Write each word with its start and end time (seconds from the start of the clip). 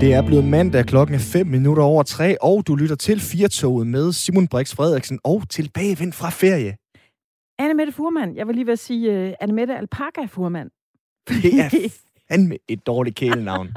Det 0.00 0.14
er 0.14 0.26
blevet 0.26 0.44
mandag, 0.44 0.86
klokken 0.86 1.14
er 1.14 1.18
5 1.18 1.46
minutter 1.46 1.82
over 1.82 2.02
3, 2.02 2.42
og 2.42 2.66
du 2.66 2.74
lytter 2.74 2.96
til 2.96 3.20
Firtoget 3.20 3.86
med 3.86 4.12
Simon 4.12 4.48
Brix 4.48 4.74
Frederiksen 4.74 5.18
og 5.24 5.42
tilbagevendt 5.48 6.14
fra 6.14 6.30
ferie. 6.30 6.76
Anne 7.58 7.74
Mette 7.74 7.92
Furman. 7.92 8.36
Jeg 8.36 8.46
vil 8.46 8.54
lige 8.54 8.66
ved 8.66 8.72
at 8.72 8.78
sige 8.78 9.28
uh, 9.28 9.34
Anne 9.40 9.54
Mette 9.54 9.76
Alpaca 9.76 10.24
Furman. 10.26 10.70
Det 11.28 11.60
er 11.60 11.88
fandme 12.28 12.56
et 12.68 12.86
dårligt 12.86 13.16
kælenavn. 13.16 13.68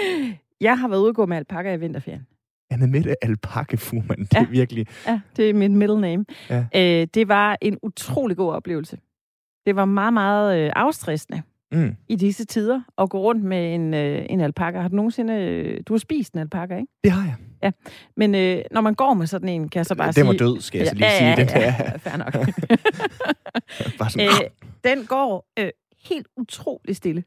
jeg 0.60 0.78
har 0.78 0.88
været 0.88 1.00
ude 1.00 1.08
og 1.08 1.14
gå 1.14 1.26
med 1.26 1.36
alpaca 1.36 1.72
i 1.72 1.80
vinterferien. 1.80 2.26
Anne 2.70 2.86
Mette 2.86 3.24
Alpaca 3.24 3.76
Furman, 3.76 4.18
det 4.18 4.34
ja. 4.34 4.42
er 4.42 4.50
virkelig... 4.50 4.86
Ja, 5.06 5.20
det 5.36 5.50
er 5.50 5.54
min 5.54 5.76
middle 5.76 6.00
name. 6.00 6.24
Ja. 6.50 6.60
Uh, 6.60 7.08
det 7.14 7.28
var 7.28 7.58
en 7.60 7.78
utrolig 7.82 8.36
god 8.36 8.52
oplevelse. 8.52 8.98
Det 9.66 9.76
var 9.76 9.84
meget, 9.84 10.12
meget 10.12 10.66
uh, 10.66 10.72
afstressende 10.76 11.42
mm. 11.74 11.96
i 12.08 12.16
disse 12.16 12.44
tider 12.44 12.80
at 12.98 13.10
gå 13.10 13.18
rundt 13.18 13.44
med 13.44 13.74
en, 13.74 13.94
øh, 13.94 14.26
en 14.28 14.40
alpaka. 14.40 14.80
Har 14.80 14.88
du 14.88 14.96
nogensinde... 14.96 15.34
Øh, 15.34 15.80
du 15.86 15.92
har 15.92 15.98
spist 15.98 16.32
en 16.32 16.40
alpaka, 16.40 16.76
ikke? 16.76 16.92
Det 17.04 17.12
har 17.12 17.24
jeg. 17.24 17.34
Ja, 17.62 17.70
men 18.16 18.34
øh, 18.34 18.64
når 18.70 18.80
man 18.80 18.94
går 18.94 19.14
med 19.14 19.26
sådan 19.26 19.48
en, 19.48 19.68
kan 19.68 19.78
jeg 19.78 19.86
så 19.86 19.94
bare 19.94 20.06
den 20.06 20.12
sige... 20.12 20.22
Den 20.22 20.28
var 20.28 20.46
død, 20.46 20.60
skal 20.60 20.78
jeg 20.78 20.86
så 20.86 20.94
lige 20.94 21.06
ja, 21.06 21.18
sige. 21.18 21.28
Ja, 21.28 21.36
den 21.36 21.48
ja, 21.48 21.60
ja, 21.60 21.96
fair 22.04 22.16
nok. 22.16 22.32
bare 23.98 24.10
sådan, 24.10 24.26
øh, 24.26 24.50
den 24.84 25.06
går 25.06 25.50
øh, 25.58 25.70
helt 26.08 26.28
utrolig 26.36 26.96
stille. 26.96 27.24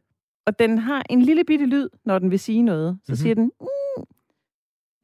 Og 0.47 0.59
den 0.59 0.77
har 0.77 1.03
en 1.09 1.21
lille 1.21 1.43
bitte 1.43 1.65
lyd, 1.65 1.89
når 2.05 2.19
den 2.19 2.31
vil 2.31 2.39
sige 2.39 2.61
noget. 2.61 2.97
Så 3.03 3.11
mm-hmm. 3.11 3.15
siger 3.15 3.35
den... 3.35 3.51
Mm, 3.61 4.03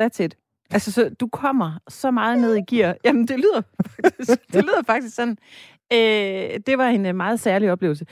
that's 0.01 0.23
it. 0.23 0.37
Altså, 0.71 0.91
så 0.91 1.09
du 1.19 1.27
kommer 1.27 1.79
så 1.87 2.11
meget 2.11 2.39
ned 2.39 2.55
i 2.55 2.75
gear. 2.75 2.95
Jamen, 3.05 3.27
det 3.27 3.37
lyder 3.39 3.61
faktisk, 4.01 4.53
det 4.53 4.63
lyder 4.63 4.83
faktisk 4.85 5.15
sådan. 5.15 5.37
Øh, 5.93 6.59
det 6.65 6.77
var 6.77 6.87
en 6.87 7.05
øh, 7.05 7.15
meget 7.15 7.39
særlig 7.39 7.71
oplevelse. 7.71 8.05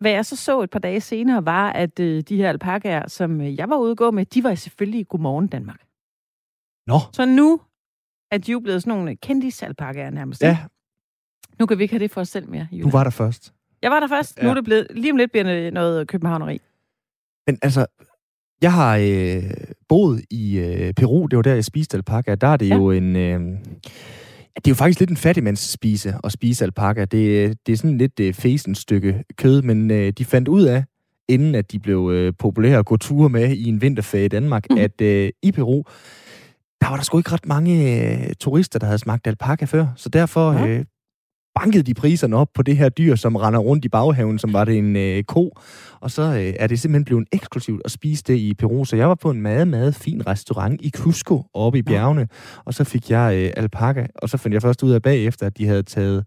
Hvad 0.00 0.10
jeg 0.10 0.26
så 0.26 0.36
så 0.36 0.62
et 0.62 0.70
par 0.70 0.78
dage 0.78 1.00
senere, 1.00 1.44
var, 1.44 1.72
at 1.72 2.00
øh, 2.00 2.22
de 2.22 2.36
her 2.36 2.48
alpakaer, 2.48 3.08
som 3.08 3.40
øh, 3.40 3.56
jeg 3.56 3.70
var 3.70 3.76
ude 3.76 3.90
at 3.90 3.96
gå 3.96 4.10
med, 4.10 4.26
de 4.26 4.44
var 4.44 4.54
selvfølgelig 4.54 5.00
i 5.00 5.04
Godmorgen 5.08 5.46
Danmark. 5.46 5.80
Nå. 6.86 6.98
Så 7.12 7.24
nu 7.24 7.60
er 8.30 8.38
de 8.38 8.52
jo 8.52 8.60
blevet 8.60 8.82
sådan 8.82 8.98
nogle 8.98 9.16
kendis-alpakaer 9.16 10.10
nærmest. 10.10 10.42
Ja. 10.42 10.58
Nu 11.58 11.66
kan 11.66 11.78
vi 11.78 11.82
ikke 11.82 11.94
have 11.94 12.02
det 12.02 12.10
for 12.10 12.20
os 12.20 12.28
selv 12.28 12.48
mere. 12.48 12.68
Julia. 12.72 12.84
Du 12.84 12.90
var 12.90 13.04
der 13.04 13.10
først. 13.10 13.52
Jeg 13.82 13.90
var 13.90 14.00
der 14.00 14.08
først. 14.08 14.38
Ja. 14.38 14.42
Nu 14.42 14.50
er 14.50 14.54
det 14.54 14.64
blevet, 14.64 14.86
lige 14.90 15.12
om 15.12 15.16
lidt 15.16 15.30
bliver 15.30 15.44
det 15.44 15.72
noget 15.72 16.08
københavneri. 16.08 16.60
Men 17.46 17.58
altså, 17.62 17.86
jeg 18.62 18.72
har 18.72 18.96
øh, 18.96 19.42
boet 19.88 20.24
i 20.30 20.58
øh, 20.58 20.94
Peru, 20.94 21.26
det 21.26 21.36
var 21.36 21.42
der, 21.42 21.54
jeg 21.54 21.64
spiste 21.64 21.96
alpaka. 21.96 22.34
Der 22.34 22.46
er 22.48 22.56
det 22.56 22.68
ja. 22.68 22.76
jo 22.76 22.90
en... 22.90 23.16
Øh, 23.16 23.58
det 24.56 24.66
er 24.66 24.70
jo 24.70 24.74
faktisk 24.74 25.00
lidt 25.00 25.10
en 25.10 25.16
fattigmandsspise 25.16 26.14
at 26.24 26.32
spise 26.32 26.64
alpaka. 26.64 27.00
Det, 27.00 27.58
det 27.66 27.72
er 27.72 27.76
sådan 27.76 27.98
lidt 27.98 28.20
uh, 28.20 28.34
fæsent 28.34 28.78
stykke 28.78 29.24
kød, 29.36 29.62
men 29.62 29.90
uh, 29.90 30.08
de 30.08 30.24
fandt 30.24 30.48
ud 30.48 30.62
af, 30.62 30.84
inden 31.28 31.54
at 31.54 31.72
de 31.72 31.78
blev 31.78 31.98
uh, 31.98 32.32
populære 32.38 32.78
at 32.78 32.86
gå 32.86 32.96
ture 32.96 33.28
med 33.28 33.56
i 33.56 33.68
en 33.68 33.80
vinterferie 33.80 34.24
i 34.24 34.28
Danmark, 34.28 34.66
mm. 34.70 34.78
at 34.78 35.00
uh, 35.00 35.28
i 35.42 35.52
Peru, 35.54 35.82
der 36.80 36.88
var 36.88 36.96
der 36.96 37.02
sgu 37.02 37.18
ikke 37.18 37.32
ret 37.32 37.46
mange 37.46 38.12
uh, 38.12 38.32
turister, 38.40 38.78
der 38.78 38.86
havde 38.86 38.98
smagt 38.98 39.26
alpaka 39.26 39.64
før. 39.64 39.86
Så 39.96 40.08
derfor 40.08 40.52
ja. 40.52 40.78
uh, 40.78 40.84
bankede 41.60 41.82
de 41.82 41.94
priserne 41.94 42.36
op 42.36 42.48
på 42.54 42.62
det 42.62 42.76
her 42.76 42.88
dyr, 42.88 43.14
som 43.14 43.36
render 43.36 43.60
rundt 43.60 43.84
i 43.84 43.88
baghaven, 43.88 44.38
som 44.38 44.52
var 44.52 44.64
det 44.64 44.78
en 44.78 44.96
øh, 44.96 45.22
ko. 45.22 45.52
Og 46.00 46.10
så 46.10 46.22
øh, 46.22 46.54
er 46.58 46.66
det 46.66 46.80
simpelthen 46.80 47.04
blevet 47.04 47.28
eksklusivt 47.32 47.82
at 47.84 47.90
spise 47.90 48.24
det 48.26 48.36
i 48.36 48.54
Peru. 48.54 48.84
Så 48.84 48.96
jeg 48.96 49.08
var 49.08 49.14
på 49.14 49.30
en 49.30 49.42
meget, 49.42 49.68
meget 49.68 49.94
fin 49.94 50.26
restaurant 50.26 50.80
i 50.82 50.90
Cusco, 50.90 51.42
oppe 51.54 51.78
i 51.78 51.82
bjergene. 51.82 52.28
Og 52.64 52.74
så 52.74 52.84
fik 52.84 53.10
jeg 53.10 53.36
øh, 53.36 53.52
alpaca, 53.56 54.06
og 54.14 54.28
så 54.28 54.36
fandt 54.36 54.54
jeg 54.54 54.62
først 54.62 54.82
ud 54.82 54.90
af 54.90 55.02
bagefter, 55.02 55.46
at 55.46 55.58
de 55.58 55.66
havde 55.66 55.82
taget 55.82 56.24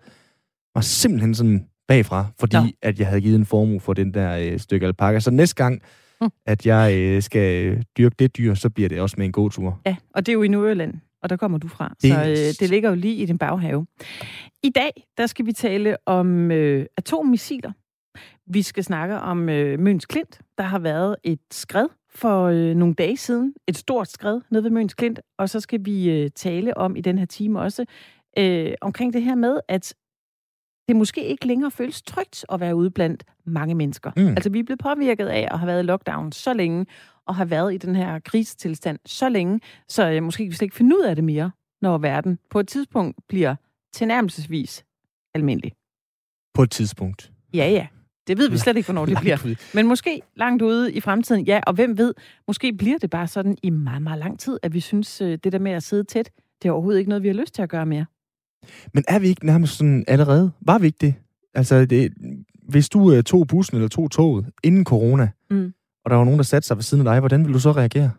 mig 0.75 0.83
simpelthen 0.83 1.35
sådan 1.35 1.65
bagfra, 1.87 2.25
fordi 2.39 2.55
ja. 2.55 2.67
at 2.81 2.99
jeg 2.99 3.07
havde 3.07 3.21
givet 3.21 3.35
en 3.35 3.45
formue 3.45 3.79
for 3.79 3.93
den 3.93 4.13
der 4.13 4.37
øh, 4.37 4.59
stykke 4.59 4.85
alpaca. 4.85 5.19
Så 5.19 5.31
næste 5.31 5.55
gang, 5.55 5.81
mm. 6.21 6.29
at 6.45 6.65
jeg 6.65 6.97
øh, 6.97 7.21
skal 7.21 7.77
dyrke 7.97 8.15
det 8.19 8.37
dyr, 8.37 8.53
så 8.53 8.69
bliver 8.69 8.89
det 8.89 9.01
også 9.01 9.15
med 9.17 9.25
en 9.25 9.31
god 9.31 9.51
tur. 9.51 9.79
Ja, 9.85 9.95
og 10.15 10.25
det 10.25 10.31
er 10.31 10.33
jo 10.33 10.43
i 10.43 10.47
Nordjylland 10.47 10.93
og 11.21 11.29
der 11.29 11.37
kommer 11.37 11.57
du 11.57 11.67
fra. 11.67 11.93
Så 11.99 12.07
øh, 12.07 12.53
det 12.59 12.69
ligger 12.69 12.89
jo 12.89 12.95
lige 12.95 13.15
i 13.15 13.25
din 13.25 13.37
baghave. 13.37 13.85
I 14.63 14.69
dag, 14.69 15.07
der 15.17 15.27
skal 15.27 15.45
vi 15.45 15.51
tale 15.51 15.97
om 16.05 16.51
øh, 16.51 16.85
atommissiler. 16.97 17.71
Vi 18.45 18.61
skal 18.61 18.83
snakke 18.83 19.19
om 19.19 19.49
øh, 19.49 19.79
Møns 19.79 20.05
Klint. 20.05 20.39
Der 20.57 20.63
har 20.63 20.79
været 20.79 21.15
et 21.23 21.39
skred 21.51 21.87
for 22.09 22.43
øh, 22.45 22.75
nogle 22.75 22.93
dage 22.93 23.17
siden. 23.17 23.53
Et 23.67 23.77
stort 23.77 24.11
skred 24.11 24.41
nede 24.51 24.63
ved 24.63 24.71
Møns 24.71 24.93
Klint. 24.93 25.19
Og 25.37 25.49
så 25.49 25.59
skal 25.59 25.85
vi 25.85 26.09
øh, 26.09 26.29
tale 26.35 26.77
om 26.77 26.95
i 26.95 27.01
den 27.01 27.17
her 27.17 27.25
time 27.25 27.59
også 27.59 27.85
øh, 28.37 28.73
omkring 28.81 29.13
det 29.13 29.23
her 29.23 29.35
med, 29.35 29.59
at 29.67 29.93
det 30.89 30.97
måske 30.97 31.25
ikke 31.25 31.47
længere 31.47 31.71
føles 31.71 32.01
trygt 32.01 32.45
at 32.51 32.59
være 32.59 32.75
ude 32.75 32.91
blandt 32.91 33.23
mange 33.45 33.75
mennesker. 33.75 34.11
Mm. 34.17 34.27
Altså, 34.27 34.49
vi 34.49 34.59
er 34.59 34.63
blevet 34.63 34.79
påvirket 34.79 35.27
af 35.27 35.47
at 35.51 35.59
have 35.59 35.67
været 35.67 35.83
i 35.83 35.85
lockdown 35.85 36.31
så 36.31 36.53
længe, 36.53 36.85
og 37.25 37.35
have 37.35 37.49
været 37.49 37.73
i 37.73 37.77
den 37.77 37.95
her 37.95 38.19
krisetilstand 38.19 38.99
så 39.05 39.29
længe, 39.29 39.59
så 39.87 40.09
øh, 40.09 40.23
måske 40.23 40.43
kan 40.43 40.51
vi 40.51 40.55
slet 40.55 40.65
ikke 40.65 40.75
finde 40.75 40.95
ud 40.97 41.03
af 41.03 41.15
det 41.15 41.23
mere, 41.23 41.51
når 41.81 41.97
verden 41.97 42.39
på 42.49 42.59
et 42.59 42.67
tidspunkt 42.67 43.17
bliver 43.27 43.55
tilnærmelsesvis 43.93 44.85
almindelig. 45.35 45.73
På 46.53 46.63
et 46.63 46.71
tidspunkt? 46.71 47.31
Ja, 47.53 47.69
ja. 47.69 47.87
Det 48.27 48.37
ved 48.37 48.49
vi 48.49 48.57
slet 48.57 48.77
ikke, 48.77 48.87
hvornår 48.87 49.05
det 49.05 49.17
bliver. 49.21 49.55
Men 49.73 49.87
måske 49.87 50.21
langt 50.35 50.61
ude 50.61 50.93
i 50.93 50.99
fremtiden, 50.99 51.45
ja. 51.45 51.61
Og 51.67 51.73
hvem 51.73 51.97
ved, 51.97 52.13
måske 52.47 52.73
bliver 52.73 52.97
det 52.97 53.09
bare 53.09 53.27
sådan 53.27 53.57
i 53.63 53.69
meget, 53.69 54.01
meget 54.01 54.19
lang 54.19 54.39
tid, 54.39 54.59
at 54.63 54.73
vi 54.73 54.79
synes, 54.79 55.21
øh, 55.21 55.37
det 55.43 55.51
der 55.51 55.59
med 55.59 55.71
at 55.71 55.83
sidde 55.83 56.03
tæt, 56.03 56.31
det 56.61 56.69
er 56.69 56.73
overhovedet 56.73 56.99
ikke 56.99 57.09
noget, 57.09 57.23
vi 57.23 57.27
har 57.27 57.35
lyst 57.35 57.53
til 57.53 57.61
at 57.61 57.69
gøre 57.69 57.85
mere. 57.85 58.05
Men 58.93 59.03
er 59.07 59.19
vi 59.19 59.27
ikke 59.27 59.45
nærmest 59.45 59.77
sådan 59.77 60.03
allerede? 60.07 60.51
Var 60.61 60.77
vi 60.77 60.85
ikke 60.85 60.97
det? 61.01 61.13
Altså, 61.53 61.85
det, 61.85 62.13
hvis 62.69 62.89
du 62.89 62.99
uh, 62.99 63.21
tog 63.21 63.47
bussen 63.47 63.77
eller 63.77 63.87
tog 63.89 64.11
toget 64.11 64.45
inden 64.63 64.85
corona, 64.85 65.29
mm 65.51 65.73
og 66.05 66.11
der 66.11 66.17
var 66.17 66.25
nogen, 66.25 66.39
der 66.39 66.43
satte 66.43 66.67
sig 66.67 66.77
ved 66.77 66.83
siden 66.83 67.07
af 67.07 67.13
dig, 67.13 67.19
hvordan 67.19 67.39
ville 67.43 67.53
du 67.53 67.59
så 67.59 67.71
reagere? 67.71 68.11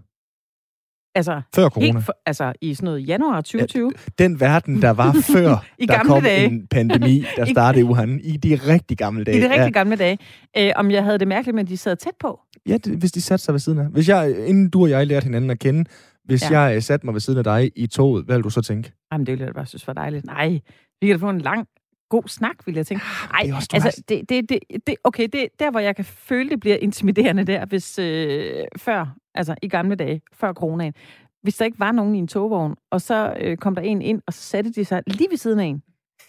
Altså, 1.14 1.40
før 1.54 1.68
corona? 1.68 1.98
For, 2.00 2.14
altså 2.26 2.52
i 2.60 2.74
sådan 2.74 2.84
noget 2.84 3.08
januar 3.08 3.40
2020? 3.40 3.92
Ja, 3.96 4.24
den 4.24 4.40
verden, 4.40 4.82
der 4.82 4.90
var 4.90 5.12
før, 5.34 5.64
I 5.78 5.86
der 5.86 6.02
kom 6.02 6.22
dage. 6.22 6.44
en 6.44 6.66
pandemi, 6.66 7.24
der 7.36 7.44
startede 7.54 7.80
i 7.80 7.84
Wuhan, 7.84 8.20
i 8.22 8.36
de 8.36 8.54
rigtig 8.54 8.98
gamle 8.98 9.24
dage. 9.24 9.38
I 9.38 9.40
de 9.40 9.44
rigtig 9.44 9.58
ja. 9.58 9.70
gamle 9.70 9.96
dage. 9.96 10.18
Øh, 10.58 10.72
om 10.76 10.90
jeg 10.90 11.04
havde 11.04 11.18
det 11.18 11.28
mærkeligt, 11.28 11.54
men 11.54 11.66
de 11.66 11.76
sad 11.76 11.96
tæt 11.96 12.12
på? 12.20 12.40
Ja, 12.68 12.76
det, 12.76 12.98
hvis 12.98 13.12
de 13.12 13.20
satte 13.20 13.44
sig 13.44 13.52
ved 13.54 13.60
siden 13.60 13.78
af. 13.78 13.86
Hvis 13.86 14.08
jeg, 14.08 14.46
inden 14.46 14.70
du 14.70 14.82
og 14.82 14.90
jeg 14.90 15.06
lærte 15.06 15.24
hinanden 15.24 15.50
at 15.50 15.58
kende, 15.58 15.84
hvis 16.24 16.50
ja. 16.50 16.60
jeg 16.60 16.82
satte 16.82 17.06
mig 17.06 17.14
ved 17.14 17.20
siden 17.20 17.38
af 17.38 17.44
dig 17.44 17.72
i 17.76 17.86
toget, 17.86 18.24
hvad 18.24 18.36
ville 18.36 18.44
du 18.44 18.50
så 18.50 18.62
tænke? 18.62 18.92
Jamen, 19.12 19.26
det 19.26 19.32
ville 19.32 19.46
jeg 19.46 19.54
bare 19.54 19.66
synes 19.66 19.86
var 19.86 19.92
dejligt. 19.92 20.26
Nej, 20.26 20.60
vi 21.00 21.06
kan 21.06 21.18
da 21.18 21.26
få 21.26 21.30
en 21.30 21.40
lang 21.40 21.68
god 22.08 22.22
snak, 22.28 22.66
vil 22.66 22.74
jeg 22.74 22.86
tænke. 22.86 23.04
Nej, 23.32 23.42
det 23.42 23.74
altså, 23.74 24.02
det, 24.08 24.28
det, 24.28 24.48
det, 24.48 24.58
det, 24.86 24.96
okay, 25.04 25.28
det 25.32 25.48
der, 25.58 25.70
hvor 25.70 25.80
jeg 25.80 25.96
kan 25.96 26.04
føle, 26.04 26.50
det 26.50 26.60
bliver 26.60 26.76
intimiderende 26.76 27.44
der, 27.44 27.66
hvis 27.66 27.98
øh, 27.98 28.64
før, 28.76 29.16
altså 29.34 29.54
i 29.62 29.68
gamle 29.68 29.94
dage, 29.94 30.22
før 30.32 30.52
coronaen, 30.52 30.94
hvis 31.42 31.56
der 31.56 31.64
ikke 31.64 31.80
var 31.80 31.92
nogen 31.92 32.14
i 32.14 32.18
en 32.18 32.28
togvogn, 32.28 32.74
og 32.90 33.00
så 33.00 33.36
øh, 33.40 33.56
kom 33.56 33.74
der 33.74 33.82
en 33.82 34.02
ind, 34.02 34.22
og 34.26 34.32
så 34.32 34.40
satte 34.40 34.72
de 34.72 34.84
sig 34.84 35.02
lige 35.06 35.30
ved 35.30 35.36
siden 35.36 35.60
af 35.60 35.64
en, 35.64 35.82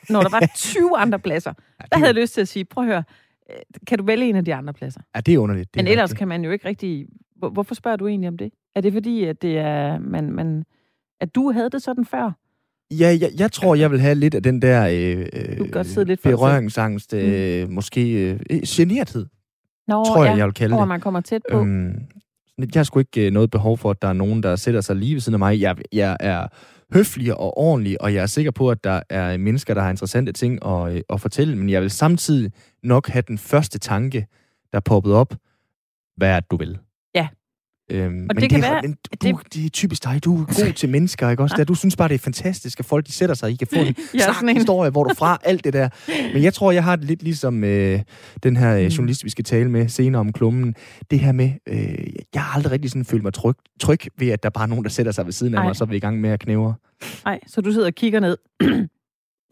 når 0.10 0.22
der 0.22 0.30
var 0.30 0.52
20 0.56 0.98
andre 0.98 1.20
pladser. 1.20 1.54
Der 1.92 1.98
havde 1.98 2.08
jeg 2.08 2.16
lyst 2.16 2.34
til 2.34 2.42
at 2.42 2.48
sige, 2.48 2.66
prøv 2.66 2.84
at 2.84 2.88
høre, 2.88 3.04
øh, 3.52 3.58
kan 3.88 3.98
du 3.98 4.06
vælge 4.06 4.30
en 4.30 4.36
af 4.36 4.46
de 4.46 4.56
andre 4.56 4.74
pladser? 4.74 5.02
Ja, 5.16 5.22
det 5.22 5.34
er 5.34 5.38
underligt. 5.38 5.74
Det 5.74 5.80
er 5.80 5.84
Men 5.84 5.92
ellers 5.92 6.04
rigtigt. 6.10 6.18
kan 6.18 6.28
man 6.28 6.44
jo 6.44 6.52
ikke 6.52 6.68
rigtig... 6.68 7.08
Hvorfor 7.36 7.76
spørger 7.76 7.98
du 7.98 8.08
egentlig 8.08 8.28
om 8.28 8.38
det? 8.38 8.52
Er 8.76 8.82
det 8.82 8.94
fordi, 8.94 9.24
at 9.24 9.42
det 9.42 9.58
er... 9.58 10.00
Man, 10.00 10.32
man, 10.32 10.64
at 11.20 11.36
du 11.36 11.52
havde 11.52 11.70
det 11.70 11.82
sådan 11.82 12.06
før? 12.06 12.32
Ja, 12.92 13.18
jeg, 13.22 13.32
jeg 13.40 13.52
tror, 13.52 13.76
jeg 13.76 13.92
vil 13.92 14.00
have 14.00 14.16
lidt 14.16 14.36
af 14.36 14.44
den 14.44 14.62
der 14.62 14.88
øh, 14.88 16.06
lidt 16.06 16.24
berøringsangst, 16.24 17.14
øh, 17.14 17.68
mm. 17.68 17.74
måske 17.74 18.32
øh, 18.32 18.62
generthed, 18.68 19.26
Nå, 19.88 20.04
tror 20.04 20.24
jeg, 20.24 20.32
ja. 20.32 20.38
jeg 20.38 20.46
vil 20.46 20.54
kalde 20.54 20.72
det. 20.72 20.80
Hvor 20.80 20.86
man 20.86 21.02
kommer 21.02 21.22
tæt 21.22 21.42
på. 21.52 21.60
Øhm, 21.60 22.08
jeg 22.58 22.68
har 22.76 22.84
sgu 22.84 23.00
ikke 23.00 23.26
øh, 23.26 23.32
noget 23.32 23.52
behov 23.52 23.78
for, 23.78 23.92
at 23.92 24.02
der 24.02 24.08
er 24.08 24.14
nogen, 24.14 24.44
der 24.44 24.56
sætter 24.56 24.82
sig 24.82 24.96
lige 24.96 25.14
ved 25.14 25.22
siden 25.22 25.36
af 25.36 25.40
mig. 25.40 25.62
Jeg, 25.62 25.76
jeg 25.92 26.18
er 26.20 26.48
høflig 26.94 27.38
og 27.38 27.58
ordentlig, 27.58 28.02
og 28.02 28.14
jeg 28.14 28.22
er 28.22 28.26
sikker 28.26 28.52
på, 28.52 28.70
at 28.70 28.84
der 28.84 29.02
er 29.10 29.38
mennesker, 29.38 29.74
der 29.74 29.82
har 29.82 29.90
interessante 29.90 30.32
ting 30.32 30.66
at, 30.66 30.94
øh, 30.94 31.02
at 31.10 31.22
fortælle, 31.22 31.56
men 31.56 31.70
jeg 31.70 31.82
vil 31.82 31.90
samtidig 31.90 32.52
nok 32.84 33.08
have 33.08 33.24
den 33.28 33.38
første 33.38 33.80
tanke, 33.80 34.28
der 34.72 34.78
er 34.78 34.82
poppet 34.82 35.14
op. 35.14 35.36
Hvad 36.18 36.30
er 36.30 36.40
det, 36.40 36.52
du 36.52 36.58
vil? 36.58 36.80
Øhm, 37.92 38.26
og 38.30 38.36
men 38.36 38.42
det, 38.42 38.50
kan 38.50 38.62
det, 38.62 38.70
være, 38.70 38.82
men 38.82 38.92
du, 38.92 39.28
det... 39.28 39.54
det 39.54 39.66
er 39.66 39.70
typisk 39.70 40.04
dig. 40.04 40.24
Du 40.24 40.42
er 40.42 40.46
god 40.46 40.74
til 40.82 40.90
mennesker, 40.90 41.30
ikke 41.30 41.44
også? 41.44 41.56
Der, 41.58 41.64
du 41.64 41.76
synes 41.76 41.96
bare, 41.96 42.08
det 42.08 42.16
er 42.16 42.20
fantastisk, 42.20 42.80
at 42.80 42.86
folk 42.86 43.08
de 43.08 43.12
sætter 43.12 43.36
sig, 43.36 43.52
I 43.52 43.56
kan 43.56 43.68
få 43.68 43.80
en 43.80 43.86
ja, 44.14 44.34
snak 44.40 44.56
historie, 44.56 44.92
hvor 44.92 45.04
du 45.04 45.14
fra 45.14 45.40
alt 45.44 45.64
det 45.64 45.74
der. 45.74 45.90
Men 46.34 46.44
jeg 46.44 46.54
tror, 46.54 46.72
jeg 46.72 46.84
har 46.84 46.96
det 46.96 47.06
lidt 47.06 47.24
ligesom 47.24 47.64
øh, 47.64 48.00
den 48.44 48.58
her 48.58 48.76
øh, 48.76 48.84
mm. 48.84 48.88
journalist, 48.88 49.24
vi 49.24 49.30
skal 49.30 49.46
tale 49.46 49.72
med 49.72 49.90
senere 49.90 50.20
om 50.20 50.34
klummen. 50.34 50.76
Det 51.12 51.20
her 51.20 51.32
med, 51.32 51.52
øh, 51.68 52.14
jeg 52.34 52.44
har 52.44 52.56
aldrig 52.56 52.72
rigtig 52.72 52.92
sådan 52.92 53.06
følt 53.06 53.24
mig 53.24 53.34
tryg, 53.34 53.56
tryg 53.80 54.00
ved, 54.18 54.28
at 54.30 54.44
der 54.44 54.50
bare 54.50 54.64
er 54.64 54.68
nogen, 54.68 54.84
der 54.84 54.90
sætter 54.90 55.12
sig 55.12 55.26
ved 55.26 55.34
siden 55.34 55.54
af 55.54 55.58
Ej. 55.58 55.64
mig, 55.64 55.70
og 55.70 55.76
så 55.76 55.84
er 55.84 55.88
vi 55.88 55.96
i 55.96 56.00
gang 56.00 56.22
med 56.22 56.30
at 56.30 56.40
knæve. 56.40 56.76
Nej, 57.26 57.40
så 57.48 57.62
du 57.62 57.72
sidder 57.72 57.88
og 57.88 57.94
kigger 57.94 58.20
ned. 58.20 58.38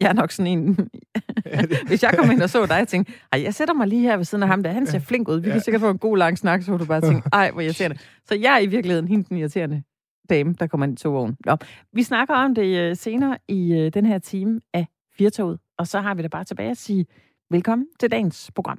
Jeg 0.00 0.08
er 0.08 0.12
nok 0.12 0.30
sådan 0.30 0.58
en... 0.58 0.90
Hvis 1.86 2.02
jeg 2.02 2.14
kommer 2.18 2.32
ind 2.32 2.42
og 2.42 2.50
så 2.50 2.66
dig, 2.66 2.80
og 2.80 2.88
tænker, 2.88 3.12
ej, 3.32 3.42
jeg 3.42 3.54
sætter 3.54 3.74
mig 3.74 3.86
lige 3.86 4.02
her 4.02 4.16
ved 4.16 4.24
siden 4.24 4.42
af 4.42 4.48
ham 4.48 4.62
der, 4.62 4.72
han 4.72 4.86
ser 4.86 4.98
flink 4.98 5.28
ud. 5.28 5.40
Vi 5.40 5.48
ja. 5.48 5.52
kan 5.52 5.60
sikkert 5.60 5.80
få 5.80 5.90
en 5.90 5.98
god 5.98 6.18
lang 6.18 6.38
snak, 6.38 6.62
så 6.62 6.76
du 6.76 6.84
bare 6.84 7.00
tænke, 7.00 7.28
ej, 7.32 7.50
hvor 7.50 7.60
irriterende. 7.60 7.98
Så 8.28 8.34
jeg 8.34 8.54
er 8.54 8.58
i 8.58 8.66
virkeligheden 8.66 9.08
hende 9.08 9.24
den 9.28 9.36
irriterende 9.36 9.82
dame, 10.30 10.54
der 10.60 10.66
kommer 10.66 10.86
ind 10.86 10.98
i 10.98 11.02
togvognen. 11.02 11.36
Nå, 11.46 11.56
vi 11.92 12.02
snakker 12.02 12.34
om 12.34 12.54
det 12.54 12.78
øh, 12.78 12.96
senere 12.96 13.38
i 13.48 13.72
øh, 13.72 13.92
den 13.94 14.06
her 14.06 14.18
time 14.18 14.60
af 14.74 14.86
Firtoget, 15.18 15.58
og 15.78 15.86
så 15.86 16.00
har 16.00 16.14
vi 16.14 16.22
da 16.22 16.28
bare 16.28 16.44
tilbage 16.44 16.70
at 16.70 16.76
sige 16.76 17.06
velkommen 17.50 17.86
til 18.00 18.10
dagens 18.10 18.50
program. 18.54 18.78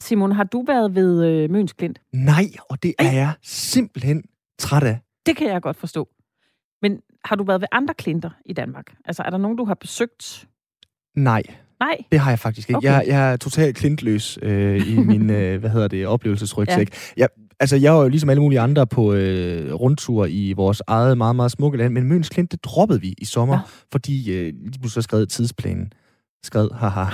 Simon, 0.00 0.32
har 0.32 0.44
du 0.44 0.62
været 0.62 0.94
ved 0.94 1.24
øh, 1.24 1.50
Møns 1.50 1.72
Klint? 1.72 2.00
Nej, 2.12 2.44
og 2.70 2.82
det 2.82 2.94
er 2.98 3.12
jeg 3.12 3.32
simpelthen 3.42 4.24
træt 4.58 4.82
af. 4.82 4.98
Det 5.26 5.36
kan 5.36 5.48
jeg 5.48 5.62
godt 5.62 5.76
forstå. 5.76 6.08
Men 6.84 7.00
har 7.24 7.36
du 7.36 7.44
været 7.44 7.60
ved 7.60 7.68
andre 7.72 7.94
klinter 7.94 8.30
i 8.46 8.52
Danmark? 8.52 8.94
Altså, 9.04 9.22
er 9.22 9.30
der 9.30 9.38
nogen, 9.38 9.56
du 9.56 9.64
har 9.64 9.74
besøgt? 9.74 10.48
Nej. 11.16 11.42
Nej? 11.80 11.96
Det 12.12 12.20
har 12.20 12.30
jeg 12.30 12.38
faktisk 12.38 12.68
ikke. 12.68 12.76
Okay. 12.76 12.88
Jeg, 12.88 13.04
jeg 13.06 13.32
er 13.32 13.36
totalt 13.36 13.76
klintløs 13.76 14.38
øh, 14.42 14.88
i 14.88 14.96
min, 14.98 15.30
øh, 15.40 15.60
hvad 15.60 15.70
hedder 15.70 15.88
det, 15.88 16.06
oplevelsesrygsæk. 16.06 16.90
Ja. 16.90 16.96
Jeg, 17.16 17.28
altså, 17.60 17.76
jeg 17.76 17.92
var 17.92 18.02
jo 18.02 18.08
ligesom 18.08 18.30
alle 18.30 18.42
mulige 18.42 18.60
andre 18.60 18.86
på 18.86 19.12
øh, 19.14 19.74
rundtur 19.74 20.26
i 20.26 20.52
vores 20.52 20.82
eget 20.86 21.18
meget, 21.18 21.36
meget 21.36 21.50
smukke 21.50 21.78
land, 21.78 21.92
men 21.92 22.04
Møns 22.04 22.28
Klint, 22.28 22.52
det 22.52 22.64
droppede 22.64 23.00
vi 23.00 23.14
i 23.18 23.24
sommer, 23.24 23.54
ja. 23.54 23.60
fordi 23.92 24.32
øh, 24.32 24.44
lige 24.44 24.80
pludselig 24.80 24.90
så 24.90 25.02
skrev 25.02 25.26
tidsplanen. 25.26 25.92
Skred, 26.42 26.68
haha. 26.74 27.02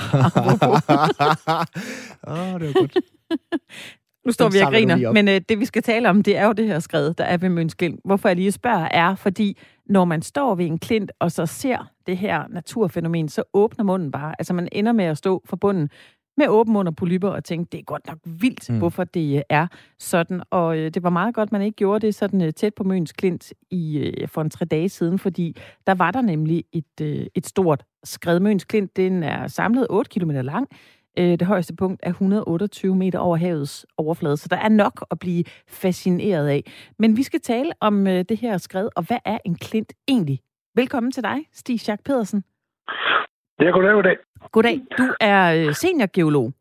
Åh, 2.27 2.55
oh, 2.55 2.61
det 2.61 2.69
var 2.69 2.81
godt. 2.81 2.99
Nu 4.27 4.33
står 4.33 4.49
vi 4.49 4.59
og 4.59 4.73
griner, 4.73 5.13
men 5.13 5.29
øh, 5.29 5.41
det 5.49 5.61
vi 5.61 5.65
skal 5.65 5.83
tale 5.83 6.09
om, 6.09 6.23
det 6.23 6.37
er 6.37 6.47
jo 6.47 6.53
det 6.53 6.67
her 6.67 6.79
skred, 6.79 7.15
der 7.15 7.25
er 7.25 7.37
ved 7.37 7.49
Møns 7.49 7.75
Klint. 7.75 8.01
Hvorfor 8.05 8.29
jeg 8.29 8.37
lige 8.37 8.53
spørger, 8.53 8.89
er, 8.91 9.15
fordi 9.15 9.59
når 9.87 10.05
man 10.05 10.23
står 10.23 10.55
ved 10.55 10.67
en 10.67 10.79
klint, 10.79 11.13
og 11.19 11.33
så 11.33 11.47
ser 11.47 11.91
det 12.07 12.17
her 12.17 12.45
naturfænomen, 12.49 13.29
så 13.29 13.43
åbner 13.53 13.85
munden 13.85 14.11
bare. 14.11 14.35
Altså 14.39 14.55
man 14.55 14.69
ender 14.73 14.93
med 14.93 15.05
at 15.05 15.19
stå 15.19 15.43
for 15.45 15.57
bunden 15.57 15.91
med 16.37 16.49
åben 16.49 16.73
mund 16.73 16.89
og 16.89 16.97
polypper 16.97 17.29
og 17.29 17.45
tænke, 17.45 17.69
det 17.73 17.81
er 17.81 17.85
godt 17.85 18.07
nok 18.07 18.19
vildt, 18.25 18.71
mm. 18.71 18.79
hvorfor 18.79 19.05
det 19.05 19.37
øh, 19.37 19.43
er 19.49 19.67
sådan. 19.99 20.43
Og 20.51 20.79
øh, 20.79 20.91
det 20.91 21.03
var 21.03 21.11
meget 21.11 21.35
godt, 21.35 21.53
man 21.53 21.63
ikke 21.63 21.77
gjorde 21.77 22.07
det 22.07 22.15
sådan 22.15 22.43
øh, 22.43 22.53
tæt 22.53 22.75
på 22.75 22.85
Møns 22.85 23.13
Klint 23.13 23.53
i, 23.71 23.99
øh, 23.99 24.29
for 24.29 24.43
en 24.43 24.51
tre 24.51 24.65
dage 24.65 24.89
siden, 24.89 25.19
fordi 25.19 25.57
der 25.87 25.95
var 25.95 26.11
der 26.11 26.21
nemlig 26.21 26.65
et, 26.73 27.01
øh, 27.03 27.27
et 27.35 27.47
stort 27.47 27.85
skred. 28.05 28.41
Møns 28.41 28.65
Klint, 28.65 28.97
den 28.97 29.23
er 29.23 29.47
samlet 29.47 29.87
8 29.91 30.21
km 30.21 30.31
lang, 30.31 30.69
Øh, 31.19 31.25
det 31.25 31.43
højeste 31.43 31.75
punkt 31.77 32.01
er 32.03 32.11
128 32.11 32.97
meter 32.97 33.19
over 33.19 33.37
havets 33.37 33.87
overflade, 33.97 34.37
så 34.37 34.49
der 34.51 34.57
er 34.57 34.69
nok 34.69 35.05
at 35.11 35.19
blive 35.19 35.45
fascineret 35.69 36.49
af. 36.49 36.73
Men 36.99 37.17
vi 37.17 37.23
skal 37.23 37.41
tale 37.41 37.73
om 37.81 38.07
øh, 38.07 38.25
det 38.29 38.37
her 38.37 38.59
skred, 38.59 38.89
og 38.97 39.03
hvad 39.07 39.19
er 39.25 39.39
en 39.45 39.55
klint 39.55 39.93
egentlig? 40.09 40.41
Velkommen 40.75 41.12
til 41.12 41.23
dig, 41.23 41.39
Stig 41.53 41.81
Schack 41.81 42.05
Pedersen. 42.05 42.45
Ja, 43.61 43.71
goddag, 43.71 43.93
goddag. 43.93 44.17
Goddag. 44.53 44.81
Du 44.99 45.15
er 45.21 45.55
øh, 45.55 45.75
seniorgeolog, 45.75 46.53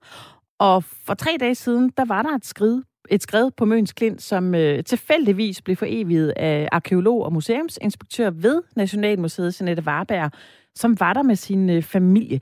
og 0.59 0.83
for 0.83 1.13
tre 1.13 1.31
dage 1.39 1.55
siden, 1.55 1.91
der 1.97 2.05
var 2.05 2.21
der 2.21 2.35
et 2.35 2.45
skred, 2.45 2.81
et 3.09 3.23
skred 3.23 3.51
på 3.51 3.65
Møns 3.65 3.93
Klint, 3.93 4.21
som 4.21 4.55
øh, 4.55 4.83
tilfældigvis 4.83 5.61
blev 5.61 5.75
foreviget 5.75 6.33
af 6.35 6.69
arkeolog 6.71 7.25
og 7.25 7.33
museumsinspektør 7.33 8.29
ved 8.29 8.61
Nationalmuseet, 8.75 9.61
Jeanette 9.61 9.83
Warberg, 9.87 10.31
som 10.75 10.99
var 10.99 11.13
der 11.13 11.23
med 11.23 11.35
sin 11.35 11.69
øh, 11.69 11.83
familie. 11.83 12.39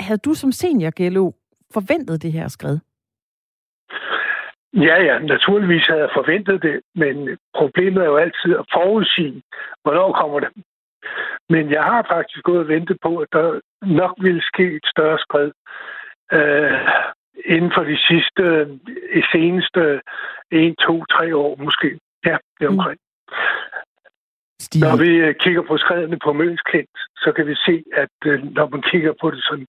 Havde 0.00 0.18
du 0.18 0.34
som 0.34 0.52
seniorgeolog 0.52 1.34
forventet 1.74 2.22
det 2.22 2.32
her 2.32 2.48
skred? 2.48 2.78
Ja, 4.76 4.96
ja, 5.02 5.18
naturligvis 5.18 5.86
havde 5.86 6.00
jeg 6.00 6.10
forventet 6.14 6.62
det, 6.62 6.80
men 6.94 7.38
problemet 7.54 8.02
er 8.02 8.06
jo 8.06 8.16
altid 8.16 8.56
at 8.58 8.66
forudsige, 8.72 9.42
hvornår 9.82 10.12
kommer 10.12 10.40
det. 10.40 10.48
Men 11.48 11.70
jeg 11.70 11.82
har 11.82 12.06
faktisk 12.10 12.42
gået 12.42 12.58
og 12.58 12.68
ventet 12.68 12.98
på, 13.02 13.18
at 13.18 13.28
der 13.32 13.60
nok 13.82 14.14
ville 14.20 14.42
ske 14.42 14.76
et 14.76 14.86
større 14.86 15.18
skred 15.18 15.50
øh, 16.32 16.72
inden 17.44 17.72
for 17.74 17.84
de 17.84 17.98
sidste, 18.08 18.42
øh, 18.42 19.24
seneste 19.32 20.00
1, 20.50 20.74
2, 20.78 21.04
3 21.04 21.36
år 21.36 21.56
måske. 21.64 21.98
Ja, 22.26 22.36
det 22.58 22.66
er 22.66 22.70
mm. 22.70 22.78
omkring. 22.78 23.00
Stig... 24.64 24.80
Når 24.82 24.96
vi 25.04 25.10
øh, 25.26 25.34
kigger 25.44 25.62
på 25.68 25.74
skredene 25.84 26.18
på 26.24 26.32
Møns 26.32 26.62
Klint, 26.68 26.98
så 27.22 27.32
kan 27.36 27.46
vi 27.46 27.54
se, 27.66 27.74
at 28.02 28.16
øh, 28.30 28.36
når 28.58 28.66
man 28.74 28.82
kigger 28.90 29.12
på 29.20 29.26
det 29.30 29.42
sådan 29.48 29.66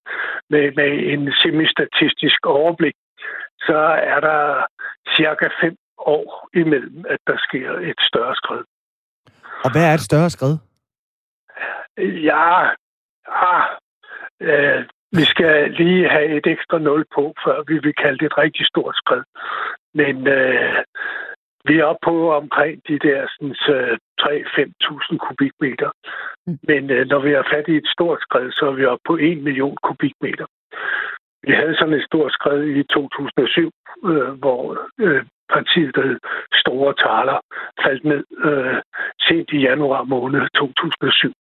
med, 0.50 0.64
med 0.80 0.92
en 1.14 1.34
semistatistisk 1.42 2.40
overblik, 2.46 2.96
så 3.68 3.78
er 4.14 4.20
der 4.20 4.42
cirka 5.18 5.48
fem 5.62 5.76
år 5.98 6.50
imellem, 6.54 7.06
at 7.10 7.20
der 7.28 7.38
sker 7.38 7.70
et 7.92 8.00
større 8.10 8.36
skred. 8.36 8.64
Og 9.66 9.72
hvad 9.72 9.84
er 9.90 9.94
et 9.94 10.08
større 10.10 10.30
skred? 10.30 10.56
Ja, 12.30 12.70
ah, 13.28 13.64
øh, 14.42 14.86
vi 15.12 15.24
skal 15.24 15.72
lige 15.72 16.10
have 16.10 16.28
et 16.38 16.48
ekstra 16.48 16.78
nul 16.80 17.06
på, 17.16 17.34
før 17.46 17.64
vi 17.68 17.80
vil 17.84 17.96
kalde 18.04 18.18
det 18.18 18.26
et 18.26 18.38
rigtig 18.38 18.66
stort 18.68 18.96
skred. 18.96 19.24
Men 19.94 20.28
øh, 20.28 20.84
vi 21.68 21.80
er 21.80 21.84
oppe 21.84 22.04
på 22.04 22.34
omkring 22.42 22.82
de 22.88 23.00
der 23.00 23.20
3-5.000 24.22 25.18
kubikmeter. 25.18 25.92
Mm. 26.48 26.60
Men 26.70 26.92
øh, 26.92 27.08
når 27.08 27.20
vi 27.20 27.32
har 27.32 27.48
fat 27.54 27.68
i 27.68 27.76
et 27.78 27.88
stort 27.96 28.20
skred, 28.22 28.52
så 28.52 28.66
er 28.66 28.76
vi 28.80 28.86
oppe 28.86 29.04
på 29.06 29.18
1 29.22 29.44
million 29.44 29.78
kubikmeter. 29.84 30.46
Vi 31.48 31.54
havde 31.54 31.76
sådan 31.76 31.94
et 31.94 32.06
stort 32.06 32.32
skred 32.32 32.64
i 32.64 32.84
2007, 32.84 33.72
øh, 34.06 34.32
hvor 34.42 34.62
øh, 35.00 35.24
partiet, 35.54 35.96
der 35.96 36.18
Store 36.54 36.94
Taler, 37.04 37.40
faldt 37.84 38.04
ned 38.04 38.24
øh, 38.48 38.78
sent 39.28 39.50
i 39.52 39.60
januar 39.68 40.04
måned 40.04 40.42
2007. 40.56 41.34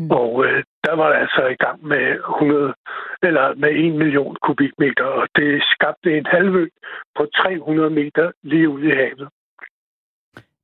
Mm. 0.00 0.10
Og 0.10 0.44
øh, 0.46 0.62
der 0.84 0.94
var 1.00 1.08
det 1.08 1.18
altså 1.24 1.42
i 1.46 1.58
gang 1.64 1.86
med 1.86 2.04
100 2.40 2.74
eller 3.22 3.54
med 3.54 3.70
1 3.70 3.94
million 4.02 4.36
kubikmeter, 4.42 5.04
og 5.04 5.28
det 5.36 5.62
skabte 5.74 6.18
en 6.18 6.26
halvø 6.26 6.68
på 7.16 7.26
300 7.36 7.90
meter 7.90 8.32
lige 8.42 8.68
ude 8.68 8.86
i 8.88 8.96
havet. 9.00 9.28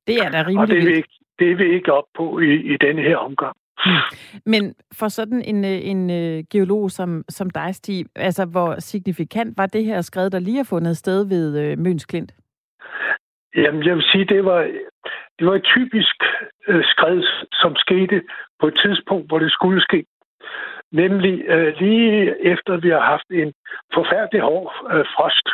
Det 0.07 0.15
er 0.25 0.29
da 0.29 0.41
rimelig 0.41 0.59
Og 0.59 0.67
det 0.67 0.77
er 0.77 0.85
vi 0.85 0.95
ikke, 0.95 1.13
det 1.39 1.51
er 1.51 1.55
vi 1.55 1.73
ikke 1.73 1.93
op 1.93 2.09
på 2.17 2.39
i, 2.39 2.53
i 2.73 2.77
denne 2.77 3.01
her 3.01 3.17
omgang. 3.17 3.55
Men 4.45 4.75
for 4.99 5.07
sådan 5.07 5.41
en, 5.41 5.65
øh, 5.65 5.79
en 5.91 6.09
uh, 6.09 6.43
geolog 6.51 6.91
som, 6.91 7.23
som 7.29 7.49
dig, 7.49 7.75
Stig, 7.75 8.05
altså 8.15 8.45
hvor 8.45 8.79
signifikant 8.79 9.57
var 9.57 9.65
det 9.65 9.85
her 9.85 10.01
skred, 10.01 10.29
der 10.29 10.39
lige 10.39 10.57
har 10.57 10.63
fundet 10.63 10.97
sted 10.97 11.27
ved 11.29 11.71
uh, 11.71 11.79
Møns 11.83 12.05
Klint? 12.05 12.31
Jamen, 13.55 13.85
jeg 13.85 13.95
vil 13.95 14.03
sige, 14.11 14.25
det 14.25 14.45
var, 14.45 14.61
det 15.39 15.47
var 15.47 15.55
et 15.55 15.63
typisk 15.63 16.15
uh, 16.69 16.81
skred, 16.83 17.23
som 17.53 17.75
skete 17.75 18.21
på 18.59 18.67
et 18.67 18.79
tidspunkt, 18.85 19.27
hvor 19.27 19.39
det 19.39 19.51
skulle 19.51 19.81
ske. 19.81 20.05
Nemlig 20.91 21.33
uh, 21.53 21.67
lige 21.81 22.45
efter, 22.51 22.77
vi 22.77 22.89
har 22.89 23.01
haft 23.01 23.29
en 23.31 23.53
forfærdelig 23.93 24.41
hård 24.41 24.73
uh, 24.83 25.05
frost 25.15 25.47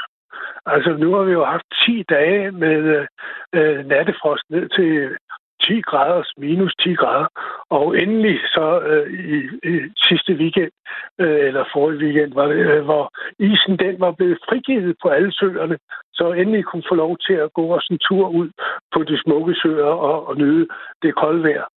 Altså, 0.65 0.91
nu 0.93 1.13
har 1.13 1.23
vi 1.23 1.31
jo 1.31 1.45
haft 1.45 1.65
10 1.85 2.03
dage 2.09 2.51
med 2.51 2.77
øh, 2.95 3.07
øh, 3.55 3.85
nattefrost 3.85 4.43
ned 4.49 4.69
til 4.69 5.17
10 5.63 5.81
grader, 5.81 6.23
minus 6.37 6.73
10 6.75 6.93
grader. 6.93 7.27
Og 7.69 7.97
endelig 7.97 8.39
så 8.55 8.79
øh, 8.89 9.13
i, 9.13 9.37
i 9.71 9.73
sidste 9.97 10.33
weekend, 10.33 10.71
øh, 11.19 11.47
eller 11.47 11.63
forrige 11.73 11.99
weekend, 12.03 12.33
var 12.33 12.47
det, 12.47 12.55
øh, 12.55 12.83
hvor 12.83 13.11
isen 13.39 13.77
den 13.79 13.99
var 13.99 14.11
blevet 14.11 14.39
frigivet 14.49 14.95
på 15.03 15.09
alle 15.09 15.31
søerne, 15.33 15.77
så 16.13 16.31
endelig 16.31 16.65
kunne 16.65 16.89
få 16.89 16.95
lov 16.95 17.17
til 17.17 17.33
at 17.33 17.53
gå 17.53 17.75
os 17.75 17.87
en 17.91 17.99
tur 18.07 18.29
ud 18.29 18.49
på 18.93 19.03
de 19.03 19.21
smukke 19.21 19.55
søer 19.61 19.93
og, 20.09 20.27
og 20.27 20.37
nyde 20.37 20.67
det 21.01 21.15
kolde 21.15 21.43
vejr. 21.43 21.67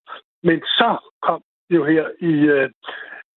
Men 0.42 0.60
så 0.60 0.96
kom 1.22 1.42
jo 1.70 1.84
her 1.84 2.06
i, 2.20 2.34
øh, 2.56 2.70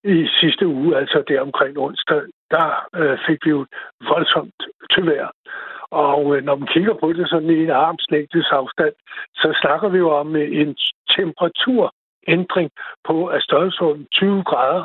i 0.04 0.28
sidste 0.40 0.66
uge, 0.66 0.96
altså 0.96 1.24
der 1.28 1.40
omkring 1.40 1.78
onsdag, 1.78 2.22
der 2.50 2.66
øh, 2.96 3.18
fik 3.26 3.38
vi 3.44 3.50
jo 3.50 3.66
voldsomt 4.08 4.60
tyvær. 4.90 5.26
Og 5.90 6.36
øh, 6.36 6.44
når 6.44 6.56
man 6.56 6.68
kigger 6.68 6.94
på 6.94 7.12
det 7.12 7.28
sådan 7.28 7.50
i 7.50 7.62
en 7.62 7.70
armslængdes 7.70 8.50
afstand, 8.50 8.94
så 9.34 9.58
snakker 9.60 9.88
vi 9.88 9.98
jo 9.98 10.10
om 10.10 10.36
øh, 10.36 10.48
en 10.60 10.76
temperaturændring 11.16 12.70
på 13.08 13.28
af 13.28 13.40
størrelsesorden 13.40 14.06
20 14.12 14.44
grader 14.44 14.84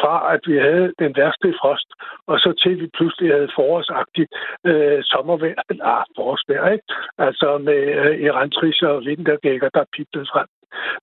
fra 0.00 0.34
at 0.34 0.40
vi 0.46 0.56
havde 0.58 0.92
den 0.98 1.12
værste 1.16 1.54
frost, 1.60 1.88
og 2.26 2.38
så 2.38 2.52
til 2.62 2.80
vi 2.80 2.86
pludselig 2.96 3.32
havde 3.32 3.54
forårsagtigt 3.54 4.30
øh, 4.64 5.00
sommervejr, 5.02 5.62
ah, 5.92 6.04
forårsvejr, 6.16 6.72
ikke? 6.72 6.88
Altså 7.18 7.58
med 7.58 7.82
øh, 8.02 8.20
erantrisser 8.30 8.88
og 8.88 9.04
vintergækker, 9.04 9.68
der 9.68 9.84
piblede 9.92 10.26
frem. 10.32 10.46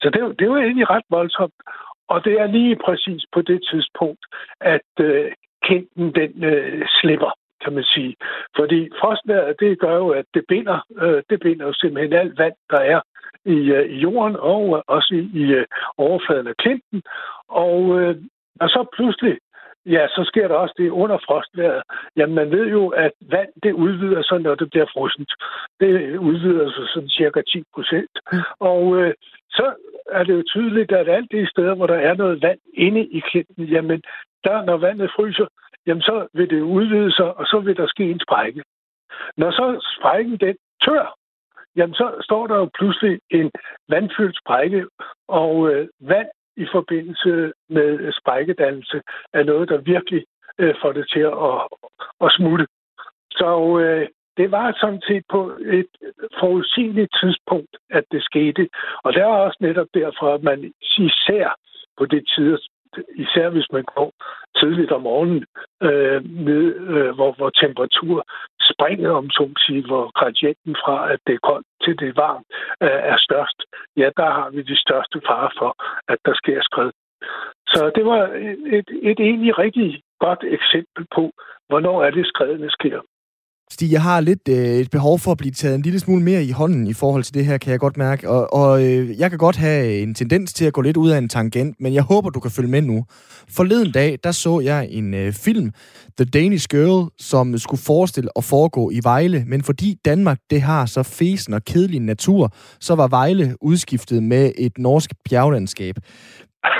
Så 0.01 0.09
det, 0.13 0.39
det 0.39 0.49
var 0.49 0.57
egentlig 0.57 0.89
ret 0.89 1.07
voldsomt. 1.09 1.59
Og 2.07 2.25
det 2.25 2.33
er 2.33 2.47
lige 2.47 2.75
præcis 2.85 3.23
på 3.33 3.41
det 3.41 3.59
tidspunkt, 3.71 4.23
at 4.61 4.91
øh, 4.99 5.31
kinden 5.63 6.15
den 6.15 6.43
øh, 6.43 6.87
slipper 6.87 7.31
kan 7.63 7.73
man 7.73 7.83
sige. 7.83 8.15
Fordi 8.57 8.89
frostværet, 8.99 9.59
det 9.59 9.79
gør 9.79 9.95
jo, 9.95 10.09
at 10.09 10.25
det 10.33 10.43
binder, 10.47 10.79
øh, 11.01 11.23
det 11.29 11.39
binder 11.39 11.65
jo 11.65 11.73
simpelthen 11.73 12.13
alt 12.13 12.37
vand, 12.37 12.53
der 12.69 12.79
er 12.79 13.01
i, 13.45 13.57
øh, 13.77 13.85
i 13.89 13.97
jorden 13.99 14.35
og 14.39 14.77
øh, 14.77 14.81
også 14.87 15.15
i, 15.15 15.39
i 15.41 15.43
øh, 15.43 15.65
overfladen 15.97 16.47
af 16.47 16.57
klinten. 16.57 17.01
Og, 17.47 17.99
øh, 17.99 18.15
og 18.59 18.69
så 18.69 18.85
pludselig, 18.95 19.37
ja, 19.85 20.07
så 20.07 20.23
sker 20.25 20.47
der 20.47 20.55
også 20.55 20.75
det 20.77 20.89
under 20.89 21.17
frostvejret. 21.17 21.83
Jamen, 22.17 22.35
man 22.35 22.51
ved 22.51 22.67
jo, 22.67 22.87
at 22.87 23.11
vand, 23.21 23.49
det 23.63 23.73
udvider 23.73 24.21
sig, 24.23 24.39
når 24.39 24.55
det 24.55 24.69
bliver 24.69 24.85
frosent. 24.93 25.31
Det 25.79 26.17
udvider 26.17 26.71
sig 26.71 26.85
sådan 26.93 27.09
cirka 27.09 27.41
10 27.41 27.63
procent. 27.75 28.11
Mm. 28.31 28.39
Og 28.59 28.95
øh, 28.97 29.13
så 29.49 29.73
er 30.11 30.23
det 30.23 30.33
jo 30.33 30.43
tydeligt, 30.47 30.91
at 30.91 31.09
alt 31.09 31.31
det 31.31 31.49
steder, 31.49 31.75
hvor 31.75 31.87
der 31.87 31.99
er 32.09 32.13
noget 32.13 32.41
vand 32.41 32.59
inde 32.73 33.05
i 33.05 33.19
klinten, 33.19 33.65
jamen, 33.65 34.01
der, 34.43 34.65
når 34.65 34.77
vandet 34.77 35.11
fryser, 35.15 35.47
jamen 35.87 36.01
så 36.01 36.27
vil 36.33 36.49
det 36.49 36.61
udvide 36.61 37.11
sig, 37.11 37.37
og 37.37 37.45
så 37.45 37.59
vil 37.59 37.77
der 37.77 37.87
ske 37.87 38.03
en 38.11 38.21
sprække. 38.27 38.63
Når 39.37 39.51
så 39.51 39.95
sprækken 39.99 40.37
den 40.37 40.55
tør, 40.85 41.15
jamen 41.75 41.93
så 41.93 42.21
står 42.21 42.47
der 42.47 42.55
jo 42.55 42.69
pludselig 42.79 43.19
en 43.29 43.51
vandfyldt 43.89 44.37
sprække, 44.37 44.87
og 45.27 45.69
øh, 45.71 45.87
vand 45.99 46.27
i 46.57 46.65
forbindelse 46.71 47.53
med 47.69 47.99
øh, 47.99 48.13
sprækkedannelse 48.19 49.01
er 49.33 49.43
noget, 49.43 49.69
der 49.69 49.77
virkelig 49.77 50.25
øh, 50.57 50.75
får 50.81 50.91
det 50.91 51.09
til 51.13 51.19
at, 51.19 51.57
at 52.25 52.31
smutte. 52.37 52.67
Så 53.31 53.79
øh, 53.79 54.07
det 54.37 54.51
var 54.51 54.77
sådan 54.81 55.01
set 55.07 55.23
på 55.29 55.51
et 55.59 55.91
forudsigeligt 56.39 57.11
tidspunkt, 57.21 57.77
at 57.89 58.03
det 58.11 58.23
skete. 58.23 58.69
Og 59.03 59.13
det 59.13 59.21
er 59.21 59.25
også 59.25 59.57
netop 59.61 59.87
derfor, 59.93 60.33
at 60.33 60.43
man 60.43 60.73
især 60.97 61.55
på 61.97 62.05
det 62.05 62.23
tidspunkt, 62.35 62.80
især 63.15 63.49
hvis 63.49 63.67
man 63.71 63.83
går 63.95 64.11
tidligt 64.59 64.91
om 64.91 65.01
morgenen, 65.01 65.45
øh, 65.83 66.19
med, 66.47 66.63
øh, 66.93 67.11
hvor, 67.15 67.31
hvor 67.37 67.49
temperatur 67.49 68.25
springer, 68.71 69.11
om 69.11 69.29
så 69.29 69.49
sige, 69.65 69.83
hvor 69.89 70.11
gradienten 70.19 70.75
fra, 70.83 71.11
at 71.13 71.19
det 71.27 71.33
er 71.35 71.47
koldt 71.49 71.67
til 71.83 71.99
det 71.99 72.07
er 72.09 72.21
varmt, 72.25 72.47
øh, 72.83 73.01
er 73.13 73.17
størst. 73.17 73.59
Ja, 73.97 74.09
der 74.17 74.29
har 74.37 74.49
vi 74.49 74.61
de 74.61 74.77
største 74.85 75.21
fare 75.27 75.49
for, 75.59 75.71
at 76.07 76.19
der 76.25 76.33
sker 76.33 76.61
skred. 76.61 76.91
Så 77.73 77.91
det 77.95 78.05
var 78.05 78.21
et, 78.27 78.59
et, 78.77 78.89
et 79.09 79.19
egentlig 79.19 79.57
rigtig 79.57 80.01
godt 80.19 80.43
eksempel 80.57 81.03
på, 81.15 81.31
hvornår 81.69 82.03
er 82.03 82.11
det 82.11 82.27
skredene 82.27 82.69
sker. 82.69 82.99
Stig, 83.71 83.91
jeg 83.91 84.01
har 84.01 84.21
lidt 84.21 84.47
øh, 84.49 84.55
et 84.55 84.89
behov 84.89 85.19
for 85.19 85.31
at 85.31 85.37
blive 85.37 85.51
taget 85.51 85.75
en 85.75 85.81
lille 85.81 85.99
smule 85.99 86.23
mere 86.23 86.43
i 86.43 86.51
hånden 86.51 86.87
i 86.87 86.93
forhold 86.93 87.23
til 87.23 87.33
det 87.33 87.45
her, 87.45 87.57
kan 87.57 87.71
jeg 87.71 87.79
godt 87.79 87.97
mærke. 87.97 88.29
Og, 88.29 88.53
og 88.53 88.83
øh, 88.83 89.19
jeg 89.19 89.29
kan 89.29 89.39
godt 89.39 89.55
have 89.55 89.99
en 89.99 90.15
tendens 90.15 90.53
til 90.53 90.65
at 90.65 90.73
gå 90.73 90.81
lidt 90.81 90.97
ud 90.97 91.09
af 91.09 91.17
en 91.17 91.29
tangent, 91.29 91.75
men 91.79 91.93
jeg 91.93 92.03
håber, 92.03 92.29
du 92.29 92.39
kan 92.39 92.51
følge 92.51 92.69
med 92.69 92.81
nu. 92.81 93.05
Forleden 93.49 93.91
dag, 93.91 94.17
der 94.23 94.31
så 94.31 94.59
jeg 94.59 94.87
en 94.89 95.13
øh, 95.13 95.33
film, 95.33 95.71
The 96.17 96.25
Danish 96.25 96.67
Girl, 96.69 97.11
som 97.19 97.57
skulle 97.57 97.81
forestille 97.81 98.29
at 98.35 98.43
foregå 98.43 98.91
i 98.91 98.99
Vejle. 99.03 99.43
Men 99.47 99.63
fordi 99.63 99.95
Danmark 100.05 100.37
det 100.49 100.61
har 100.61 100.85
så 100.85 101.03
fesen 101.03 101.53
og 101.53 101.65
kedelig 101.65 101.99
natur, 101.99 102.53
så 102.79 102.95
var 102.95 103.07
Vejle 103.07 103.55
udskiftet 103.61 104.23
med 104.23 104.51
et 104.57 104.77
norsk 104.77 105.11
bjerglandskab. 105.29 105.95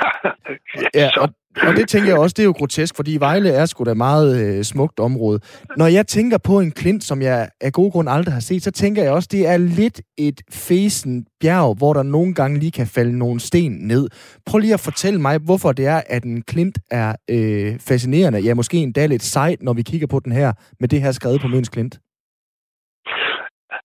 ja, 0.95 1.09
og, 1.17 1.29
og 1.55 1.73
det 1.75 1.89
tænker 1.89 2.09
jeg 2.09 2.19
også, 2.19 2.33
det 2.37 2.43
er 2.43 2.51
jo 2.51 2.57
grotesk, 2.57 2.95
fordi 2.95 3.17
Vejle 3.19 3.49
er 3.49 3.65
sgu 3.65 3.83
da 3.83 3.93
meget 3.93 4.57
øh, 4.57 4.63
smukt 4.63 4.99
område. 4.99 5.39
Når 5.77 5.87
jeg 5.87 6.07
tænker 6.07 6.37
på 6.37 6.59
en 6.59 6.71
klint, 6.71 7.03
som 7.03 7.21
jeg 7.21 7.49
af 7.61 7.71
god 7.73 7.91
grund 7.91 8.09
aldrig 8.09 8.33
har 8.33 8.41
set, 8.49 8.63
så 8.63 8.71
tænker 8.71 9.03
jeg 9.03 9.11
også, 9.11 9.29
det 9.31 9.47
er 9.47 9.57
lidt 9.57 10.01
et 10.17 10.41
fesen 10.67 11.25
bjerg, 11.41 11.77
hvor 11.77 11.93
der 11.93 12.03
nogle 12.03 12.33
gange 12.33 12.59
lige 12.59 12.71
kan 12.71 12.87
falde 12.95 13.17
nogle 13.17 13.39
sten 13.39 13.71
ned. 13.71 14.07
Prøv 14.45 14.59
lige 14.59 14.73
at 14.73 14.85
fortælle 14.89 15.21
mig, 15.21 15.35
hvorfor 15.45 15.71
det 15.71 15.85
er, 15.85 16.01
at 16.07 16.23
en 16.23 16.41
klint 16.41 16.77
er 16.91 17.09
øh, 17.35 17.79
fascinerende, 17.89 18.39
ja 18.39 18.53
måske 18.53 18.77
endda 18.77 19.05
lidt 19.05 19.21
sejt, 19.21 19.61
når 19.61 19.73
vi 19.73 19.81
kigger 19.81 20.07
på 20.07 20.19
den 20.25 20.31
her, 20.31 20.53
med 20.79 20.87
det 20.87 21.01
her 21.01 21.11
skrevet 21.11 21.41
på 21.41 21.47
Møns 21.47 21.69
Klint. 21.69 21.99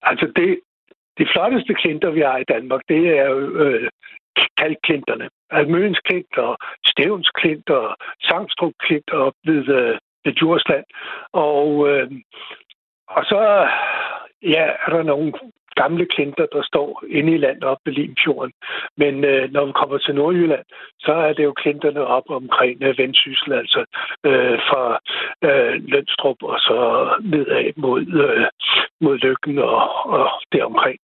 Altså 0.02 0.26
det, 0.36 0.48
de 1.18 1.26
flotteste 1.32 1.74
klinter, 1.74 2.10
vi 2.10 2.20
har 2.20 2.38
i 2.38 2.50
Danmark, 2.54 2.80
det 2.88 3.00
er 3.18 3.26
jo 3.30 3.38
øh, 3.64 3.88
kalkklinterne. 4.58 5.28
Almøns 5.50 5.98
Klint 5.98 6.38
og 6.38 6.56
Stævns 6.86 7.30
Klint 7.30 7.70
og 7.70 7.96
Sangstrup 8.22 8.72
Klint 8.80 9.10
op 9.10 9.34
ved, 9.44 9.68
øh, 9.68 9.98
ved 10.24 10.32
Djursland. 10.32 10.84
Og, 11.32 11.88
øh, 11.88 12.10
og 13.08 13.24
så 13.24 13.68
ja, 14.42 14.64
er 14.86 14.90
der 14.90 15.02
nogle 15.02 15.32
gamle 15.76 16.06
klinter, 16.06 16.46
der 16.52 16.62
står 16.62 17.04
inde 17.08 17.32
i 17.34 17.42
landet 17.44 17.64
op 17.64 17.78
ved 17.84 17.92
Limfjorden. 17.92 18.52
Men 18.96 19.24
øh, 19.24 19.52
når 19.52 19.64
vi 19.66 19.72
kommer 19.72 19.98
til 19.98 20.14
Nordjylland, 20.14 20.66
så 20.98 21.12
er 21.12 21.32
det 21.32 21.44
jo 21.44 21.52
klinterne 21.52 22.06
op 22.06 22.26
omkring 22.30 22.82
øh, 22.82 22.98
Vendsyssel, 22.98 23.52
altså 23.52 23.80
øh, 24.28 24.58
fra 24.68 24.84
øh, 25.48 25.74
Lønstrup 25.92 26.42
og 26.42 26.58
så 26.58 26.78
nedad 27.32 27.72
mod, 27.76 28.06
øh, 28.24 28.46
mod 29.00 29.18
Lykken 29.18 29.58
og, 29.58 30.06
og 30.16 30.30
deromkring. 30.52 30.98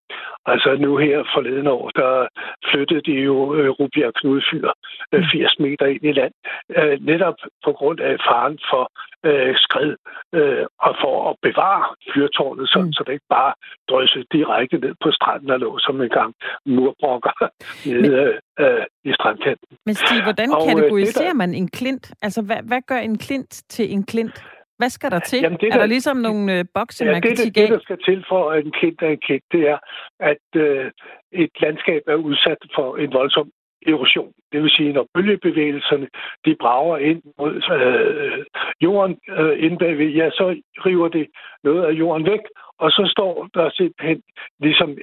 Altså 0.46 0.76
nu 0.80 0.96
her 0.96 1.18
forleden 1.34 1.66
år, 1.66 1.90
der 1.90 2.28
flyttede 2.70 3.02
de 3.08 3.12
jo 3.12 3.54
øh, 3.54 3.70
Rubjerg 3.70 4.14
Knudfyr 4.14 4.70
øh, 5.12 5.24
80 5.32 5.58
mm. 5.58 5.62
meter 5.64 5.86
ind 5.86 6.04
i 6.04 6.12
land, 6.12 6.32
øh, 6.78 6.96
netop 7.00 7.34
på 7.64 7.72
grund 7.72 8.00
af 8.00 8.16
faren 8.28 8.58
for 8.70 8.84
øh, 9.28 9.54
skred, 9.56 9.96
øh, 10.38 10.66
og 10.86 10.92
for 11.02 11.30
at 11.30 11.36
bevare 11.42 11.84
fyrtårnet, 12.14 12.68
sådan, 12.68 12.86
mm. 12.86 12.92
så 12.92 13.04
det 13.06 13.12
ikke 13.12 13.34
bare 13.38 13.52
drøsser 13.88 14.22
direkte 14.32 14.78
ned 14.78 14.94
på 15.02 15.10
stranden 15.10 15.50
og 15.50 15.58
lå 15.60 15.78
som 15.78 16.00
en 16.00 16.08
gang 16.08 16.34
murbrokker 16.66 17.34
nede 18.04 18.32
men, 18.58 18.66
øh, 18.66 18.84
i 19.04 19.12
strandkanten. 19.12 19.76
Men 19.86 19.94
Stig, 19.94 20.22
hvordan 20.22 20.50
og, 20.50 20.62
øh, 20.62 20.68
kategoriserer 20.68 21.34
der... 21.34 21.42
man 21.42 21.54
en 21.54 21.68
klint? 21.68 22.12
Altså, 22.22 22.42
hvad, 22.42 22.60
hvad 22.68 22.82
gør 22.86 22.98
en 22.98 23.18
klint 23.18 23.62
til 23.68 23.92
en 23.92 24.04
klint? 24.06 24.36
Hvad 24.82 24.90
skal 24.90 25.10
der 25.10 25.18
til? 25.18 25.40
Jamen, 25.42 25.58
det, 25.60 25.68
der, 25.68 25.74
er 25.74 25.80
der 25.80 25.86
ligesom 25.86 26.16
nogle 26.16 26.58
øh, 26.58 26.64
bokse, 26.74 27.04
ja, 27.04 27.12
man 27.12 27.22
kan 27.22 27.30
det, 27.30 27.38
det, 27.38 27.54
det, 27.54 27.68
der 27.68 27.80
skal 27.80 27.98
til 28.08 28.24
for, 28.28 28.52
en 28.52 28.72
klint 28.78 29.02
er 29.02 29.08
en 29.08 29.22
klint, 29.26 29.44
det 29.52 29.62
er, 29.68 29.78
at 30.20 30.46
øh, 30.56 30.90
et 31.32 31.54
landskab 31.60 32.02
er 32.06 32.14
udsat 32.14 32.60
for 32.74 32.96
en 32.96 33.12
voldsom 33.12 33.50
erosion. 33.86 34.32
Det 34.52 34.62
vil 34.62 34.70
sige, 34.70 34.92
når 34.92 35.06
bølgebevægelserne 35.14 36.08
de 36.44 36.56
brager 36.60 36.98
ind 36.98 37.22
mod 37.38 37.54
øh, 37.76 38.44
jorden 38.80 39.18
øh, 39.28 39.64
inde 39.64 39.78
bagved, 39.78 40.10
ja, 40.20 40.30
så 40.30 40.60
river 40.86 41.08
det 41.08 41.26
noget 41.64 41.84
af 41.84 41.92
jorden 41.92 42.26
væk, 42.26 42.44
og 42.78 42.90
så 42.90 43.08
står 43.14 43.48
der 43.54 43.70
simpelthen 43.70 44.22
ligesom 44.60 44.98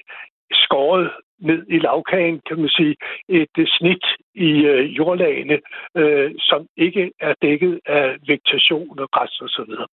skåret 0.51 1.11
ned 1.39 1.65
i 1.69 1.77
lavkagen, 1.79 2.41
kan 2.47 2.59
man 2.59 2.69
sige, 2.69 2.95
et 3.29 3.55
uh, 3.59 3.65
snit 3.67 4.05
i 4.35 4.51
øh, 4.65 4.97
jordlagene, 4.97 5.59
øh, 5.97 6.31
som 6.39 6.67
ikke 6.77 7.11
er 7.19 7.33
dækket 7.41 7.79
af 7.85 8.17
vegetation 8.27 8.99
og 8.99 9.11
græs 9.11 9.41
og 9.41 9.49
så 9.49 9.63
videre. 9.67 9.87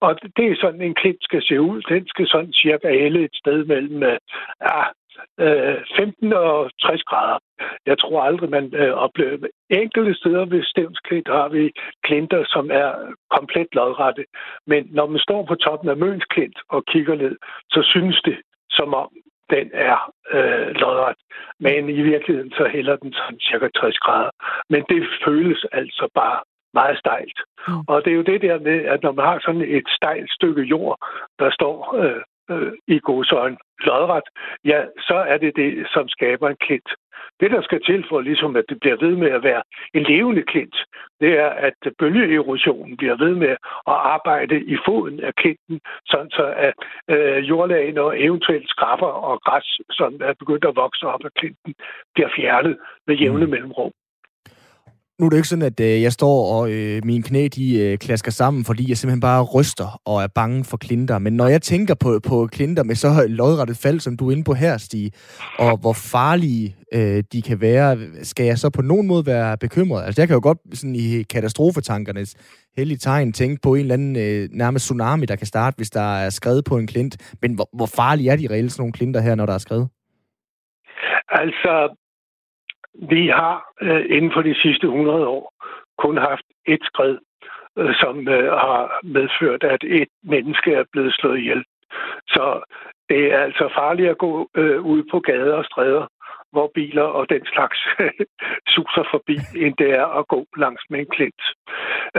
Og 0.00 0.18
det 0.36 0.46
er 0.50 0.56
sådan, 0.60 0.82
en 0.82 0.94
klint 0.94 1.24
skal 1.24 1.42
se 1.42 1.60
ud. 1.60 1.82
Den 1.82 2.08
skal 2.08 2.26
sådan 2.28 2.52
cirka 2.52 2.88
hælde 2.88 3.24
et 3.24 3.34
sted 3.34 3.64
mellem 3.64 4.02
øh, 4.02 4.18
ja, 4.62 4.82
øh, 5.40 5.76
15 5.96 6.32
og 6.32 6.70
60 6.80 7.02
grader. 7.02 7.38
Jeg 7.86 7.98
tror 7.98 8.22
aldrig, 8.22 8.50
man 8.50 8.74
øh, 8.74 8.92
oplever 8.92 9.46
Enkelte 9.70 10.14
steder 10.14 10.44
ved 10.44 10.62
Stævnsklint 10.64 11.28
har 11.28 11.48
vi 11.48 11.72
klinter, 12.04 12.44
som 12.46 12.70
er 12.70 13.14
komplet 13.30 13.68
lodrette. 13.72 14.24
Men 14.66 14.88
når 14.90 15.06
man 15.06 15.20
står 15.20 15.44
på 15.46 15.54
toppen 15.54 15.88
af 15.88 15.96
Møns 15.96 16.24
Klint 16.24 16.58
og 16.68 16.84
kigger 16.84 17.14
ned, 17.14 17.36
så 17.70 17.82
synes 17.82 18.20
det, 18.24 18.38
som 18.70 18.94
om 18.94 19.08
den 19.50 19.70
er 19.72 20.12
øh, 20.30 20.68
lodret. 20.80 21.16
Men 21.60 21.88
i 21.88 22.02
virkeligheden 22.02 22.50
så 22.50 22.64
hælder 22.74 22.96
den 22.96 23.12
sådan 23.12 23.40
cirka 23.40 23.68
60 23.68 23.98
grader. 23.98 24.30
Men 24.70 24.84
det 24.88 25.08
føles 25.24 25.66
altså 25.72 26.08
bare 26.14 26.40
meget 26.74 26.98
stejlt. 26.98 27.38
Mm. 27.68 27.84
Og 27.88 28.04
det 28.04 28.10
er 28.10 28.16
jo 28.16 28.22
det 28.32 28.42
der 28.42 28.58
med, 28.58 28.78
at 28.92 29.02
når 29.02 29.12
man 29.12 29.24
har 29.24 29.38
sådan 29.44 29.66
et 29.78 29.88
stejlt 29.98 30.30
stykke 30.32 30.62
jord, 30.62 30.98
der 31.38 31.50
står 31.50 31.74
øh, 32.02 32.22
øh, 32.50 32.72
i 32.88 32.98
godsøjne 32.98 33.56
lodret, 33.80 34.28
ja, 34.64 34.84
så 34.98 35.14
er 35.14 35.38
det 35.38 35.56
det, 35.56 35.86
som 35.92 36.08
skaber 36.08 36.48
en 36.48 36.56
klint. 36.60 36.90
Det, 37.40 37.50
der 37.50 37.62
skal 37.62 37.82
til 37.82 38.04
for, 38.08 38.20
ligesom 38.20 38.56
at 38.56 38.64
det 38.68 38.80
bliver 38.80 38.96
ved 38.96 39.16
med 39.16 39.30
at 39.30 39.42
være 39.42 39.62
en 39.94 40.02
levende 40.02 40.42
klint, 40.42 40.76
det 41.20 41.38
er, 41.38 41.48
at 41.48 41.74
bølgeerosionen 41.98 42.96
bliver 42.96 43.16
ved 43.16 43.34
med 43.34 43.48
at 43.92 43.96
arbejde 44.14 44.64
i 44.64 44.76
foden 44.86 45.20
af 45.20 45.34
klinten, 45.34 45.80
sådan 46.06 46.30
så 46.30 46.54
at 46.56 46.74
øh, 47.10 47.48
jordlagene 47.48 48.00
og 48.00 48.22
eventuelt 48.22 48.68
skrabber 48.70 49.06
og 49.06 49.40
græs, 49.40 49.80
som 49.90 50.20
er 50.20 50.32
begyndt 50.32 50.64
at 50.64 50.76
vokse 50.76 51.06
op 51.06 51.24
af 51.24 51.32
klinten, 51.32 51.74
bliver 52.14 52.28
fjernet 52.36 52.78
med 53.06 53.16
jævne 53.16 53.44
mm. 53.44 53.50
mellemrum 53.50 53.92
nu 55.18 55.26
er 55.26 55.30
det 55.30 55.36
ikke 55.36 55.48
sådan, 55.48 55.70
at 55.72 55.80
øh, 55.80 56.02
jeg 56.02 56.12
står 56.12 56.36
og 56.54 56.70
øh, 56.72 57.00
mine 57.04 57.22
knæ 57.22 57.48
de 57.48 57.78
øh, 57.78 57.98
klasker 57.98 58.30
sammen, 58.30 58.64
fordi 58.64 58.88
jeg 58.88 58.96
simpelthen 58.96 59.20
bare 59.20 59.42
ryster 59.42 60.00
og 60.06 60.22
er 60.22 60.26
bange 60.34 60.64
for 60.64 60.76
klinter. 60.76 61.18
Men 61.18 61.32
når 61.32 61.48
jeg 61.48 61.62
tænker 61.62 61.94
på, 61.94 62.20
på 62.28 62.48
klinter 62.52 62.82
med 62.82 62.94
så 62.94 63.08
lodrettet 63.28 63.76
fald, 63.76 64.00
som 64.00 64.16
du 64.16 64.28
er 64.28 64.32
inde 64.32 64.44
på 64.44 64.54
her, 64.54 64.76
Stig, 64.76 65.12
og 65.58 65.76
hvor 65.80 65.92
farlige 65.92 66.76
øh, 66.94 67.22
de 67.32 67.42
kan 67.42 67.60
være, 67.60 67.98
skal 68.22 68.46
jeg 68.46 68.58
så 68.58 68.70
på 68.70 68.82
nogen 68.82 69.06
måde 69.06 69.26
være 69.26 69.58
bekymret? 69.58 70.04
Altså 70.04 70.20
jeg 70.20 70.28
kan 70.28 70.34
jo 70.34 70.40
godt 70.42 70.58
sådan 70.72 70.94
i 70.94 71.22
katastrofetankernes 71.22 72.34
hellige 72.76 72.98
tegn 72.98 73.32
tænke 73.32 73.60
på 73.62 73.74
en 73.74 73.80
eller 73.80 73.94
anden 73.94 74.16
øh, 74.16 74.48
nærmest 74.52 74.84
tsunami, 74.84 75.26
der 75.26 75.36
kan 75.36 75.46
starte, 75.46 75.76
hvis 75.76 75.90
der 75.90 76.16
er 76.16 76.30
skrevet 76.30 76.64
på 76.64 76.76
en 76.76 76.86
klint. 76.86 77.36
Men 77.42 77.54
hvor, 77.54 77.68
hvor 77.76 77.86
farlige 77.96 78.30
er 78.30 78.36
de 78.36 78.48
reelt 78.50 78.72
sådan 78.72 78.82
nogle 78.82 78.92
klinter 78.92 79.20
her, 79.20 79.34
når 79.34 79.46
der 79.46 79.54
er 79.54 79.58
skrevet? 79.58 79.88
Altså, 81.28 81.96
vi 82.94 83.28
har 83.28 83.72
øh, 83.82 84.04
inden 84.16 84.32
for 84.32 84.42
de 84.42 84.54
sidste 84.62 84.86
100 84.86 85.26
år 85.26 85.52
kun 85.98 86.16
haft 86.16 86.46
et 86.66 86.80
skred, 86.82 87.18
øh, 87.78 87.94
som 87.94 88.28
øh, 88.28 88.52
har 88.52 89.00
medført, 89.04 89.62
at 89.64 89.84
et 89.84 90.08
menneske 90.22 90.74
er 90.74 90.84
blevet 90.92 91.14
slået 91.14 91.38
ihjel. 91.38 91.64
Så 92.26 92.62
det 93.08 93.32
er 93.32 93.38
altså 93.38 93.70
farligt 93.74 94.10
at 94.10 94.18
gå 94.18 94.48
øh, 94.56 94.80
ud 94.82 95.02
på 95.10 95.20
gader 95.20 95.54
og 95.54 95.64
stræder 95.64 96.06
hvor 96.54 96.70
biler 96.74 97.08
og 97.18 97.24
den 97.34 97.44
slags 97.52 97.78
suser 98.74 99.04
forbi, 99.14 99.36
end 99.64 99.74
det 99.82 99.90
er 100.00 100.06
at 100.18 100.28
gå 100.28 100.40
langs 100.64 100.82
med 100.90 100.98
en 101.00 101.10
klint. 101.16 101.42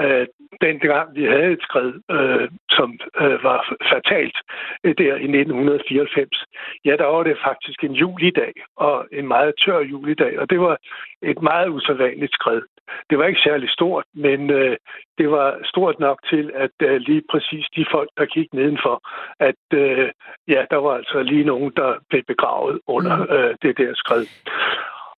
Øh, 0.02 0.26
den 0.62 0.80
gang 0.80 1.16
vi 1.18 1.24
havde 1.34 1.52
et 1.58 1.66
skred, 1.68 1.92
øh, 2.16 2.48
som 2.78 2.90
øh, 3.22 3.38
var 3.44 3.60
fatalt 3.94 4.38
øh, 4.84 4.94
der 5.02 5.14
i 5.26 5.28
1994, 5.40 6.46
ja, 6.86 6.94
der 7.02 7.06
var 7.06 7.24
det 7.24 7.38
faktisk 7.48 7.84
en 7.84 7.96
julidag, 8.02 8.54
og 8.78 9.08
en 9.12 9.28
meget 9.28 9.54
tør 9.62 9.80
julidag, 9.80 10.40
og 10.40 10.50
det 10.50 10.60
var 10.60 10.78
et 11.22 11.42
meget 11.42 11.70
usædvanligt 11.70 12.34
skred. 12.34 12.62
Det 13.10 13.18
var 13.18 13.26
ikke 13.28 13.48
særlig 13.50 13.70
stort, 13.70 14.06
men 14.14 14.50
øh, 14.50 14.78
det 15.18 15.32
var 15.32 15.60
stort 15.64 16.00
nok 16.00 16.20
til, 16.30 16.52
at 16.56 16.76
øh, 16.82 16.96
lige 17.10 17.24
præcis 17.32 17.66
de 17.76 17.86
folk, 17.92 18.10
der 18.18 18.26
gik 18.26 18.54
nedenfor, 18.54 18.98
at 19.40 19.64
øh, 19.74 20.10
ja, 20.48 20.66
der 20.72 20.78
var 20.86 20.94
altså 21.00 21.24
lige 21.24 21.44
nogen, 21.44 21.72
der 21.76 21.90
blev 22.10 22.24
begravet 22.28 22.80
under 22.88 23.16
mm. 23.18 23.34
øh, 23.36 23.56
det 23.62 23.78
der 23.78 23.92
skred. 23.96 24.26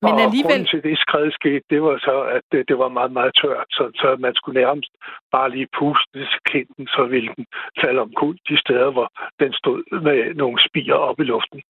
Men 0.02 0.14
og 0.14 0.22
alligevel... 0.22 0.52
grunden 0.52 0.68
til 0.68 0.84
det 0.84 0.98
skred 1.00 1.32
skete, 1.32 1.66
det 1.70 1.82
var 1.82 1.98
så, 1.98 2.22
at 2.36 2.42
det, 2.52 2.68
det 2.70 2.78
var 2.78 2.90
meget, 2.90 3.12
meget 3.12 3.34
tørt, 3.42 3.68
så, 3.70 3.92
så 3.96 4.16
man 4.20 4.36
skulle 4.36 4.62
nærmest 4.62 4.92
bare 5.32 5.50
lige 5.52 5.68
puste 5.80 6.20
til 6.32 6.42
klinten, 6.44 6.88
så 6.88 7.06
ville 7.14 7.32
den 7.36 7.46
falde 7.82 8.00
om 8.02 8.12
kul 8.14 8.38
de 8.50 8.60
steder, 8.60 8.92
hvor 8.92 9.10
den 9.40 9.54
stod 9.54 10.02
med 10.02 10.34
nogle 10.36 10.60
spiger 10.68 10.94
op 10.94 11.20
i 11.20 11.24
luften. 11.24 11.62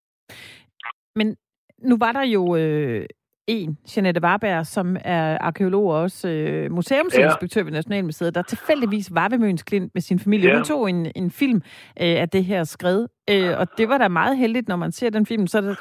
Men 1.14 1.36
nu 1.78 1.96
var 1.98 2.12
der 2.12 2.26
jo 2.36 2.56
øh, 2.56 3.06
en, 3.48 3.78
Jeanette 3.96 4.20
Warberg, 4.22 4.66
som 4.66 4.96
er 5.04 5.38
arkeolog 5.40 5.84
og 5.90 6.00
også 6.00 6.28
øh, 6.28 6.72
museumsinspektør 6.72 7.60
ja. 7.60 7.64
ved 7.64 7.72
Nationalmuseet, 7.72 8.34
der 8.34 8.42
tilfældigvis 8.42 9.14
var 9.14 9.28
ved 9.28 9.38
Møns 9.38 9.62
Klint 9.62 9.94
med 9.94 10.02
sin 10.02 10.18
familie. 10.18 10.48
Ja. 10.48 10.54
Hun 10.54 10.64
tog 10.64 10.90
en, 10.90 11.12
en 11.16 11.30
film 11.30 11.56
øh, 12.00 12.20
af 12.20 12.28
det 12.28 12.44
her 12.44 12.64
skred, 12.64 13.06
øh, 13.30 13.58
og 13.58 13.66
det 13.78 13.88
var 13.88 13.98
da 13.98 14.08
meget 14.08 14.36
heldigt, 14.36 14.68
når 14.68 14.76
man 14.76 14.92
ser 14.92 15.10
den 15.10 15.26
film. 15.26 15.46
Så 15.46 15.60
der, 15.60 15.74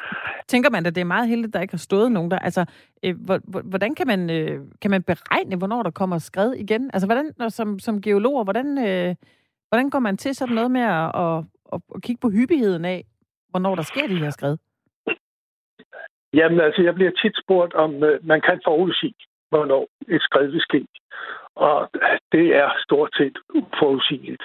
tænker 0.48 0.70
man, 0.70 0.86
at 0.86 0.96
det 0.96 1.02
er 1.02 1.06
meget 1.06 1.28
heldigt, 1.28 1.54
der 1.54 1.62
ikke 1.62 1.74
har 1.74 1.78
stået 1.78 2.12
nogen 2.12 2.32
der. 2.32 2.40
Altså, 2.40 2.66
øh, 3.04 3.16
hvordan 3.64 3.96
kan 3.96 4.08
man, 4.08 4.30
øh, 4.30 4.60
kan 4.82 4.92
man 4.92 5.04
beregne, 5.04 5.56
hvornår 5.56 5.84
der 5.84 5.92
kommer 5.92 6.18
skred 6.18 6.54
igen? 6.54 6.90
Altså, 6.94 7.08
hvordan, 7.08 7.32
som, 7.50 7.80
som 7.80 8.02
geolog, 8.02 8.44
hvordan, 8.44 8.78
øh, 8.78 9.16
hvordan 9.70 9.90
går 9.90 10.00
man 10.00 10.18
til 10.18 10.36
sådan 10.36 10.56
noget 10.56 10.72
med 10.72 10.82
at, 10.82 11.12
at, 11.16 11.44
at, 11.74 11.82
at 11.96 12.02
kigge 12.02 12.20
på 12.20 12.30
hyppigheden 12.30 12.86
af, 12.86 13.06
hvornår 13.50 13.76
der 13.76 13.84
sker 13.84 14.08
de 14.08 14.18
her 14.18 14.30
skred? 14.30 14.58
Jamen 16.34 16.60
altså, 16.60 16.82
jeg 16.82 16.96
bliver 16.96 17.12
tit 17.12 17.36
spurgt, 17.44 17.74
om 17.74 18.04
øh, 18.04 18.20
man 18.24 18.42
kan 18.42 18.62
forudsige, 18.64 19.14
hvornår 19.50 19.88
et 20.08 20.22
skred 20.22 20.48
vil 20.48 20.62
ske. 20.62 20.86
Og 21.56 21.90
øh, 21.96 22.18
det 22.32 22.56
er 22.56 22.70
stort 22.84 23.12
set 23.18 23.38
uforudsigeligt. 23.56 24.44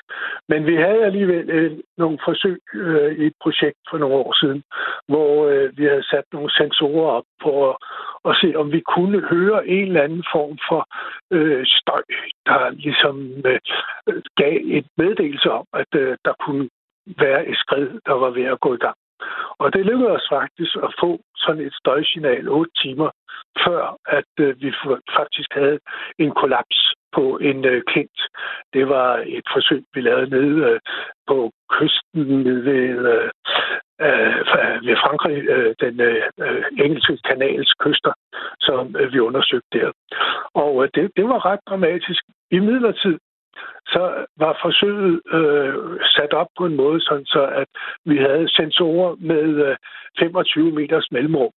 Men 0.49 0.67
vi 0.67 0.77
havde 0.77 1.05
alligevel 1.05 1.51
øh, 1.51 1.79
nogle 1.99 2.19
forsøg 2.25 2.61
øh, 2.75 3.13
i 3.13 3.27
et 3.27 3.37
projekt 3.43 3.79
for 3.91 3.99
nogle 3.99 4.15
år 4.15 4.33
siden, 4.41 4.63
hvor 5.09 5.47
øh, 5.47 5.79
vi 5.79 5.85
havde 5.85 6.09
sat 6.11 6.25
nogle 6.33 6.51
sensorer 6.51 7.11
op 7.11 7.25
på 7.43 7.71
at, 7.71 7.77
at 8.25 8.37
se, 8.41 8.57
om 8.57 8.73
vi 8.73 8.81
kunne 8.81 9.21
høre 9.21 9.69
en 9.69 9.87
eller 9.87 10.03
anden 10.03 10.25
form 10.33 10.59
for 10.69 10.83
øh, 11.31 11.67
støj, 11.67 12.03
der 12.47 12.71
ligesom 12.71 13.17
øh, 13.47 13.61
gav 14.37 14.59
et 14.65 14.87
meddelelse 14.97 15.51
om, 15.51 15.67
at 15.73 15.95
øh, 15.95 16.17
der 16.25 16.35
kunne 16.45 16.69
være 17.07 17.47
et 17.47 17.57
skred, 17.57 17.89
der 18.07 18.13
var 18.13 18.31
ved 18.31 18.45
at 18.45 18.61
gå 18.61 18.75
i 18.75 18.83
gang. 18.87 18.97
Og 19.59 19.73
det 19.73 19.87
lykkedes 19.87 20.17
os 20.19 20.27
faktisk 20.37 20.77
at 20.87 20.95
få 21.01 21.21
sådan 21.37 21.63
et 21.67 21.75
støjsignal 21.81 22.49
8 22.49 22.71
timer 22.83 23.11
før, 23.65 23.97
at 24.07 24.33
øh, 24.41 24.61
vi 24.63 24.73
faktisk 25.19 25.51
havde 25.53 25.79
en 26.19 26.31
kollaps 26.31 26.79
på 27.13 27.39
en 27.39 27.65
øh, 27.65 27.83
klint. 27.87 28.21
Det 28.75 28.89
var 28.89 29.23
et 29.27 29.47
forsøg, 29.55 29.85
vi 29.95 30.01
lavede 30.01 30.31
nede 30.31 30.57
øh, 30.71 30.81
på 31.27 31.53
kysten 31.71 32.45
ved, 32.45 32.99
øh, 33.15 33.31
øh, 34.07 34.39
ved 34.87 34.97
Frankrig, 35.05 35.37
øh, 35.55 35.75
den 35.81 36.01
øh, 36.01 36.23
øh, 36.41 36.65
engelske 36.85 37.19
kanals 37.29 37.73
kyster, 37.85 38.13
som 38.61 38.97
øh, 38.99 39.13
vi 39.13 39.19
undersøgte 39.19 39.79
der. 39.79 39.91
Og 40.55 40.83
øh, 40.83 40.89
det, 40.95 41.11
det 41.17 41.25
var 41.25 41.47
ret 41.47 41.61
dramatisk. 41.69 42.23
I 42.51 42.59
midlertid 42.59 43.19
så 43.87 44.27
var 44.37 44.59
forsøget 44.63 45.21
øh, 45.33 45.75
sat 46.17 46.33
op 46.33 46.47
på 46.59 46.67
en 46.67 46.77
måde, 46.77 47.01
sådan 47.01 47.27
så 47.27 47.43
at 47.47 47.69
vi 48.05 48.17
havde 48.17 48.49
sensorer 48.49 49.17
med 49.21 49.67
øh, 49.67 49.77
25 50.19 50.73
meters 50.73 51.09
mellemrum. 51.13 51.53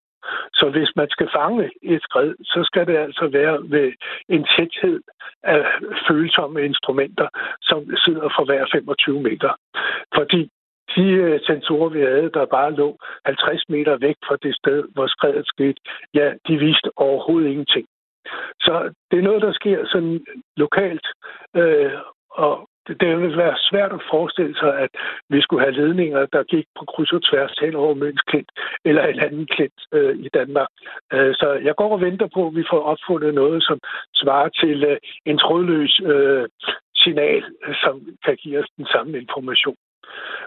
Så 0.53 0.69
hvis 0.69 0.91
man 0.95 1.09
skal 1.09 1.29
fange 1.35 1.71
et 1.83 2.01
skred, 2.03 2.33
så 2.43 2.59
skal 2.63 2.87
det 2.87 2.97
altså 2.97 3.27
være 3.27 3.57
ved 3.63 3.93
en 4.29 4.47
tæthed 4.55 5.01
af 5.43 5.65
følsomme 6.07 6.65
instrumenter, 6.65 7.27
som 7.61 7.79
sidder 8.05 8.29
for 8.35 8.45
hver 8.45 8.65
25 8.71 9.21
meter. 9.21 9.51
Fordi 10.15 10.49
de 10.95 11.05
øh, 11.25 11.39
sensorer, 11.45 11.89
vi 11.89 12.01
havde, 12.01 12.29
der 12.33 12.45
bare 12.45 12.71
lå 12.71 12.97
50 13.25 13.69
meter 13.69 13.97
væk 13.97 14.15
fra 14.27 14.37
det 14.43 14.55
sted, 14.55 14.83
hvor 14.93 15.07
skredet 15.07 15.47
skete, 15.47 15.79
ja, 16.13 16.33
de 16.47 16.57
viste 16.57 16.89
overhovedet 16.95 17.49
ingenting. 17.49 17.87
Så 18.59 18.93
det 19.11 19.19
er 19.19 19.23
noget, 19.23 19.41
der 19.41 19.53
sker 19.53 19.85
sådan 19.85 20.25
lokalt, 20.57 21.07
øh, 21.55 21.91
og 22.29 22.69
det, 22.87 23.01
det 23.01 23.21
vil 23.21 23.37
være 23.37 23.57
svært 23.69 23.93
at 23.93 24.07
forestille 24.11 24.55
sig, 24.57 24.79
at 24.79 24.89
vi 25.29 25.41
skulle 25.41 25.63
have 25.63 25.79
ledninger, 25.81 26.25
der 26.25 26.43
gik 26.43 26.65
på 26.79 26.85
kryds 26.85 27.13
og 27.13 27.23
tværs 27.23 27.55
hen 27.61 27.75
over 27.75 27.93
Møns 27.93 28.21
Klint 28.21 28.51
eller 28.85 29.03
en 29.07 29.19
anden 29.19 29.45
klint 29.45 29.81
øh, 29.91 30.15
i 30.15 30.29
Danmark. 30.33 30.67
Øh, 31.13 31.33
så 31.35 31.59
jeg 31.63 31.75
går 31.75 31.91
og 31.93 32.01
venter 32.01 32.27
på, 32.33 32.47
at 32.47 32.55
vi 32.55 32.63
får 32.71 32.81
opfundet 32.81 33.33
noget, 33.33 33.63
som 33.63 33.79
svarer 34.15 34.49
til 34.49 34.83
øh, 34.83 34.97
en 35.25 35.37
trådløs 35.37 36.01
øh, 36.05 36.45
signal, 36.95 37.43
som 37.83 37.95
kan 38.25 38.35
give 38.35 38.59
os 38.59 38.69
den 38.77 38.85
samme 38.85 39.17
information. 39.17 39.77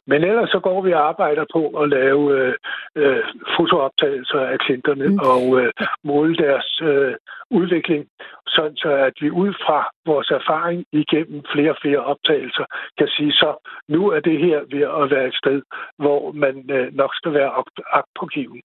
Men 0.07 0.25
ellers 0.25 0.51
så 0.51 0.61
går 0.61 0.83
vi 0.83 0.93
og 0.93 1.09
arbejder 1.09 1.45
på 1.53 1.63
at 1.81 1.89
lave 1.89 2.23
øh, 2.39 2.55
øh, 2.95 3.25
fotooptagelser 3.57 4.41
af 4.41 4.59
klinterne 4.59 5.09
mm. 5.09 5.19
og 5.19 5.61
øh, 5.61 5.73
måle 6.05 6.37
deres 6.37 6.81
øh, 6.83 7.15
udvikling, 7.51 8.07
sådan 8.47 8.77
så 8.77 8.89
at 8.89 9.13
vi 9.21 9.31
ud 9.31 9.53
fra 9.65 9.91
vores 10.07 10.31
erfaring 10.31 10.85
igennem 10.93 11.43
flere 11.53 11.71
og 11.71 11.79
flere 11.83 11.99
optagelser 11.99 12.65
kan 12.99 13.09
sige, 13.09 13.33
så 13.33 13.51
nu 13.89 14.11
er 14.11 14.21
det 14.21 14.39
her 14.39 14.59
ved 14.75 14.85
at 15.03 15.11
være 15.11 15.27
et 15.27 15.41
sted, 15.43 15.63
hvor 15.99 16.33
man 16.33 16.71
øh, 16.71 16.95
nok 16.95 17.13
skal 17.15 17.33
være 17.33 17.51
agtpågiven. 17.99 18.63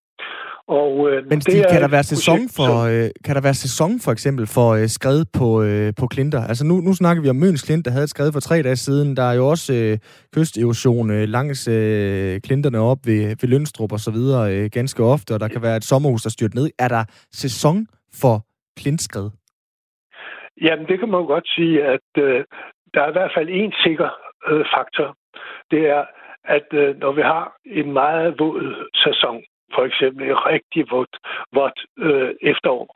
Og, 0.68 1.12
øh, 1.12 1.26
Men 1.30 1.42
Stig, 1.42 1.54
det 1.54 1.66
kan 1.72 1.82
der 1.82 1.88
være 1.88 2.04
sæson 2.04 2.40
for 2.58 2.72
øh, 2.92 3.10
kan 3.26 3.36
der 3.36 3.42
være 3.42 3.54
sæson 3.54 3.92
for 4.00 4.12
eksempel 4.12 4.46
for 4.48 4.70
øh, 4.80 4.88
skred 4.88 5.26
på 5.40 5.64
øh, 5.64 5.94
på 6.00 6.08
klinter? 6.08 6.42
Altså 6.52 6.66
nu 6.66 6.76
nu 6.88 6.94
snakker 6.94 7.24
vi 7.24 7.30
om 7.30 7.36
Møns 7.36 7.64
Klint, 7.68 7.86
der 7.86 7.92
havde 7.92 8.04
et 8.04 8.10
skred 8.10 8.32
for 8.34 8.40
tre 8.40 8.62
dage 8.62 8.76
siden. 8.76 9.18
Der 9.18 9.24
er 9.24 9.34
jo 9.34 9.46
også 9.48 9.74
øh, 9.74 9.98
kysterosion 10.36 11.12
øh, 11.12 11.24
langs 11.36 11.68
øh, 11.68 12.42
klinterne 12.46 12.80
op 12.80 12.98
ved, 13.06 13.22
ved 13.42 13.48
Lønstrup 13.50 13.92
og 13.92 14.00
så 14.00 14.12
videre 14.12 14.44
øh, 14.56 14.70
ganske 14.72 15.04
ofte, 15.04 15.34
og 15.34 15.40
der 15.40 15.48
kan 15.48 15.62
være 15.62 15.78
et 15.78 15.84
sommerhus, 15.84 16.22
der 16.22 16.30
styrt 16.30 16.54
ned. 16.56 16.70
Er 16.80 16.88
der 16.88 17.04
sæson 17.32 17.78
for 18.22 18.36
klintskred? 18.80 19.30
Jamen, 20.62 20.86
det 20.90 21.00
kan 21.00 21.10
man 21.10 21.26
godt 21.26 21.48
sige, 21.56 21.84
at 21.84 22.10
øh, 22.18 22.44
der 22.94 23.02
er 23.02 23.10
i 23.10 23.18
hvert 23.18 23.32
fald 23.38 23.50
en 23.52 23.74
sikker 23.84 24.10
øh, 24.50 24.66
faktor. 24.76 25.18
Det 25.72 25.82
er, 25.90 26.04
at 26.46 26.68
øh, 26.74 27.00
når 27.00 27.12
vi 27.12 27.22
har 27.22 27.46
en 27.66 27.94
meget 27.94 28.36
våd 28.40 28.90
sæson, 29.04 29.44
for 29.76 29.84
eksempel 29.86 30.30
et 30.32 30.46
rigtig 30.46 30.86
vådt, 30.92 31.18
vådt 31.54 31.80
øh, 31.98 32.32
efterår, 32.42 32.96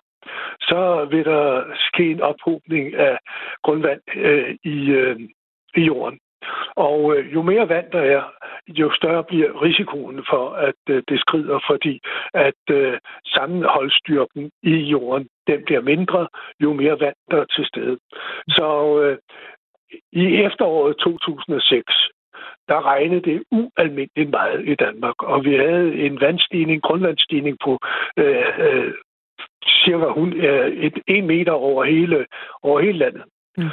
så 0.61 1.07
vil 1.11 1.25
der 1.25 1.63
ske 1.87 2.11
en 2.11 2.21
ophobning 2.21 2.95
af 2.95 3.17
grundvand 3.63 4.01
øh, 4.15 4.55
i, 4.63 4.89
øh, 4.89 5.19
i 5.75 5.81
jorden. 5.81 6.19
Og 6.75 7.15
øh, 7.15 7.33
jo 7.33 7.41
mere 7.41 7.69
vand 7.69 7.91
der 7.91 8.01
er, 8.01 8.23
jo 8.67 8.91
større 8.95 9.23
bliver 9.23 9.63
risikoen 9.63 10.25
for, 10.29 10.49
at 10.49 10.81
øh, 10.89 11.03
det 11.07 11.19
skrider, 11.19 11.59
fordi 11.69 11.99
at 12.33 12.63
øh, 12.71 12.97
sammenholdsstyrken 13.25 14.51
i 14.63 14.75
jorden, 14.75 15.27
den 15.47 15.63
bliver 15.65 15.81
mindre, 15.81 16.27
jo 16.59 16.73
mere 16.73 16.99
vand 16.99 17.15
der 17.31 17.41
er 17.41 17.45
til 17.45 17.65
stede. 17.65 17.97
Så 18.47 18.99
øh, 19.03 19.17
i 20.11 20.25
efteråret 20.47 20.97
2006, 20.97 21.93
der 22.67 22.85
regnede 22.85 23.21
det 23.21 23.43
ualmindeligt 23.51 24.29
meget 24.29 24.69
i 24.69 24.75
Danmark, 24.75 25.23
og 25.23 25.45
vi 25.45 25.55
havde 25.55 25.95
en 25.95 26.21
vandstigning, 26.21 26.81
grundvandsstigning 26.81 27.57
på 27.63 27.79
øh, 28.17 28.45
øh, 28.59 28.93
cirka 29.67 30.07
øh, 30.47 30.67
et, 30.85 30.99
en 31.07 31.27
meter 31.27 31.51
over 31.51 31.83
hele, 31.83 32.25
over 32.63 32.79
hele 32.81 32.97
landet. 32.97 33.23
Mm. 33.57 33.69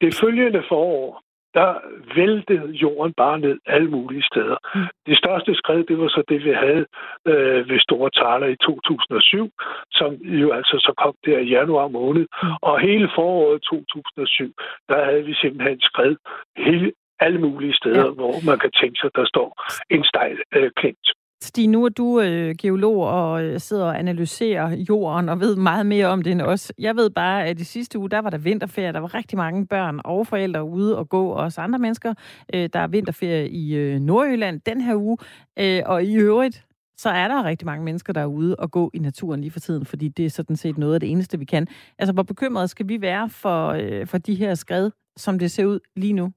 Det 0.00 0.14
følgende 0.20 0.62
forår, 0.68 1.22
der 1.58 1.70
væltede 2.16 2.70
jorden 2.72 3.12
bare 3.16 3.38
ned 3.38 3.58
alle 3.66 3.90
mulige 3.90 4.24
steder. 4.32 4.56
Mm. 4.74 4.86
Det 5.06 5.18
største 5.18 5.54
skred, 5.54 5.84
det 5.84 5.98
var 5.98 6.08
så 6.08 6.22
det, 6.28 6.44
vi 6.44 6.52
havde 6.64 6.86
øh, 7.30 7.68
ved 7.68 7.78
Store 7.80 8.10
Taler 8.10 8.46
i 8.46 8.56
2007, 8.56 9.50
som 9.90 10.10
jo 10.14 10.48
altså 10.58 10.76
så 10.86 10.92
kom 11.02 11.14
der 11.26 11.38
i 11.38 11.48
januar 11.56 11.88
måned. 11.88 12.26
Mm. 12.42 12.48
Og 12.62 12.80
hele 12.80 13.08
foråret 13.14 13.62
2007, 13.62 14.52
der 14.88 15.04
havde 15.04 15.24
vi 15.24 15.34
simpelthen 15.34 15.80
skred 15.80 16.16
hele, 16.56 16.92
alle 17.20 17.40
mulige 17.40 17.74
steder, 17.74 18.06
ja. 18.06 18.10
hvor 18.10 18.34
man 18.50 18.58
kan 18.58 18.70
tænke 18.80 18.98
sig, 19.00 19.10
der 19.14 19.24
står 19.26 19.48
en 19.90 20.04
stejl 20.04 20.38
øh, 20.56 20.70
klint. 20.76 21.06
Stig, 21.42 21.68
nu 21.68 21.84
er 21.84 21.88
du 21.88 22.20
øh, 22.20 22.54
geolog 22.62 23.06
og 23.06 23.44
øh, 23.44 23.60
sidder 23.60 23.84
og 23.84 23.98
analyserer 23.98 24.76
jorden 24.88 25.28
og 25.28 25.40
ved 25.40 25.56
meget 25.56 25.86
mere 25.86 26.06
om 26.06 26.22
det 26.22 26.32
end 26.32 26.42
os. 26.42 26.72
Jeg 26.78 26.96
ved 26.96 27.10
bare, 27.10 27.46
at 27.46 27.60
i 27.60 27.64
sidste 27.64 27.98
uge, 27.98 28.10
der 28.10 28.18
var 28.18 28.30
der 28.30 28.38
vinterferie. 28.38 28.92
Der 28.92 29.00
var 29.00 29.14
rigtig 29.14 29.38
mange 29.38 29.66
børn 29.66 30.00
og 30.04 30.26
forældre 30.26 30.64
ude 30.64 30.98
og 30.98 31.08
gå, 31.08 31.28
og 31.28 31.36
også 31.36 31.60
andre 31.60 31.78
mennesker. 31.78 32.14
Øh, 32.54 32.68
der 32.72 32.80
er 32.80 32.86
vinterferie 32.86 33.48
i 33.48 33.76
øh, 33.76 34.00
Nordjylland 34.00 34.60
den 34.60 34.80
her 34.80 34.94
uge. 34.94 35.18
Øh, 35.58 35.82
og 35.86 36.04
i 36.04 36.16
øvrigt, 36.16 36.66
så 36.96 37.08
er 37.10 37.28
der 37.28 37.44
rigtig 37.44 37.66
mange 37.66 37.84
mennesker, 37.84 38.12
der 38.12 38.20
er 38.20 38.26
ude 38.26 38.56
og 38.56 38.70
gå 38.70 38.90
i 38.94 38.98
naturen 38.98 39.40
lige 39.40 39.50
for 39.50 39.60
tiden, 39.60 39.86
fordi 39.86 40.08
det 40.08 40.24
er 40.24 40.30
sådan 40.30 40.56
set 40.56 40.78
noget 40.78 40.94
af 40.94 41.00
det 41.00 41.10
eneste, 41.10 41.38
vi 41.38 41.44
kan. 41.44 41.66
Altså, 41.98 42.12
hvor 42.12 42.22
bekymrede 42.22 42.68
skal 42.68 42.88
vi 42.88 43.00
være 43.00 43.30
for, 43.30 43.68
øh, 43.68 44.06
for 44.06 44.18
de 44.18 44.34
her 44.34 44.54
skred, 44.54 44.90
som 45.16 45.38
det 45.38 45.50
ser 45.50 45.66
ud 45.66 45.80
lige 45.96 46.12
nu? 46.12 46.32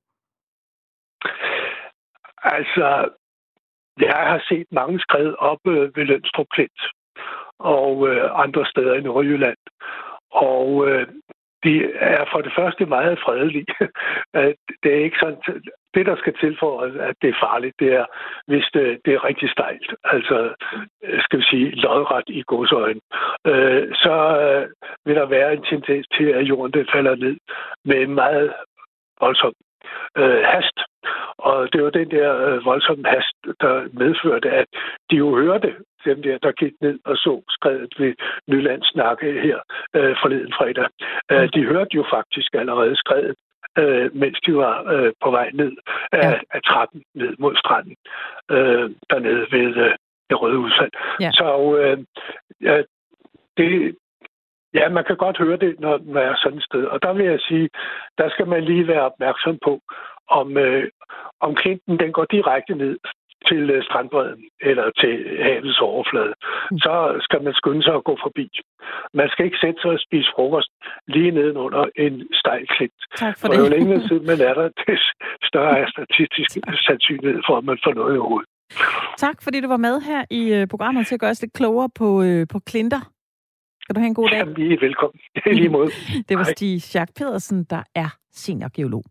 Altså, 2.44 3.10
jeg 4.00 4.24
har 4.32 4.44
set 4.50 4.68
mange 4.72 5.00
skred 5.00 5.34
op 5.40 5.60
øh, 5.68 5.96
ved 5.96 6.06
Lønstrup 6.06 6.48
Klint 6.52 6.82
og 7.60 8.08
øh, 8.08 8.30
andre 8.44 8.66
steder 8.66 8.94
i 8.94 9.02
Nordjylland. 9.02 9.58
Og 10.32 10.88
øh, 10.88 11.08
de 11.64 11.94
er 11.94 12.26
for 12.32 12.42
det 12.42 12.54
første 12.56 12.86
meget 12.86 13.20
fredelige. 13.20 13.66
det 14.84 14.90
er 14.94 15.04
ikke 15.04 15.18
sådan, 15.20 15.64
det, 15.94 16.06
der 16.06 16.16
skal 16.16 16.34
til 16.38 16.58
for, 16.60 16.82
at 16.82 17.16
det 17.22 17.30
er 17.30 17.44
farligt, 17.48 17.76
det 17.80 17.94
er, 17.94 18.06
hvis 18.48 18.66
det, 18.74 19.00
det 19.06 19.14
er 19.14 19.24
rigtig 19.24 19.50
stejlt, 19.50 19.94
altså, 20.04 20.54
skal 21.20 21.40
vi 21.40 21.44
sige, 21.44 21.72
lodret 21.72 22.24
i 22.28 22.44
godsøjen, 22.48 23.02
øh, 23.48 23.96
så 23.96 24.16
øh, 24.44 24.70
vil 25.06 25.16
der 25.16 25.26
være 25.26 25.54
en 25.54 25.64
tendens 25.64 26.08
til, 26.18 26.26
at 26.26 26.44
jorden 26.44 26.74
den 26.74 26.88
falder 26.94 27.16
ned 27.16 27.38
med 27.86 28.08
meget 28.08 28.54
voldsom 29.22 29.54
øh, 30.18 30.44
hast. 30.44 30.78
Og 31.38 31.74
det 31.74 31.84
var 31.84 31.90
den 31.90 32.12
der 32.12 32.30
øh, 32.48 32.66
voldsomme 32.66 33.08
hast, 33.08 33.38
der 33.62 33.88
medførte, 33.94 34.50
at 34.52 34.68
de 35.12 35.16
jo 35.16 35.36
hørte 35.36 35.76
dem 36.06 36.22
der, 36.22 36.38
der 36.38 36.52
gik 36.52 36.74
ned 36.82 37.00
og 37.06 37.16
så 37.18 37.42
skrevet 37.50 37.94
ved 38.00 38.14
Nylands 38.48 38.88
snakke 38.88 39.42
her 39.42 39.58
øh, 39.96 40.16
forleden 40.22 40.54
fredag. 40.58 40.90
Øh, 41.32 41.42
mm. 41.42 41.50
de 41.50 41.66
hørte 41.66 41.96
jo 41.96 42.06
faktisk 42.14 42.54
allerede 42.54 42.96
skrevet, 42.96 43.36
øh, 43.78 44.16
mens 44.16 44.40
de 44.46 44.56
var 44.56 44.92
øh, 44.94 45.12
på 45.24 45.32
vej 45.32 45.50
ned 45.54 45.72
af, 46.12 46.32
ja. 46.32 46.40
af 46.52 46.62
trappen 46.64 47.04
ned 47.16 47.36
mod 47.40 47.56
stranden, 47.56 47.96
øh, 48.52 48.90
dernede 49.10 49.46
ved 49.52 49.78
øh, 49.86 49.96
det 50.30 50.42
røde 50.42 50.58
udfald. 50.58 50.92
Ja. 51.20 51.32
Så 51.32 51.78
øh, 51.82 51.98
ja, 52.62 52.84
det, 53.58 53.96
Ja, 54.74 54.90
man 54.90 55.04
kan 55.04 55.18
godt 55.18 55.38
høre 55.38 55.58
det, 55.58 55.80
når 55.80 56.00
man 56.06 56.24
er 56.24 56.36
sådan 56.36 56.58
et 56.58 56.64
sted. 56.64 56.84
Og 56.86 57.02
der 57.02 57.14
vil 57.14 57.26
jeg 57.26 57.40
sige, 57.40 57.70
der 58.18 58.30
skal 58.30 58.48
man 58.48 58.64
lige 58.64 58.88
være 58.88 59.02
opmærksom 59.02 59.58
på, 59.66 59.82
om, 60.30 60.58
øh, 60.58 60.90
om 61.40 61.56
klinten 61.56 62.00
den 62.00 62.12
går 62.12 62.26
direkte 62.26 62.76
ned 62.76 62.98
til 63.48 63.70
øh, 63.70 63.84
strandbredden 63.84 64.44
eller 64.62 64.86
til 65.02 65.14
havets 65.48 65.80
overflade, 65.80 66.34
mm. 66.72 66.80
så 66.86 66.96
skal 67.26 67.44
man 67.44 67.54
skynde 67.54 67.84
sig 67.84 67.96
at 67.96 68.04
gå 68.10 68.18
forbi. 68.26 68.46
Man 69.14 69.30
skal 69.30 69.46
ikke 69.46 69.62
sætte 69.64 69.80
sig 69.82 69.92
og 69.92 70.00
spise 70.08 70.30
frokost 70.36 70.72
lige 71.08 71.32
nedenunder 71.32 71.84
en 71.96 72.28
stejl 72.34 72.68
klint. 72.68 73.00
Tak 73.16 73.38
for, 73.38 73.48
for 73.48 73.54
det. 73.54 73.60
jo 73.60 73.70
længere 73.76 74.02
tid 74.08 74.20
man 74.32 74.40
er 74.50 74.54
der, 74.60 74.68
det 74.86 75.00
større 75.50 75.80
er 75.80 75.88
statistisk 75.96 76.50
sandsynlighed 76.88 77.42
for, 77.48 77.58
at 77.58 77.64
man 77.64 77.78
får 77.84 77.94
noget 77.94 78.16
i 78.16 78.20
hovedet. 78.28 78.50
Tak, 79.18 79.38
fordi 79.44 79.62
du 79.62 79.68
var 79.68 79.78
med 79.78 80.02
her 80.02 80.26
i 80.30 80.54
øh, 80.54 80.68
programmet 80.68 81.08
til 81.08 81.16
at 81.16 81.20
gøre 81.20 81.30
os 81.30 81.42
lidt 81.42 81.54
klogere 81.54 81.90
på, 81.96 82.24
øh, 82.24 82.48
på 82.52 82.60
klinter. 82.60 83.02
Skal 83.82 83.96
du 83.96 84.00
have 84.00 84.08
en 84.08 84.14
god 84.14 84.30
dag? 84.30 84.38
Jamen, 84.38 84.82
velkommen. 84.82 85.20
lige 85.60 85.70
måde. 85.70 85.90
det 86.30 86.38
var 86.38 86.44
Stig 86.44 86.82
Schack 86.82 87.12
Pedersen, 87.18 87.64
der 87.64 87.84
er 87.96 88.10
seniorgeolog. 88.32 89.04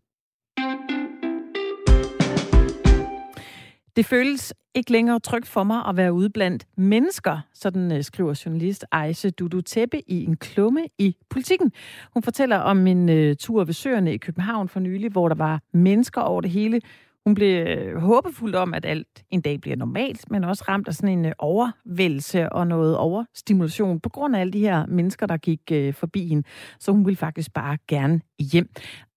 Det 3.99 4.05
føles 4.05 4.53
ikke 4.75 4.91
længere 4.91 5.19
trygt 5.19 5.47
for 5.47 5.63
mig 5.63 5.85
at 5.87 5.97
være 5.97 6.13
ude 6.13 6.29
blandt 6.29 6.67
mennesker, 6.77 7.39
sådan 7.53 7.91
øh, 7.91 8.03
skriver 8.03 8.41
journalist 8.45 8.85
Ejse 8.91 9.29
Dudu 9.29 9.61
Teppe 9.61 10.09
i 10.09 10.23
en 10.23 10.37
klumme 10.37 10.85
i 10.97 11.15
politikken. 11.29 11.71
Hun 12.13 12.23
fortæller 12.23 12.57
om 12.57 12.87
en 12.87 13.09
øh, 13.09 13.35
tur 13.35 13.63
ved 13.63 13.73
søerne 13.73 14.13
i 14.13 14.17
København 14.17 14.69
for 14.69 14.79
nylig, 14.79 15.11
hvor 15.11 15.27
der 15.27 15.35
var 15.35 15.61
mennesker 15.73 16.21
over 16.21 16.41
det 16.41 16.51
hele. 16.51 16.81
Hun 17.25 17.35
blev 17.35 17.67
øh, 17.67 17.95
håbefuld 17.95 18.55
om, 18.55 18.73
at 18.73 18.85
alt 18.85 19.23
en 19.31 19.41
dag 19.41 19.61
bliver 19.61 19.77
normalt, 19.77 20.31
men 20.31 20.43
også 20.43 20.63
ramt 20.67 20.87
af 20.87 20.93
sådan 20.93 21.19
en 21.19 21.25
øh, 21.25 21.31
overvældelse 21.39 22.49
og 22.49 22.67
noget 22.67 22.97
overstimulation 22.97 23.99
på 23.99 24.09
grund 24.09 24.35
af 24.35 24.39
alle 24.39 24.53
de 24.53 24.59
her 24.59 24.85
mennesker, 24.85 25.25
der 25.25 25.37
gik 25.37 25.61
øh, 25.71 25.93
forbi 25.93 26.27
hende. 26.27 26.47
Så 26.79 26.91
hun 26.91 27.05
ville 27.05 27.17
faktisk 27.17 27.53
bare 27.53 27.77
gerne 27.87 28.21
hjem. 28.39 28.69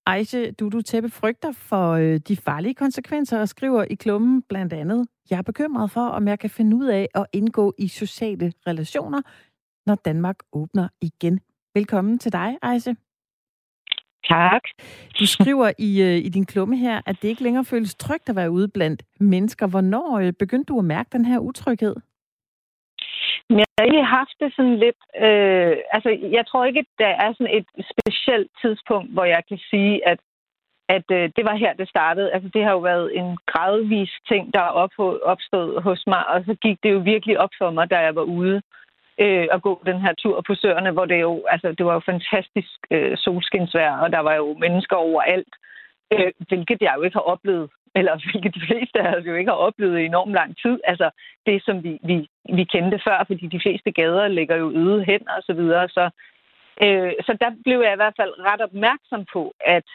Ejse 0.07 0.51
Dudu 0.53 0.81
Tæppe 0.81 1.11
frygter 1.11 1.53
for 1.53 1.97
de 2.19 2.37
farlige 2.37 2.75
konsekvenser 2.75 3.41
og 3.41 3.49
skriver 3.49 3.85
i 3.91 3.95
klummen 3.95 4.43
blandt 4.43 4.73
andet, 4.73 5.07
jeg 5.31 5.39
er 5.39 5.43
bekymret 5.43 5.91
for, 5.91 6.07
om 6.07 6.29
jeg 6.29 6.39
kan 6.39 6.51
finde 6.51 6.77
ud 6.77 6.87
af 6.87 7.09
at 7.15 7.27
indgå 7.33 7.75
i 7.79 7.89
sociale 7.89 8.53
relationer, 8.67 9.23
når 9.87 9.95
Danmark 9.95 10.37
åbner 10.53 10.89
igen. 11.01 11.41
Velkommen 11.75 12.19
til 12.19 12.33
dig, 12.33 12.59
Ejse. 12.63 12.97
Tak. 14.29 14.63
Du 15.19 15.27
skriver 15.27 15.73
i, 15.79 16.03
øh, 16.03 16.17
i 16.17 16.29
din 16.29 16.47
klumme 16.47 16.77
her, 16.77 17.01
at 17.07 17.17
det 17.23 17.29
ikke 17.29 17.43
længere 17.43 17.65
føles 17.65 17.95
trygt 17.95 18.29
at 18.29 18.37
være 18.37 18.51
ude 18.51 18.69
blandt 18.69 19.03
mennesker. 19.21 19.67
Hvornår 19.67 20.19
øh, 20.19 20.33
begyndte 20.33 20.69
du 20.69 20.79
at 20.79 20.85
mærke 20.85 21.09
den 21.13 21.25
her 21.25 21.39
utryghed? 21.39 21.95
Jeg 23.61 23.67
har 23.79 23.85
egentlig 23.85 24.07
haft 24.07 24.37
det 24.41 24.53
sådan 24.57 24.79
lidt... 24.79 25.01
Øh, 25.27 25.77
altså, 25.97 26.11
jeg 26.37 26.45
tror 26.47 26.65
ikke, 26.65 26.85
der 26.99 27.13
er 27.25 27.33
sådan 27.33 27.57
et 27.59 27.67
specielt 27.93 28.51
tidspunkt, 28.63 29.13
hvor 29.13 29.25
jeg 29.25 29.43
kan 29.49 29.59
sige, 29.71 30.09
at, 30.09 30.19
at 30.89 31.07
øh, 31.11 31.31
det 31.37 31.45
var 31.45 31.55
her, 31.55 31.73
det 31.73 31.89
startede. 31.89 32.33
Altså, 32.33 32.49
det 32.55 32.65
har 32.65 32.73
jo 32.73 32.79
været 32.79 33.17
en 33.19 33.39
gradvis 33.47 34.13
ting, 34.29 34.55
der 34.55 34.61
er 34.61 34.75
op, 34.83 34.91
opstået 35.23 35.83
hos 35.83 36.03
mig, 36.07 36.29
og 36.29 36.45
så 36.47 36.55
gik 36.55 36.79
det 36.83 36.93
jo 36.93 36.99
virkelig 36.99 37.39
op 37.41 37.51
for 37.59 37.71
mig, 37.71 37.91
da 37.91 37.99
jeg 37.99 38.15
var 38.15 38.23
ude 38.23 38.63
øh, 39.19 39.49
at 39.53 39.63
gå 39.63 39.83
den 39.87 40.01
her 40.01 40.15
tur 40.15 40.41
på 40.47 40.55
søerne, 40.55 40.91
hvor 40.91 41.05
det 41.05 41.21
jo, 41.21 41.45
altså, 41.49 41.75
det 41.79 41.87
var 41.87 41.95
jo 41.95 42.01
fantastisk 42.13 42.79
øh, 42.91 43.17
solskinsvær, 43.17 43.93
og 43.97 44.13
der 44.13 44.19
var 44.19 44.35
jo 44.35 44.57
mennesker 44.61 44.97
overalt, 44.97 45.55
øh, 46.13 46.33
hvilket 46.49 46.79
jeg 46.81 46.95
jo 46.97 47.03
ikke 47.03 47.17
har 47.17 47.31
oplevet, 47.35 47.71
eller 47.95 48.13
hvilket 48.25 48.55
de 48.55 48.67
fleste 48.69 48.99
af 49.01 49.17
os 49.17 49.27
jo 49.27 49.35
ikke 49.35 49.51
har 49.51 49.65
oplevet 49.69 49.99
i 49.99 50.05
enormt 50.05 50.33
lang 50.33 50.51
tid. 50.63 50.77
Altså 50.85 51.11
det, 51.47 51.65
som 51.65 51.85
vi, 51.85 51.93
vi, 52.11 52.17
vi 52.59 52.65
kendte 52.65 52.99
før, 53.07 53.25
fordi 53.27 53.47
de 53.47 53.61
fleste 53.65 53.91
gader 53.93 54.29
ligger 54.29 54.57
jo 54.57 54.69
øde 54.83 55.05
hen 55.05 55.23
og 55.37 55.43
så 55.43 55.53
videre. 55.53 55.89
Så, 55.89 56.05
øh, 56.85 57.13
så 57.27 57.33
der 57.41 57.51
blev 57.65 57.79
jeg 57.81 57.93
i 57.93 58.01
hvert 58.03 58.19
fald 58.21 58.33
ret 58.49 58.61
opmærksom 58.61 59.25
på, 59.33 59.55
at 59.77 59.89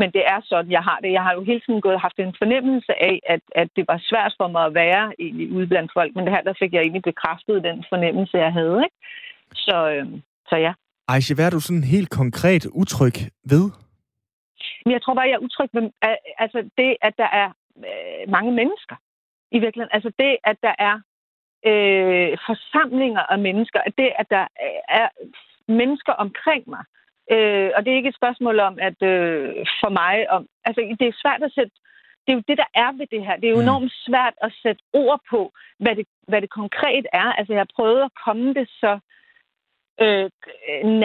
men 0.00 0.10
det 0.16 0.22
er 0.34 0.40
sådan, 0.42 0.70
jeg 0.70 0.82
har 0.88 0.98
det. 1.02 1.12
Jeg 1.12 1.22
har 1.22 1.34
jo 1.34 1.42
hele 1.50 1.60
tiden 1.66 1.80
gået 1.80 2.00
haft 2.00 2.18
en 2.18 2.34
fornemmelse 2.42 2.92
af, 3.10 3.16
at, 3.34 3.42
at 3.54 3.68
det 3.76 3.84
var 3.88 3.98
svært 4.10 4.34
for 4.40 4.48
mig 4.48 4.64
at 4.66 4.74
være 4.74 5.12
egentlig 5.18 5.52
ude 5.52 5.66
blandt 5.66 5.90
folk, 5.96 6.10
men 6.14 6.24
det 6.24 6.32
her, 6.34 6.42
der 6.42 6.54
fik 6.62 6.72
jeg 6.72 6.80
egentlig 6.80 7.02
bekræftet 7.02 7.64
den 7.64 7.84
fornemmelse, 7.88 8.36
jeg 8.36 8.52
havde. 8.52 8.76
Ikke? 8.86 8.96
Så, 9.54 9.76
øh, 9.90 10.06
så 10.48 10.56
ja. 10.56 10.72
Aisha, 11.08 11.34
hvad 11.34 11.46
er 11.46 11.50
du 11.50 11.60
sådan 11.60 11.84
helt 11.84 12.10
konkret 12.10 12.66
utryg 12.66 13.16
ved? 13.52 13.64
Men 14.84 14.92
jeg 14.92 15.02
tror 15.02 15.14
bare, 15.14 15.28
jeg 15.28 15.34
er 15.34 15.46
utryg 15.46 15.70
ved 15.72 15.90
altså 16.38 16.70
det, 16.78 16.96
at 17.02 17.14
der 17.18 17.28
er 17.42 17.48
øh, 17.78 18.30
mange 18.36 18.52
mennesker 18.52 18.96
i 19.50 19.58
virkeligheden. 19.58 19.96
Altså 19.96 20.12
det, 20.18 20.36
at 20.44 20.56
der 20.62 20.74
er 20.78 20.94
øh, 21.70 22.38
forsamlinger 22.46 23.20
af 23.32 23.38
mennesker, 23.38 23.80
at 23.86 23.94
det, 23.98 24.12
at 24.18 24.26
der 24.30 24.46
er 24.88 25.08
mennesker 25.68 26.12
omkring 26.12 26.64
mig, 26.66 26.84
Øh, 27.32 27.70
og 27.76 27.84
det 27.84 27.92
er 27.92 27.96
ikke 27.96 28.08
et 28.08 28.20
spørgsmål 28.20 28.60
om, 28.60 28.78
at 28.88 28.98
øh, 29.02 29.66
for 29.82 29.90
mig... 30.00 30.30
Om, 30.30 30.46
altså, 30.64 30.80
det 31.00 31.08
er 31.08 31.22
svært 31.22 31.42
at 31.42 31.52
sætte... 31.52 31.72
Det 32.24 32.32
er 32.32 32.36
jo 32.36 32.48
det, 32.48 32.58
der 32.58 32.70
er 32.74 32.90
ved 32.98 33.06
det 33.14 33.26
her. 33.26 33.36
Det 33.36 33.46
er 33.46 33.56
jo 33.56 33.62
mm. 33.62 33.68
enormt 33.68 33.92
svært 34.06 34.34
at 34.46 34.52
sætte 34.62 34.82
ord 34.92 35.20
på, 35.30 35.52
hvad 35.78 35.96
det, 35.96 36.06
hvad 36.28 36.40
det 36.42 36.50
konkret 36.50 37.06
er. 37.12 37.28
Altså, 37.38 37.52
jeg 37.52 37.60
har 37.60 37.74
prøvet 37.76 38.02
at 38.02 38.16
komme 38.24 38.54
det 38.54 38.68
så 38.68 38.98
øh, 40.02 40.30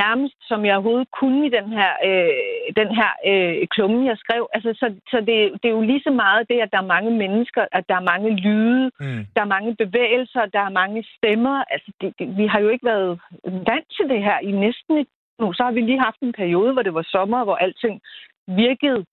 nærmest, 0.01 0.35
som 0.49 0.65
jeg 0.65 0.75
overhovedet 0.75 1.11
kunne 1.19 1.45
i 1.47 1.49
den 1.49 1.67
her, 1.79 1.91
øh, 2.07 2.75
den 2.81 2.89
her 2.99 3.11
øh, 3.29 3.67
klumme, 3.67 4.05
jeg 4.05 4.17
skrev. 4.17 4.47
Altså, 4.53 4.69
så 4.81 4.87
så 5.11 5.17
det, 5.19 5.37
det 5.61 5.67
er 5.69 5.77
jo 5.77 5.81
lige 5.81 6.05
så 6.07 6.11
meget 6.11 6.49
det, 6.49 6.59
at 6.61 6.71
der 6.71 6.77
er 6.77 6.93
mange 6.95 7.11
mennesker, 7.11 7.65
at 7.71 7.83
der 7.89 7.95
er 7.95 8.09
mange 8.13 8.29
lyde, 8.45 8.91
mm. 8.99 9.25
der 9.35 9.41
er 9.41 9.53
mange 9.55 9.75
bevægelser, 9.75 10.45
der 10.45 10.59
er 10.59 10.77
mange 10.81 11.03
stemmer. 11.17 11.63
Altså, 11.73 11.91
det, 12.01 12.13
det, 12.19 12.37
vi 12.37 12.45
har 12.47 12.59
jo 12.59 12.69
ikke 12.69 12.85
været 12.85 13.19
vant 13.43 13.89
til 13.97 14.05
det 14.09 14.23
her 14.23 14.39
i 14.39 14.51
næsten 14.51 14.97
et 14.97 15.07
nu. 15.39 15.53
Så 15.53 15.63
har 15.63 15.71
vi 15.71 15.81
lige 15.81 16.05
haft 16.07 16.19
en 16.21 16.33
periode, 16.33 16.73
hvor 16.73 16.81
det 16.81 16.93
var 16.93 17.05
sommer, 17.15 17.43
hvor 17.43 17.55
alting 17.55 18.01
virkede 18.47 19.05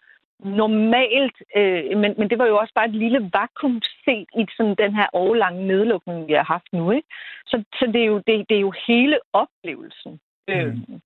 normalt, 0.44 1.36
øh, 1.56 1.98
men, 2.02 2.14
men 2.18 2.30
det 2.30 2.38
var 2.38 2.46
jo 2.46 2.56
også 2.56 2.72
bare 2.74 2.88
et 2.88 2.94
lille 2.94 3.30
vakuum 3.32 3.80
set 4.04 4.28
i 4.40 4.46
sådan 4.56 4.74
den 4.78 4.94
her 4.94 5.06
årlange 5.12 5.66
nedlukning, 5.66 6.28
vi 6.28 6.32
har 6.32 6.44
haft 6.44 6.68
nu. 6.72 6.90
Ikke? 6.90 7.08
Så, 7.46 7.64
så 7.78 7.90
det, 7.92 8.00
er 8.02 8.06
jo, 8.06 8.16
det, 8.26 8.46
det 8.48 8.56
er 8.56 8.60
jo 8.60 8.72
hele 8.86 9.18
oplevelsen. 9.32 10.20
Øh, 10.48 10.74
mm. 10.74 11.00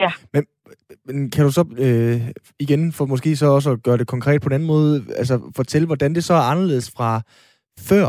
Ja. 0.00 0.12
Men, 0.32 0.46
men 1.04 1.30
kan 1.30 1.44
du 1.44 1.50
så 1.50 1.64
øh, 1.78 2.30
igen, 2.58 2.92
for 2.92 3.04
måske 3.04 3.36
så 3.36 3.46
også 3.46 3.70
at 3.70 3.82
gøre 3.82 3.98
det 3.98 4.06
konkret 4.06 4.42
på 4.42 4.48
den 4.48 4.64
måde, 4.64 5.04
altså 5.16 5.52
fortælle, 5.56 5.86
hvordan 5.86 6.14
det 6.14 6.24
så 6.24 6.34
er 6.34 6.50
anderledes 6.50 6.92
fra 6.96 7.22
før 7.88 8.06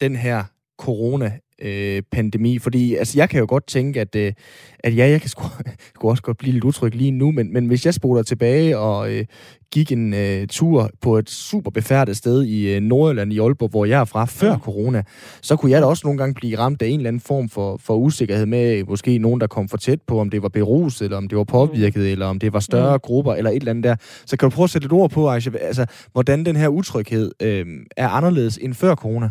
den 0.00 0.16
her 0.16 0.44
corona 0.78 1.38
øh, 1.62 2.02
pandemi? 2.12 2.58
Fordi 2.58 2.94
altså, 2.94 3.18
jeg 3.18 3.30
kan 3.30 3.40
jo 3.40 3.46
godt 3.48 3.66
tænke, 3.66 4.00
at, 4.00 4.16
øh, 4.16 4.32
at 4.78 4.96
ja, 4.96 5.08
jeg 5.08 5.20
kan 5.20 5.30
sgu, 5.30 5.44
sgu 5.94 6.10
også 6.10 6.22
godt 6.22 6.38
blive 6.38 6.52
lidt 6.52 6.64
utryg 6.64 6.94
lige 6.94 7.10
nu, 7.10 7.30
men, 7.30 7.52
men 7.52 7.66
hvis 7.66 7.86
jeg 7.86 7.94
spoler 7.94 8.22
tilbage 8.22 8.78
og 8.78 9.12
øh, 9.12 9.24
gik 9.72 9.92
en 9.92 10.14
øh, 10.14 10.46
tur 10.46 10.90
på 11.00 11.18
et 11.18 11.30
super 11.30 11.70
befærdet 11.70 12.16
sted 12.16 12.44
i 12.44 12.74
øh, 12.74 12.80
Nordjylland 12.80 13.32
i 13.32 13.38
Aalborg, 13.38 13.70
hvor 13.70 13.84
jeg 13.84 14.00
er 14.00 14.04
fra 14.04 14.24
før 14.24 14.50
ja. 14.50 14.58
corona, 14.58 15.02
så 15.42 15.56
kunne 15.56 15.72
jeg 15.72 15.80
da 15.80 15.86
også 15.86 16.06
nogle 16.06 16.18
gange 16.18 16.34
blive 16.34 16.58
ramt 16.58 16.82
af 16.82 16.86
en 16.86 16.96
eller 16.96 17.08
anden 17.08 17.20
form 17.20 17.48
for, 17.48 17.76
for 17.76 17.96
usikkerhed 17.96 18.46
med 18.46 18.84
måske 18.84 19.18
nogen, 19.18 19.40
der 19.40 19.46
kom 19.46 19.68
for 19.68 19.76
tæt 19.76 20.02
på, 20.06 20.20
om 20.20 20.30
det 20.30 20.42
var 20.42 20.48
beruset, 20.48 21.04
eller 21.04 21.16
om 21.16 21.28
det 21.28 21.38
var 21.38 21.44
påvirket, 21.44 22.02
mm. 22.02 22.08
eller 22.08 22.26
om 22.26 22.38
det 22.38 22.52
var 22.52 22.60
større 22.60 22.96
mm. 22.96 23.00
grupper, 23.00 23.34
eller 23.34 23.50
et 23.50 23.56
eller 23.56 23.70
andet 23.70 23.84
der. 23.84 23.96
Så 24.26 24.36
kan 24.36 24.50
du 24.50 24.54
prøve 24.54 24.64
at 24.64 24.70
sætte 24.70 24.86
et 24.86 24.92
ord 24.92 25.10
på, 25.10 25.30
Aisha, 25.30 25.50
altså, 25.60 25.86
hvordan 26.12 26.44
den 26.44 26.56
her 26.56 26.68
utryghed 26.68 27.32
øh, 27.42 27.66
er 27.96 28.08
anderledes 28.08 28.58
end 28.62 28.74
før 28.74 28.94
corona? 28.94 29.30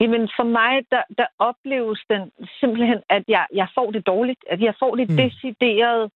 Jamen 0.00 0.28
for 0.36 0.46
mig, 0.58 0.72
der, 0.90 1.02
der 1.18 1.26
opleves 1.38 2.00
den 2.10 2.32
simpelthen, 2.60 3.00
at 3.08 3.24
jeg, 3.28 3.46
jeg 3.54 3.68
får 3.74 3.90
det 3.90 4.06
dårligt. 4.06 4.44
At 4.50 4.60
jeg 4.60 4.74
får 4.78 4.94
det 4.96 5.10
mm. 5.10 5.16
decideret 5.16 6.10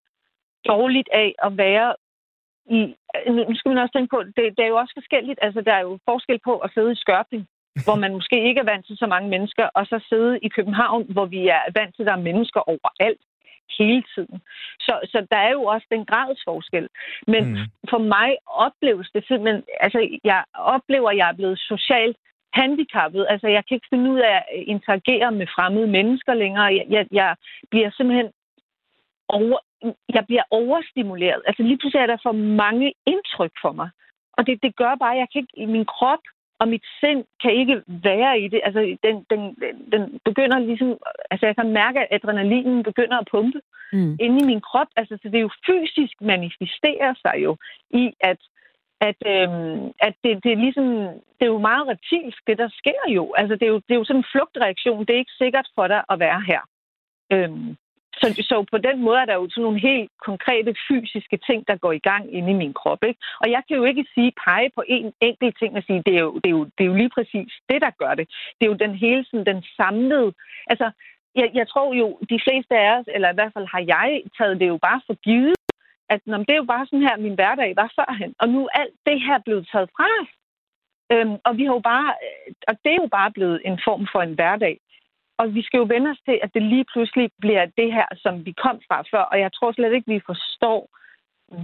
dårligt 0.68 1.08
af 1.12 1.34
at 1.46 1.56
være 1.56 1.94
i... 2.70 2.94
Nu 3.28 3.54
skal 3.54 3.68
man 3.68 3.78
også 3.78 3.92
tænke 3.92 4.10
på, 4.14 4.22
det, 4.22 4.44
det 4.56 4.62
er 4.64 4.72
jo 4.72 4.76
også 4.76 4.94
forskelligt. 4.96 5.38
Altså, 5.42 5.60
der 5.60 5.72
er 5.72 5.80
jo 5.80 5.98
forskel 6.10 6.40
på 6.44 6.54
at 6.58 6.70
sidde 6.74 6.92
i 6.92 7.02
Skørping, 7.02 7.46
hvor 7.84 7.94
man 7.94 8.12
måske 8.12 8.48
ikke 8.48 8.60
er 8.60 8.70
vant 8.72 8.86
til 8.86 8.96
så 8.96 9.06
mange 9.06 9.28
mennesker, 9.28 9.66
og 9.74 9.86
så 9.86 10.06
sidde 10.08 10.38
i 10.38 10.48
København, 10.48 11.06
hvor 11.12 11.26
vi 11.26 11.48
er 11.48 11.62
vant 11.74 11.94
til, 11.94 12.02
at 12.02 12.06
der 12.06 12.16
er 12.16 12.28
mennesker 12.30 12.60
overalt. 12.60 13.22
hele 13.78 14.02
tiden. 14.14 14.38
Så, 14.86 14.94
så 15.12 15.26
der 15.30 15.36
er 15.36 15.52
jo 15.52 15.64
også 15.64 15.86
den 15.90 16.04
gradsforskel. 16.10 16.88
Men 17.26 17.42
mm. 17.50 17.58
for 17.90 17.98
mig 17.98 18.30
opleves 18.46 19.08
det 19.14 19.22
simpelthen, 19.28 19.62
altså 19.80 20.18
jeg 20.24 20.44
oplever, 20.54 21.10
at 21.10 21.16
jeg 21.16 21.28
er 21.30 21.38
blevet 21.40 21.58
socialt 21.58 22.16
handicappet. 22.60 23.26
Altså 23.28 23.48
jeg 23.48 23.62
kan 23.64 23.74
ikke 23.74 23.92
finde 23.92 24.10
ud 24.10 24.18
af 24.18 24.34
at 24.36 24.44
interagere 24.74 25.32
med 25.32 25.46
fremmede 25.56 25.86
mennesker 25.86 26.34
længere. 26.34 26.64
Jeg, 26.64 26.86
jeg, 26.88 27.06
jeg 27.12 27.36
bliver 27.70 27.90
simpelthen 27.90 28.30
over, 29.28 29.58
jeg 30.16 30.24
bliver 30.26 30.42
overstimuleret. 30.50 31.42
Altså 31.46 31.62
lige 31.62 31.78
pludselig 31.78 32.02
er 32.02 32.06
der 32.06 32.24
for 32.26 32.32
mange 32.32 32.92
indtryk 33.06 33.52
for 33.62 33.72
mig. 33.72 33.90
Og 34.32 34.46
det, 34.46 34.62
det 34.62 34.76
gør 34.76 34.94
bare, 34.94 35.14
at 35.14 35.18
jeg 35.18 35.28
kan 35.32 35.40
ikke, 35.40 35.72
min 35.72 35.84
krop 35.84 36.24
og 36.60 36.68
mit 36.68 36.84
sind 37.00 37.24
kan 37.42 37.52
ikke 37.60 37.82
være 37.86 38.40
i 38.40 38.48
det. 38.48 38.60
Altså, 38.64 38.80
den, 39.02 39.26
den, 39.30 39.40
den 39.92 40.20
begynder 40.24 40.58
ligesom... 40.58 40.98
Altså, 41.30 41.46
jeg 41.46 41.56
kan 41.56 41.72
mærke, 41.72 41.98
at 42.00 42.08
adrenalinen 42.10 42.82
begynder 42.82 43.18
at 43.18 43.28
pumpe 43.30 43.60
mm. 43.92 44.16
inde 44.20 44.38
i 44.42 44.46
min 44.46 44.60
krop. 44.60 44.86
Altså, 44.96 45.18
så 45.22 45.28
det 45.28 45.38
er 45.38 45.46
jo 45.48 45.58
fysisk 45.66 46.14
manifesterer 46.20 47.14
sig 47.22 47.34
jo 47.44 47.56
i, 47.90 48.12
at 48.20 48.38
at, 49.00 49.16
øhm, 49.26 49.92
at 50.00 50.14
det, 50.24 50.44
det, 50.44 50.52
er 50.52 50.56
ligesom, 50.64 50.86
det 51.38 51.44
er 51.46 51.54
jo 51.54 51.58
meget 51.58 51.88
reptilsk, 51.88 52.40
det 52.46 52.58
der 52.58 52.68
sker 52.80 53.02
jo. 53.08 53.34
Altså, 53.36 53.54
det 53.56 53.62
er 53.62 53.72
jo, 53.74 53.80
det 53.86 53.94
er 53.94 54.00
jo 54.00 54.04
sådan 54.04 54.20
en 54.20 54.30
flugtreaktion. 54.32 55.00
Det 55.06 55.10
er 55.14 55.18
ikke 55.18 55.40
sikkert 55.42 55.68
for 55.74 55.86
dig 55.86 56.02
at 56.08 56.18
være 56.18 56.42
her. 56.50 56.60
Øhm, 57.32 57.76
så, 58.20 58.26
så 58.50 58.56
på 58.72 58.78
den 58.78 59.00
måde 59.06 59.18
er 59.18 59.24
der 59.24 59.34
jo 59.34 59.48
sådan 59.50 59.62
nogle 59.62 59.80
helt 59.80 60.10
konkrete 60.28 60.74
fysiske 60.88 61.38
ting, 61.48 61.68
der 61.68 61.76
går 61.76 61.92
i 61.92 62.04
gang 62.10 62.34
inde 62.34 62.50
i 62.50 62.60
min 62.62 62.74
krop. 62.74 63.02
Ikke? 63.04 63.20
Og 63.40 63.50
jeg 63.50 63.62
kan 63.68 63.76
jo 63.76 63.84
ikke 63.84 64.04
sige 64.14 64.32
pege 64.46 64.70
på 64.74 64.82
en 64.88 65.12
enkelt 65.20 65.58
ting 65.58 65.76
og 65.76 65.82
sige, 65.86 66.02
det 66.06 66.14
er, 66.16 66.20
jo, 66.20 66.34
det, 66.34 66.46
er 66.46 66.56
jo, 66.58 66.64
det 66.64 66.82
er 66.84 66.90
jo 66.92 66.94
lige 66.94 67.14
præcis 67.16 67.52
det, 67.70 67.80
der 67.82 67.90
gør 67.98 68.14
det. 68.14 68.26
Det 68.56 68.62
er 68.66 68.70
jo 68.72 68.82
den 68.84 68.94
hele 68.94 69.24
sådan, 69.24 69.46
den 69.46 69.62
samlede... 69.76 70.32
Altså, 70.66 70.90
jeg, 71.34 71.50
jeg 71.54 71.68
tror 71.68 71.94
jo, 71.94 72.18
de 72.30 72.40
fleste 72.44 72.74
af 72.78 72.98
os, 72.98 73.06
eller 73.14 73.30
i 73.30 73.34
hvert 73.34 73.52
fald 73.54 73.66
har 73.74 73.82
jeg 73.94 74.22
taget 74.38 74.60
det 74.60 74.68
jo 74.68 74.78
bare 74.88 75.00
for 75.06 75.14
givet, 75.14 75.54
at 76.08 76.20
når, 76.26 76.38
det 76.38 76.54
er 76.54 76.62
jo 76.62 76.72
bare 76.74 76.86
sådan 76.86 77.06
her, 77.08 77.16
min 77.16 77.34
hverdag 77.34 77.76
var 77.76 77.92
førhen. 77.96 78.34
Og 78.40 78.48
nu 78.48 78.60
er 78.64 78.78
alt 78.80 78.96
det 79.06 79.20
her 79.20 79.38
blevet 79.44 79.68
taget 79.72 79.90
fra 79.96 80.06
os. 80.20 80.32
Øhm, 81.12 81.36
og 81.46 81.52
vi 81.58 81.64
har 81.64 81.74
jo 81.78 81.84
bare, 81.92 82.10
øh, 82.24 82.54
og 82.68 82.74
det 82.84 82.92
er 82.92 83.00
jo 83.04 83.08
bare 83.18 83.30
blevet 83.32 83.58
en 83.64 83.78
form 83.86 84.06
for 84.12 84.20
en 84.22 84.34
hverdag. 84.34 84.76
Og 85.38 85.54
vi 85.54 85.62
skal 85.62 85.78
jo 85.78 85.86
vende 85.94 86.10
os 86.10 86.22
til, 86.28 86.36
at 86.42 86.50
det 86.54 86.62
lige 86.62 86.86
pludselig 86.92 87.30
bliver 87.40 87.66
det 87.80 87.92
her, 87.92 88.06
som 88.16 88.46
vi 88.46 88.52
kom 88.52 88.80
fra 88.88 88.98
før. 89.12 89.24
Og 89.32 89.40
jeg 89.40 89.52
tror 89.52 89.72
slet 89.72 89.92
ikke, 89.92 90.12
vi 90.12 90.20
forstår, 90.26 90.80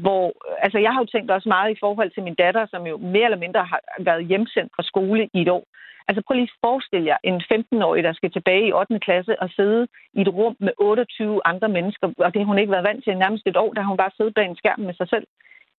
hvor... 0.03 0.33
Altså, 0.65 0.79
jeg 0.79 0.93
har 0.93 1.01
jo 1.01 1.13
tænkt 1.13 1.31
også 1.31 1.49
meget 1.49 1.71
i 1.71 1.81
forhold 1.81 2.11
til 2.11 2.23
min 2.23 2.35
datter, 2.35 2.67
som 2.67 2.87
jo 2.87 2.97
mere 2.99 3.25
eller 3.25 3.45
mindre 3.45 3.65
har 3.65 3.81
været 3.99 4.27
hjemsendt 4.27 4.73
fra 4.77 4.83
skole 4.83 5.29
i 5.35 5.41
et 5.43 5.49
år. 5.49 5.65
Altså, 6.09 6.23
prøv 6.27 6.35
lige 6.35 6.51
at 6.53 6.61
forestille 6.67 7.07
jer 7.07 7.19
en 7.25 7.43
15-årig, 7.53 8.05
der 8.05 8.13
skal 8.13 8.31
tilbage 8.33 8.67
i 8.67 8.73
8. 8.73 8.99
klasse 8.99 9.43
og 9.43 9.51
sidde 9.51 9.89
i 10.13 10.21
et 10.21 10.29
rum 10.29 10.57
med 10.61 10.73
28 10.79 11.41
andre 11.45 11.69
mennesker, 11.69 12.07
og 12.19 12.35
det 12.35 12.41
har 12.41 12.47
hun 12.47 12.59
ikke 12.59 12.73
været 12.73 12.89
vant 12.89 13.05
til 13.05 13.19
nærmest 13.19 13.47
et 13.47 13.57
år, 13.57 13.73
da 13.73 13.83
hun 13.83 13.97
bare 13.97 14.17
siddet 14.17 14.35
bag 14.35 14.47
en 14.47 14.57
skærm 14.57 14.81
med 14.81 14.95
sig 14.95 15.09
selv. 15.09 15.27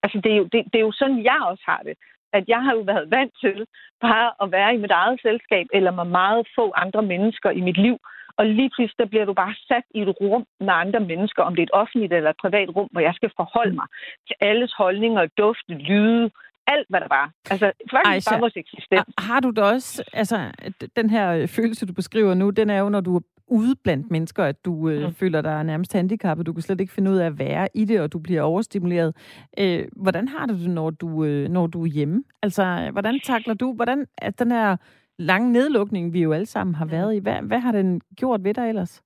Altså, 0.03 0.21
det 0.23 0.31
er, 0.31 0.35
jo, 0.35 0.43
det, 0.43 0.59
det 0.71 0.77
er 0.79 0.87
jo 0.89 0.91
sådan, 0.91 1.23
jeg 1.23 1.39
også 1.51 1.63
har 1.65 1.81
det 1.85 1.95
at 2.33 2.43
jeg 2.47 2.61
har 2.65 2.73
jo 2.73 2.83
været 2.91 3.11
vant 3.11 3.33
til 3.43 3.65
bare 4.01 4.31
at 4.43 4.51
være 4.51 4.73
i 4.73 4.77
mit 4.77 4.91
eget 4.91 5.19
selskab, 5.21 5.65
eller 5.73 5.91
med 5.91 6.05
meget 6.05 6.47
få 6.55 6.71
andre 6.75 7.01
mennesker 7.01 7.49
i 7.49 7.61
mit 7.61 7.77
liv. 7.77 7.97
Og 8.41 8.47
lige 8.47 8.71
pludselig 8.75 8.99
der 8.99 9.11
bliver 9.13 9.25
du 9.25 9.33
bare 9.33 9.55
sat 9.69 9.85
i 9.97 9.99
et 10.01 10.13
rum 10.21 10.43
med 10.59 10.73
andre 10.83 10.99
mennesker, 11.11 11.41
om 11.43 11.55
det 11.55 11.61
er 11.61 11.69
et 11.69 11.77
offentligt 11.81 12.13
eller 12.13 12.29
et 12.29 12.41
privat 12.43 12.69
rum, 12.75 12.89
hvor 12.91 13.01
jeg 13.07 13.13
skal 13.15 13.31
forholde 13.35 13.75
mig 13.79 13.87
til 14.27 14.35
alles 14.49 14.71
holdninger, 14.77 15.21
dufte, 15.41 15.73
lyde, 15.89 16.31
alt, 16.67 16.87
hvad 16.89 16.99
der 16.99 17.07
var. 17.17 17.31
Altså, 17.51 17.71
faktisk 17.91 18.27
Ej, 18.27 18.33
bare 18.33 18.39
vores 18.39 18.57
eksistens. 18.63 19.13
Har 19.17 19.39
du 19.39 19.49
da 19.57 19.61
også, 19.61 20.03
altså, 20.13 20.37
den 20.95 21.09
her 21.09 21.47
følelse, 21.47 21.85
du 21.85 21.93
beskriver 21.93 22.33
nu, 22.33 22.49
den 22.49 22.69
er 22.69 22.79
jo, 22.79 22.89
når 22.89 23.01
du 23.01 23.21
ude 23.47 23.75
blandt 23.83 24.11
mennesker, 24.11 24.43
at 24.43 24.65
du 24.65 24.89
øh, 24.89 25.05
mm. 25.05 25.13
føler 25.13 25.41
dig 25.41 25.63
nærmest 25.63 25.93
handicappet, 25.93 26.45
du 26.45 26.53
kan 26.53 26.61
slet 26.61 26.81
ikke 26.81 26.93
finde 26.93 27.11
ud 27.11 27.17
af 27.17 27.25
at 27.25 27.39
være 27.39 27.67
i 27.73 27.85
det, 27.85 28.01
og 28.01 28.13
du 28.13 28.19
bliver 28.19 28.41
overstimuleret. 28.41 29.15
Øh, 29.59 29.83
hvordan 29.95 30.27
har 30.27 30.45
du 30.45 30.53
det, 30.53 30.69
når 30.69 30.89
du, 30.89 31.23
øh, 31.23 31.49
når 31.49 31.67
du 31.67 31.83
er 31.83 31.87
hjemme? 31.87 32.23
Altså, 32.41 32.89
hvordan 32.91 33.19
takler 33.23 33.53
du, 33.53 33.73
hvordan 33.73 34.05
at 34.17 34.39
den 34.39 34.51
her 34.51 34.77
lange 35.21 35.51
nedlukning, 35.51 36.13
vi 36.13 36.21
jo 36.21 36.33
alle 36.33 36.45
sammen 36.45 36.75
har 36.75 36.85
været 36.85 37.15
i, 37.15 37.19
hvad, 37.19 37.41
hvad 37.41 37.59
har 37.59 37.71
den 37.71 38.01
gjort 38.15 38.43
ved 38.43 38.53
dig 38.53 38.69
ellers? 38.69 39.03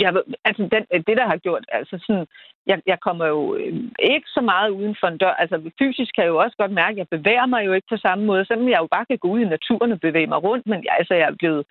Ja, 0.00 0.10
altså 0.44 0.62
den, 0.74 1.02
det, 1.06 1.16
der 1.16 1.26
har 1.26 1.36
gjort, 1.36 1.64
altså 1.72 1.98
sådan, 2.06 2.26
jeg, 2.66 2.78
jeg 2.86 2.98
kommer 3.00 3.26
jo 3.26 3.54
øh, 3.54 3.74
ikke 4.14 4.28
så 4.36 4.40
meget 4.40 4.70
uden 4.70 4.96
for 5.00 5.06
en 5.06 5.18
dør. 5.18 5.34
Altså 5.42 5.70
fysisk 5.78 6.10
kan 6.14 6.24
jeg 6.24 6.30
jo 6.30 6.38
også 6.44 6.56
godt 6.56 6.72
mærke, 6.72 6.94
at 6.94 6.98
jeg 6.98 7.08
bevæger 7.18 7.46
mig 7.46 7.66
jo 7.66 7.72
ikke 7.72 7.86
på 7.90 7.96
samme 7.96 8.24
måde, 8.24 8.44
selvom 8.44 8.68
jeg 8.68 8.80
jo 8.80 8.88
bare 8.96 9.06
kan 9.06 9.18
gå 9.18 9.28
ud 9.28 9.40
i 9.40 9.54
naturen 9.54 9.92
og 9.92 10.00
bevæge 10.00 10.26
mig 10.26 10.42
rundt, 10.42 10.66
men 10.66 10.84
jeg, 10.84 10.92
altså, 10.98 11.14
jeg 11.14 11.28
er 11.28 11.36
blevet 11.38 11.66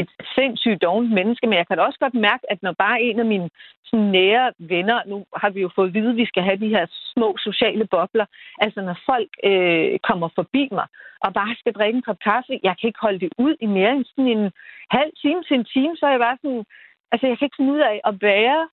et 0.00 0.10
sindssygt 0.34 0.82
dovent 0.82 1.10
menneske, 1.10 1.46
men 1.46 1.58
jeg 1.58 1.66
kan 1.66 1.78
også 1.78 1.98
godt 1.98 2.14
mærke, 2.14 2.44
at 2.52 2.62
når 2.62 2.74
bare 2.78 3.02
en 3.02 3.18
af 3.18 3.26
mine 3.26 3.50
sådan, 3.84 4.04
nære 4.04 4.52
venner, 4.58 4.98
nu 5.06 5.24
har 5.36 5.50
vi 5.50 5.60
jo 5.60 5.70
fået 5.74 5.88
at 5.88 5.94
vide, 5.94 6.10
at 6.10 6.16
vi 6.16 6.26
skal 6.26 6.42
have 6.42 6.56
de 6.64 6.68
her 6.68 6.86
små 7.12 7.36
sociale 7.38 7.86
bobler, 7.86 8.26
altså 8.58 8.80
når 8.80 8.96
folk 9.06 9.30
øh, 9.44 9.98
kommer 10.08 10.28
forbi 10.38 10.68
mig 10.72 10.86
og 11.24 11.34
bare 11.34 11.54
skal 11.58 11.72
drikke 11.72 11.96
en 11.96 12.02
kop 12.02 12.18
kaffe, 12.24 12.60
jeg 12.62 12.74
kan 12.78 12.88
ikke 12.88 13.04
holde 13.06 13.20
det 13.20 13.32
ud 13.38 13.54
i 13.60 13.66
mere 13.66 13.92
end 13.92 14.04
sådan 14.04 14.30
en 14.36 14.50
halv 14.90 15.12
time 15.22 15.42
til 15.42 15.54
en 15.56 15.64
time, 15.64 15.96
så 15.96 16.06
er 16.06 16.10
jeg 16.10 16.24
bare 16.26 16.38
sådan, 16.42 16.64
altså 17.12 17.26
jeg 17.26 17.38
kan 17.38 17.46
ikke 17.46 17.58
finde 17.58 17.72
ud 17.72 17.82
af 17.90 18.00
at 18.04 18.14
være 18.22 18.68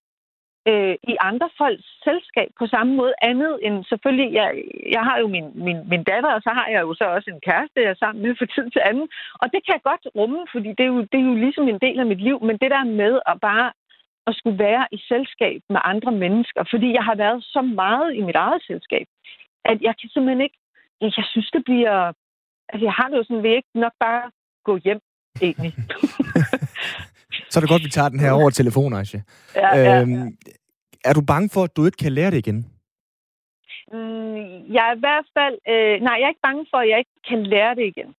øh, 0.68 0.96
i 1.12 1.16
andre 1.30 1.50
folks 1.58 1.88
selskab 2.04 2.50
på 2.60 2.68
samme 2.68 2.96
måde 2.96 3.14
andet 3.22 3.60
end 3.66 3.86
selvfølgelig, 3.90 4.34
jeg, 4.34 4.50
jeg 4.92 5.04
har 5.04 5.18
jo 5.20 5.28
min, 5.28 5.48
min, 5.66 5.80
min 5.92 6.04
datter, 6.04 6.32
og 6.34 6.42
så 6.42 6.50
har 6.50 6.68
jeg 6.68 6.82
jo 6.82 6.94
så 6.94 7.06
også 7.16 7.30
en 7.32 7.42
kæreste, 7.48 7.82
jeg 7.82 7.90
er 7.90 8.02
sammen 8.04 8.22
med 8.24 8.36
for 8.38 8.46
tid 8.46 8.70
til 8.72 8.82
anden. 8.90 9.08
Og 9.42 9.46
det 9.54 9.60
kan 9.66 9.74
jeg 9.74 9.90
godt 9.90 10.06
rumme, 10.16 10.42
fordi 10.54 10.70
det 10.78 10.84
er, 10.88 10.92
jo, 10.96 11.02
det 11.12 11.18
er 11.20 11.28
jo 11.32 11.36
ligesom 11.36 11.68
en 11.68 11.80
del 11.86 12.00
af 12.00 12.06
mit 12.06 12.22
liv, 12.28 12.38
men 12.48 12.58
det 12.62 12.72
der 12.72 12.84
med 12.84 13.20
at 13.32 13.40
bare 13.42 13.72
at 14.28 14.36
skulle 14.36 14.60
være 14.60 14.88
i 14.92 15.00
selskab 15.08 15.62
med 15.70 15.82
andre 15.84 16.12
mennesker, 16.12 16.64
fordi 16.72 16.94
jeg 16.94 17.04
har 17.04 17.16
været 17.16 17.44
så 17.44 17.62
meget 17.62 18.16
i 18.16 18.22
mit 18.22 18.36
eget 18.36 18.62
selskab, 18.68 19.08
at 19.66 19.82
jeg 19.82 19.94
kan 20.00 20.10
simpelthen 20.10 20.42
ikke, 20.42 20.58
jeg 21.02 21.26
synes, 21.32 21.50
det 21.52 21.64
bliver, 21.64 22.14
altså 22.70 22.86
jeg 22.90 22.94
har 22.94 23.08
det 23.08 23.18
jo 23.18 23.24
sådan, 23.24 23.44
vil 23.44 23.50
jeg 23.50 23.58
ikke 23.58 23.80
nok 23.86 23.96
bare 24.00 24.32
gå 24.64 24.78
hjem, 24.86 25.02
egentlig. 25.42 25.74
Så 27.50 27.60
er 27.60 27.62
det 27.62 27.70
godt, 27.70 27.84
vi 27.84 27.90
tager 27.90 28.10
den 28.10 28.20
her 28.20 28.32
over 28.32 28.50
telefon, 28.50 28.94
Aisha. 28.94 29.20
Ja, 29.56 29.78
ja, 29.78 30.02
øhm, 30.02 30.14
ja. 30.14 30.26
Er 31.06 31.14
du 31.14 31.22
bange 31.22 31.50
for, 31.54 31.64
at 31.64 31.76
du 31.78 31.86
ikke 31.86 31.98
kan 31.98 32.12
lære 32.12 32.32
det 32.32 32.38
igen? 32.38 32.60
Mm, 33.94 34.74
jeg 34.76 34.84
er 34.90 34.96
i 34.96 35.00
hvert 35.00 35.28
fald... 35.38 35.56
Øh, 35.74 36.02
nej, 36.02 36.16
jeg 36.20 36.26
er 36.26 36.34
ikke 36.34 36.48
bange 36.50 36.66
for, 36.72 36.78
at 36.78 36.90
jeg 36.90 37.00
ikke 37.00 37.18
kan 37.30 37.44
lære 37.44 37.76
det 37.76 37.86
igen. 37.94 38.16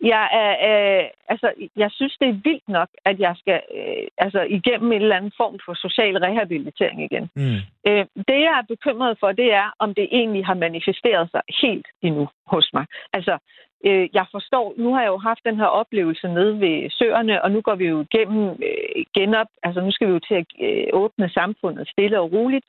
Jeg, 0.00 0.24
er, 0.42 0.52
øh, 0.68 1.04
altså, 1.28 1.48
jeg 1.76 1.90
synes, 1.90 2.16
det 2.20 2.28
er 2.28 2.40
vildt 2.48 2.68
nok, 2.68 2.88
at 3.04 3.20
jeg 3.20 3.34
skal 3.38 3.60
øh, 3.78 4.06
altså, 4.18 4.40
igennem 4.40 4.92
en 4.92 5.02
eller 5.02 5.16
anden 5.16 5.32
form 5.36 5.56
for 5.64 5.74
social 5.74 6.16
rehabilitering 6.18 7.04
igen. 7.04 7.30
Mm. 7.36 7.58
Øh, 7.88 8.04
det, 8.28 8.38
jeg 8.46 8.54
er 8.60 8.72
bekymret 8.74 9.16
for, 9.20 9.32
det 9.32 9.52
er, 9.52 9.68
om 9.78 9.94
det 9.94 10.08
egentlig 10.12 10.46
har 10.46 10.54
manifesteret 10.54 11.30
sig 11.30 11.42
helt 11.62 11.86
endnu 12.02 12.28
hos 12.46 12.70
mig. 12.74 12.86
Altså, 13.12 13.38
øh, 13.84 14.08
jeg 14.12 14.26
forstår, 14.30 14.74
nu 14.76 14.94
har 14.94 15.02
jeg 15.02 15.08
jo 15.08 15.18
haft 15.18 15.44
den 15.44 15.56
her 15.56 15.66
oplevelse 15.66 16.28
nede 16.28 16.60
ved 16.60 16.90
søerne, 16.90 17.42
og 17.42 17.50
nu 17.50 17.60
går 17.60 17.74
vi 17.74 17.86
jo 17.86 18.00
igennem 18.00 18.48
øh, 18.48 19.04
genop, 19.14 19.46
altså 19.62 19.80
nu 19.80 19.90
skal 19.92 20.08
vi 20.08 20.12
jo 20.12 20.18
til 20.18 20.34
at 20.34 20.46
øh, 20.60 20.86
åbne 20.92 21.28
samfundet 21.28 21.88
stille 21.88 22.20
og 22.20 22.32
roligt, 22.32 22.64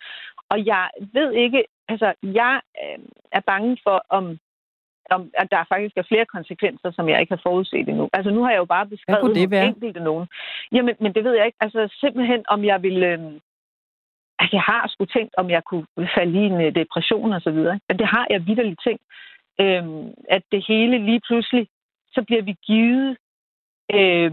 og 0.49 0.65
jeg 0.65 0.89
ved 1.13 1.31
ikke, 1.31 1.63
altså 1.89 2.13
jeg 2.23 2.61
øh, 2.83 2.99
er 3.31 3.41
bange 3.47 3.77
for, 3.83 4.05
om 4.09 4.39
om, 5.15 5.31
at 5.33 5.47
der 5.51 5.69
faktisk 5.73 5.97
er 5.97 6.09
flere 6.11 6.25
konsekvenser, 6.25 6.91
som 6.91 7.09
jeg 7.09 7.21
ikke 7.21 7.33
har 7.33 7.41
forudset 7.45 7.89
endnu. 7.89 8.09
Altså 8.13 8.31
nu 8.31 8.43
har 8.43 8.51
jeg 8.51 8.57
jo 8.57 8.65
bare 8.65 8.87
beskrevet 8.87 9.23
nogle 9.23 9.67
enkelte 9.67 9.99
nogen. 9.99 10.27
Jamen, 10.71 10.95
men 10.99 11.13
det 11.15 11.23
ved 11.23 11.33
jeg 11.35 11.45
ikke. 11.45 11.57
Altså 11.61 11.81
simpelthen, 11.99 12.43
om 12.47 12.65
jeg 12.65 12.83
vil... 12.83 13.03
Øh, 13.03 13.19
altså, 14.39 14.55
jeg 14.59 14.65
har 14.71 14.87
sgu 14.87 15.05
tænkt, 15.05 15.33
om 15.37 15.49
jeg 15.49 15.63
kunne 15.63 15.87
falde 16.17 16.33
i 16.41 16.45
en 16.45 16.61
øh, 16.61 16.75
depression 16.75 17.33
og 17.33 17.41
så 17.41 17.51
videre. 17.51 17.79
Men 17.89 17.99
det 17.99 18.07
har 18.07 18.27
jeg 18.29 18.47
vidderligt 18.47 18.81
tænkt 18.83 19.03
øh, 19.59 19.83
at 20.29 20.43
det 20.51 20.65
hele 20.67 20.97
lige 20.97 21.21
pludselig, 21.27 21.67
så 22.11 22.23
bliver 22.27 22.41
vi 22.41 22.55
givet, 22.63 23.17
øh, 23.93 24.31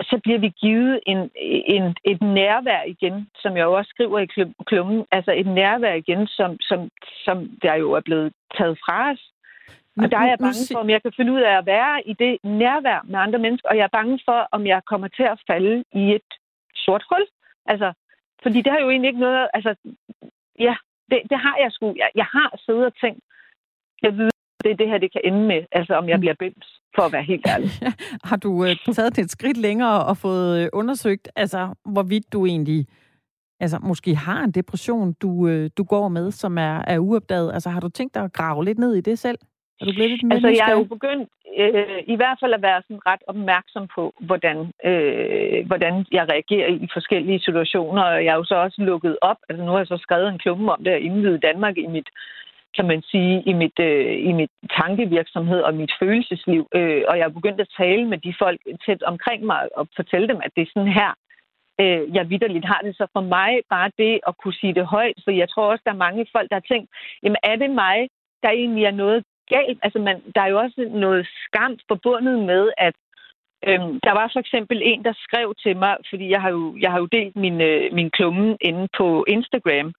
så 0.00 0.20
bliver 0.22 0.38
vi 0.38 0.48
givet 0.48 1.00
en, 1.06 1.30
en, 1.76 1.96
et 2.04 2.22
nærvær 2.22 2.82
igen, 2.82 3.28
som 3.42 3.56
jeg 3.56 3.64
jo 3.64 3.72
også 3.72 3.88
skriver 3.88 4.18
i 4.18 4.26
klummen, 4.66 5.04
altså 5.10 5.32
et 5.32 5.46
nærvær 5.46 5.94
igen, 5.94 6.26
som, 6.26 6.56
som, 6.60 6.90
som 7.24 7.36
der 7.62 7.74
jo 7.74 7.92
er 7.92 8.00
blevet 8.00 8.32
taget 8.56 8.78
fra 8.84 9.10
os. 9.12 9.30
Og 10.02 10.10
der 10.10 10.18
er 10.18 10.28
jeg 10.28 10.38
bange 10.38 10.64
for, 10.72 10.78
om 10.78 10.90
jeg 10.90 11.02
kan 11.02 11.12
finde 11.16 11.32
ud 11.32 11.40
af 11.40 11.58
at 11.58 11.66
være 11.66 12.08
i 12.08 12.12
det 12.12 12.38
nærvær 12.44 13.00
med 13.04 13.18
andre 13.18 13.38
mennesker, 13.38 13.68
og 13.68 13.76
jeg 13.76 13.84
er 13.84 13.98
bange 13.98 14.20
for, 14.24 14.48
om 14.52 14.66
jeg 14.66 14.84
kommer 14.84 15.08
til 15.08 15.22
at 15.22 15.40
falde 15.46 15.84
i 15.92 16.14
et 16.14 16.30
sort 16.74 17.04
hul. 17.10 17.26
Altså, 17.66 17.92
fordi 18.42 18.62
det 18.62 18.72
har 18.72 18.80
jo 18.80 18.90
egentlig 18.90 19.08
ikke 19.08 19.20
noget... 19.20 19.48
Altså, 19.54 19.74
ja, 20.58 20.74
det, 21.10 21.18
det 21.30 21.38
har 21.38 21.56
jeg 21.62 21.72
sgu. 21.72 21.94
Jeg, 21.96 22.10
jeg 22.14 22.24
har 22.24 22.50
siddet 22.66 22.86
og 22.86 22.94
tænkt, 23.00 23.20
jeg 24.02 24.18
ved, 24.18 24.30
det 24.64 24.70
er 24.70 24.76
det 24.76 24.88
her, 24.88 24.98
det 24.98 25.12
kan 25.12 25.20
ende 25.24 25.42
med. 25.46 25.62
Altså, 25.72 25.94
om 25.94 26.08
jeg 26.08 26.16
mm. 26.16 26.20
bliver 26.20 26.34
bims, 26.38 26.80
for 26.94 27.02
at 27.02 27.12
være 27.12 27.22
helt 27.22 27.46
ærlig. 27.48 27.70
Har 28.30 28.36
du 28.36 28.64
øh, 28.64 28.76
taget 28.94 29.16
det 29.16 29.24
et 29.24 29.30
skridt 29.30 29.56
længere 29.56 30.04
og 30.04 30.16
fået 30.16 30.62
øh, 30.62 30.68
undersøgt, 30.72 31.28
altså, 31.36 31.74
hvorvidt 31.84 32.32
du 32.32 32.46
egentlig 32.46 32.86
altså, 33.60 33.78
måske 33.82 34.14
har 34.14 34.44
en 34.44 34.50
depression, 34.50 35.12
du, 35.12 35.48
øh, 35.48 35.70
du 35.78 35.84
går 35.84 36.08
med, 36.08 36.30
som 36.30 36.58
er, 36.58 36.82
er 36.86 36.98
uopdaget? 36.98 37.52
Altså, 37.54 37.70
har 37.70 37.80
du 37.80 37.88
tænkt 37.88 38.14
dig 38.14 38.22
at 38.24 38.32
grave 38.32 38.64
lidt 38.64 38.78
ned 38.78 38.94
i 38.94 39.00
det 39.00 39.18
selv? 39.18 39.38
Er 39.80 39.84
du 39.84 39.92
blevet 39.92 40.10
lidt 40.10 40.32
Altså, 40.32 40.48
jeg 40.48 40.70
er 40.70 40.76
jo 40.78 40.84
begyndt 40.84 41.28
øh, 41.58 42.02
i 42.06 42.16
hvert 42.16 42.38
fald 42.40 42.52
at 42.54 42.62
være 42.62 42.82
sådan 42.82 43.06
ret 43.06 43.22
opmærksom 43.26 43.88
på, 43.94 44.14
hvordan, 44.20 44.56
øh, 44.84 45.66
hvordan 45.66 46.06
jeg 46.12 46.24
reagerer 46.32 46.68
i 46.68 46.88
forskellige 46.92 47.40
situationer. 47.40 48.02
Og 48.02 48.24
jeg 48.24 48.32
er 48.32 48.36
jo 48.36 48.44
så 48.44 48.54
også 48.54 48.82
lukket 48.82 49.16
op. 49.20 49.36
Altså, 49.48 49.64
nu 49.64 49.70
har 49.70 49.78
jeg 49.78 49.86
så 49.86 49.96
skrevet 49.96 50.28
en 50.28 50.38
klumme 50.38 50.72
om 50.72 50.84
det 50.84 50.90
at 50.90 51.02
indvide 51.02 51.38
Danmark 51.38 51.76
i 51.78 51.86
mit 51.86 52.08
kan 52.76 52.86
man 52.86 53.02
sige, 53.02 53.42
i 53.46 53.52
mit, 53.52 53.78
øh, 53.80 54.28
i 54.28 54.32
mit 54.32 54.50
tankevirksomhed 54.80 55.60
og 55.60 55.74
mit 55.74 55.92
følelsesliv. 56.00 56.68
Øh, 56.74 57.02
og 57.08 57.18
jeg 57.18 57.24
er 57.24 57.38
begyndt 57.38 57.60
at 57.60 57.74
tale 57.78 58.04
med 58.08 58.18
de 58.18 58.34
folk 58.38 58.60
tæt 58.86 59.02
omkring 59.02 59.44
mig 59.44 59.68
og 59.76 59.88
fortælle 59.96 60.28
dem, 60.28 60.40
at 60.44 60.50
det 60.56 60.62
er 60.62 60.72
sådan 60.74 60.98
her, 61.00 61.10
øh, 61.80 62.14
jeg 62.16 62.30
vidderligt 62.30 62.66
har 62.72 62.80
det. 62.84 62.96
Så 62.96 63.06
for 63.12 63.20
mig 63.36 63.50
bare 63.70 63.90
det 63.98 64.20
at 64.26 64.36
kunne 64.38 64.58
sige 64.60 64.74
det 64.74 64.86
højt, 64.86 65.18
for 65.24 65.30
jeg 65.30 65.48
tror 65.48 65.70
også, 65.70 65.82
der 65.86 65.92
er 65.92 66.06
mange 66.06 66.26
folk, 66.32 66.48
der 66.50 66.56
har 66.56 66.68
tænkt, 66.72 66.88
jamen 67.22 67.40
er 67.42 67.56
det 67.56 67.70
mig, 67.70 67.98
der 68.42 68.50
egentlig 68.50 68.84
er 68.84 68.96
noget 69.02 69.24
galt? 69.48 69.78
Altså 69.82 69.98
man, 69.98 70.16
der 70.34 70.40
er 70.40 70.50
jo 70.52 70.58
også 70.58 70.88
noget 70.90 71.26
skam 71.46 71.78
forbundet 71.88 72.38
med, 72.44 72.70
at 72.78 72.94
Øhm, 73.68 74.00
der 74.06 74.12
var 74.20 74.30
for 74.32 74.40
eksempel 74.40 74.80
en, 74.84 75.04
der 75.04 75.12
skrev 75.26 75.54
til 75.62 75.76
mig, 75.76 75.96
fordi 76.10 76.26
jeg 76.30 76.40
har 76.40 76.50
jo, 76.50 76.76
jeg 76.80 76.90
har 76.90 76.98
jo 76.98 77.06
delt 77.06 77.36
min, 77.36 77.60
øh, 77.60 77.92
min 77.92 78.10
klumme 78.10 78.56
inde 78.60 78.88
på 78.98 79.24
Instagram, 79.28 79.92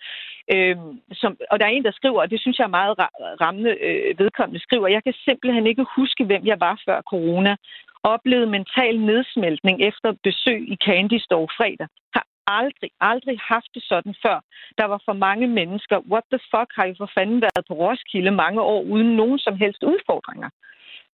Øh, 0.54 0.78
som, 1.12 1.38
og 1.52 1.60
der 1.60 1.66
er 1.66 1.70
en, 1.70 1.84
der 1.84 1.92
skriver, 1.92 2.22
og 2.22 2.32
det 2.32 2.40
synes 2.42 2.58
jeg 2.60 2.66
er 2.66 2.78
meget 2.80 2.96
rammende 3.42 3.72
øh, 3.88 4.20
vedkommende, 4.20 4.64
skriver, 4.64 4.88
jeg 4.88 5.04
kan 5.04 5.14
simpelthen 5.14 5.68
ikke 5.68 5.86
huske, 5.96 6.26
hvem 6.26 6.46
jeg 6.46 6.60
var 6.60 6.82
før 6.86 7.02
corona. 7.02 7.56
Oplevede 8.04 8.50
mental 8.58 9.00
nedsmeltning 9.00 9.82
efter 9.82 10.10
besøg 10.24 10.72
i 10.74 10.76
Candy 10.86 11.20
Store 11.28 11.48
fredag. 11.58 11.88
Har 12.14 12.26
aldrig, 12.48 12.92
aldrig 13.02 13.38
haft 13.54 13.70
det 13.74 13.84
sådan 13.84 14.16
før. 14.26 14.38
Der 14.78 14.86
var 14.86 15.02
for 15.06 15.14
mange 15.14 15.48
mennesker. 15.48 15.98
What 16.12 16.24
the 16.34 16.40
fuck 16.52 16.70
har 16.78 16.86
I 16.86 16.94
for 16.98 17.10
fanden 17.18 17.42
været 17.42 17.66
på 17.68 17.74
Roskilde 17.74 18.32
mange 18.32 18.62
år 18.62 18.82
uden 18.82 19.16
nogen 19.16 19.40
som 19.40 19.56
helst 19.58 19.84
udfordringer? 19.84 20.50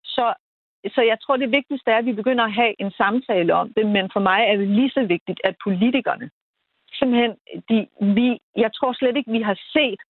Så 0.04 0.34
så 0.96 1.02
jeg 1.02 1.18
tror, 1.20 1.38
det 1.38 1.52
vigtigste 1.52 1.92
er, 1.92 1.98
at 1.98 2.06
vi 2.06 2.14
begynder 2.14 2.44
at 2.44 2.54
have 2.54 2.74
en 2.80 2.92
samtale 2.92 3.54
om 3.54 3.74
det, 3.74 3.86
men 3.86 4.10
for 4.14 4.20
mig 4.20 4.40
er 4.48 4.56
det 4.58 4.68
lige 4.68 4.90
så 4.90 5.04
vigtigt, 5.06 5.40
at 5.44 5.56
politikerne 5.64 6.30
simpelthen, 7.02 7.34
de, 7.70 7.78
vi, 8.16 8.40
jeg 8.64 8.72
tror 8.74 8.94
slet 8.94 9.18
ikke, 9.18 9.32
vi 9.32 9.42
har 9.42 9.58
set 9.74 10.02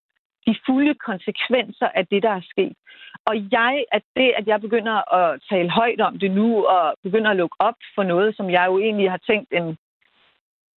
de 0.48 0.56
fulde 0.66 0.94
konsekvenser 0.94 1.88
af 1.88 2.08
det, 2.08 2.24
der 2.24 2.30
er 2.30 2.42
sket. 2.54 2.78
Og 3.26 3.36
jeg, 3.52 3.84
at 3.92 4.04
det, 4.16 4.34
at 4.40 4.48
jeg 4.48 4.62
begynder 4.62 5.14
at 5.20 5.42
tale 5.50 5.70
højt 5.70 6.02
om 6.02 6.20
det 6.20 6.32
nu, 6.32 6.66
og 6.66 6.94
begynder 7.04 7.32
at 7.32 7.38
lukke 7.38 7.56
op 7.60 7.80
for 7.96 8.04
noget, 8.04 8.36
som 8.38 8.50
jeg 8.50 8.66
jo 8.68 8.80
egentlig 8.80 9.12
har 9.12 9.22
tænkt, 9.30 9.50
en, 9.52 9.78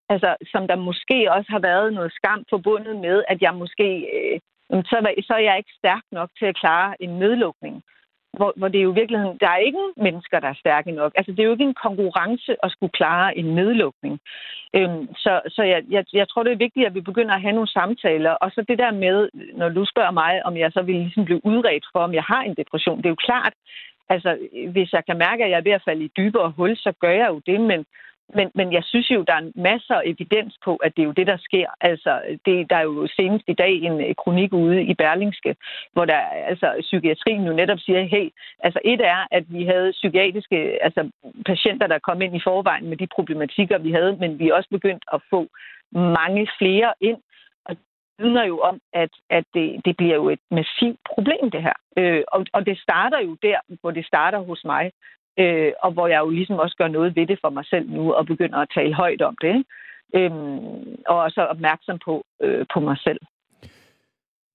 altså, 0.08 0.36
som 0.52 0.68
der 0.68 0.76
måske 0.76 1.32
også 1.32 1.52
har 1.52 1.58
været 1.58 1.92
noget 1.92 2.12
skam 2.12 2.44
forbundet 2.50 2.96
med, 2.96 3.24
at 3.28 3.42
jeg 3.42 3.54
måske, 3.54 3.88
øh, 4.16 4.40
så, 4.84 4.96
så 5.26 5.34
er 5.34 5.44
jeg 5.48 5.58
ikke 5.58 5.78
stærk 5.78 6.02
nok 6.12 6.30
til 6.38 6.46
at 6.46 6.56
klare 6.56 7.02
en 7.02 7.10
nedlukning 7.18 7.82
hvor, 8.36 8.52
hvor 8.56 8.68
det 8.68 8.78
er 8.78 8.82
jo 8.82 8.92
i 8.92 9.00
virkeligheden, 9.00 9.38
der 9.40 9.48
er 9.48 9.56
ikke 9.56 9.84
mennesker, 9.96 10.40
der 10.40 10.48
er 10.48 10.62
stærke 10.64 10.90
nok. 10.90 11.12
Altså, 11.14 11.32
det 11.32 11.40
er 11.40 11.44
jo 11.44 11.52
ikke 11.52 11.64
en 11.64 11.82
konkurrence 11.86 12.56
at 12.62 12.70
skulle 12.70 12.92
klare 12.92 13.38
en 13.38 13.44
nedlukning. 13.44 14.20
Øhm, 14.76 15.14
så 15.14 15.40
så 15.48 15.62
jeg, 15.62 15.82
jeg, 15.90 16.04
jeg 16.12 16.28
tror, 16.28 16.42
det 16.42 16.52
er 16.52 16.64
vigtigt, 16.66 16.86
at 16.86 16.94
vi 16.94 17.00
begynder 17.00 17.34
at 17.34 17.40
have 17.40 17.54
nogle 17.54 17.68
samtaler. 17.68 18.30
Og 18.30 18.50
så 18.50 18.64
det 18.68 18.78
der 18.78 18.92
med, 18.92 19.28
når 19.54 19.68
du 19.68 19.84
spørger 19.84 20.10
mig, 20.10 20.46
om 20.46 20.56
jeg 20.56 20.72
så 20.72 20.82
vil 20.82 20.94
ligesom 20.94 21.24
blive 21.24 21.46
udredt 21.46 21.86
for, 21.92 22.00
om 22.00 22.14
jeg 22.14 22.22
har 22.22 22.42
en 22.42 22.54
depression. 22.54 22.98
Det 22.98 23.06
er 23.06 23.16
jo 23.16 23.26
klart, 23.28 23.54
altså, 24.08 24.38
hvis 24.72 24.92
jeg 24.92 25.04
kan 25.06 25.18
mærke, 25.18 25.44
at 25.44 25.50
jeg 25.50 25.58
er 25.58 25.68
ved 25.68 25.72
at 25.72 25.84
falde 25.84 26.04
i 26.04 26.12
dybere 26.16 26.50
hul, 26.56 26.76
så 26.76 26.92
gør 27.00 27.10
jeg 27.10 27.28
jo 27.28 27.40
det, 27.46 27.60
men 27.60 27.84
men, 28.28 28.50
men 28.54 28.72
jeg 28.72 28.84
synes 28.84 29.10
jo, 29.10 29.22
der 29.22 29.34
er 29.34 29.50
masser 29.54 29.94
af 29.94 30.02
evidens 30.04 30.58
på, 30.64 30.76
at 30.76 30.96
det 30.96 31.02
er 31.02 31.06
jo 31.06 31.12
det, 31.12 31.26
der 31.26 31.36
sker. 31.36 31.66
Altså, 31.80 32.22
det, 32.46 32.70
der 32.70 32.76
er 32.76 32.82
jo 32.82 33.08
senest 33.16 33.44
i 33.48 33.52
dag 33.52 33.72
en 33.72 34.14
kronik 34.14 34.52
ude 34.52 34.82
i 34.82 34.94
Berlingske, 34.94 35.56
hvor 35.92 36.04
der 36.04 36.18
altså, 36.50 36.76
psykiatrien 36.80 37.44
jo 37.44 37.52
netop 37.52 37.78
siger, 37.78 38.02
hey, 38.02 38.28
altså 38.58 38.80
et 38.84 39.00
er, 39.00 39.26
at 39.30 39.44
vi 39.48 39.64
havde 39.64 39.92
psykiatriske 39.92 40.56
altså, 40.82 41.10
patienter, 41.46 41.86
der 41.86 41.98
kom 41.98 42.22
ind 42.22 42.36
i 42.36 42.44
forvejen 42.44 42.88
med 42.88 42.96
de 42.96 43.06
problematikker, 43.06 43.78
vi 43.78 43.92
havde, 43.92 44.16
men 44.20 44.38
vi 44.38 44.48
er 44.48 44.54
også 44.54 44.70
begyndt 44.70 45.04
at 45.12 45.20
få 45.30 45.48
mange 45.92 46.48
flere 46.58 46.94
ind, 47.00 47.18
og 47.64 47.76
det 47.76 48.24
vidner 48.24 48.44
jo 48.44 48.60
om, 48.60 48.80
at, 48.92 49.10
at 49.30 49.44
det, 49.54 49.80
det 49.84 49.96
bliver 49.96 50.14
jo 50.14 50.28
et 50.28 50.40
massivt 50.50 50.98
problem, 51.14 51.50
det 51.50 51.62
her. 51.62 51.76
Øh, 51.98 52.22
og, 52.28 52.46
og 52.52 52.66
det 52.66 52.78
starter 52.78 53.20
jo 53.20 53.36
der, 53.42 53.58
hvor 53.80 53.90
det 53.90 54.06
starter 54.06 54.38
hos 54.38 54.64
mig 54.64 54.92
øh, 55.38 55.72
og 55.82 55.92
hvor 55.92 56.06
jeg 56.06 56.20
jo 56.20 56.30
ligesom 56.30 56.58
også 56.58 56.76
gør 56.76 56.88
noget 56.88 57.16
ved 57.16 57.26
det 57.26 57.38
for 57.40 57.50
mig 57.50 57.66
selv 57.66 57.90
nu, 57.90 58.12
og 58.12 58.26
begynder 58.26 58.58
at 58.58 58.70
tale 58.74 58.94
højt 58.94 59.22
om 59.22 59.36
det. 59.40 59.48
Ikke? 59.48 59.64
Øhm, 60.14 60.96
og 61.06 61.16
også 61.18 61.40
opmærksom 61.42 61.98
på, 62.04 62.24
øh, 62.42 62.66
på 62.74 62.80
mig 62.80 62.98
selv. 62.98 63.20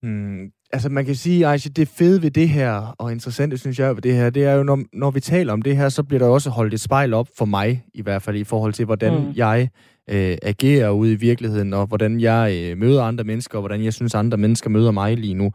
Hmm. 0.02 0.52
Altså 0.74 0.90
man 0.90 1.06
kan 1.06 1.16
sige, 1.16 1.48
at 1.48 1.68
det 1.76 1.88
fede 1.88 2.22
ved 2.22 2.32
det 2.32 2.50
her, 2.50 2.96
og 3.00 3.12
interessant 3.12 3.52
det 3.52 3.60
synes 3.60 3.80
jeg 3.80 3.96
ved 3.96 4.02
det 4.02 4.16
her, 4.16 4.30
det 4.30 4.46
er 4.46 4.54
jo, 4.54 4.64
når, 4.64 4.80
når 4.94 5.12
vi 5.12 5.20
taler 5.20 5.54
om 5.54 5.62
det 5.62 5.78
her, 5.78 5.90
så 5.90 6.04
bliver 6.04 6.20
der 6.20 6.28
også 6.28 6.50
holdt 6.50 6.74
et 6.74 6.82
spejl 6.82 7.14
op 7.14 7.28
for 7.38 7.46
mig, 7.46 7.84
i 7.94 8.02
hvert 8.02 8.22
fald 8.22 8.36
i 8.36 8.44
forhold 8.44 8.74
til, 8.74 8.86
hvordan 8.86 9.14
mm. 9.14 9.34
jeg 9.36 9.70
øh, 10.10 10.38
agerer 10.42 10.90
ude 10.90 11.14
i 11.14 11.16
virkeligheden, 11.16 11.74
og 11.74 11.88
hvordan 11.88 12.20
jeg 12.20 12.58
øh, 12.62 12.78
møder 12.78 13.04
andre 13.04 13.24
mennesker, 13.24 13.58
og 13.58 13.62
hvordan 13.62 13.84
jeg 13.84 13.94
synes, 13.94 14.16
andre 14.16 14.38
mennesker 14.38 14.70
møder 14.70 14.92
mig 14.92 15.18
lige 15.18 15.34
nu. 15.34 15.52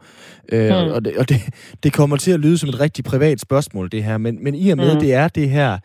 Øh, 0.53 0.69
mm. 0.69 0.91
Og, 0.95 1.05
det, 1.05 1.17
og 1.17 1.29
det, 1.29 1.37
det 1.83 1.93
kommer 1.93 2.17
til 2.17 2.31
at 2.31 2.39
lyde 2.39 2.57
som 2.57 2.69
et 2.69 2.79
rigtig 2.79 3.05
privat 3.05 3.39
spørgsmål, 3.39 3.91
det 3.91 4.03
her, 4.03 4.17
men, 4.17 4.43
men 4.43 4.55
i 4.55 4.69
og 4.69 4.77
med, 4.77 4.93
mm. 4.93 4.99
det 4.99 5.13
er 5.13 5.27
det 5.27 5.49
her, 5.49 5.77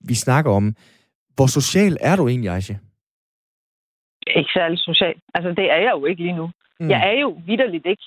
vi 0.00 0.14
snakker 0.14 0.50
om, 0.50 0.74
hvor 1.36 1.46
social 1.46 1.96
er 2.00 2.16
du 2.16 2.28
egentlig, 2.28 2.50
Aisha? 2.50 2.74
Ikke 4.26 4.50
særlig 4.54 4.78
social. 4.78 5.14
Altså, 5.34 5.50
det 5.50 5.66
er 5.70 5.80
jeg 5.86 5.92
jo 5.98 6.04
ikke 6.06 6.22
lige 6.22 6.36
nu. 6.36 6.50
Mm. 6.80 6.90
Jeg 6.90 7.00
er 7.10 7.20
jo 7.20 7.38
vidderligt 7.46 7.86
ikke. 7.86 8.02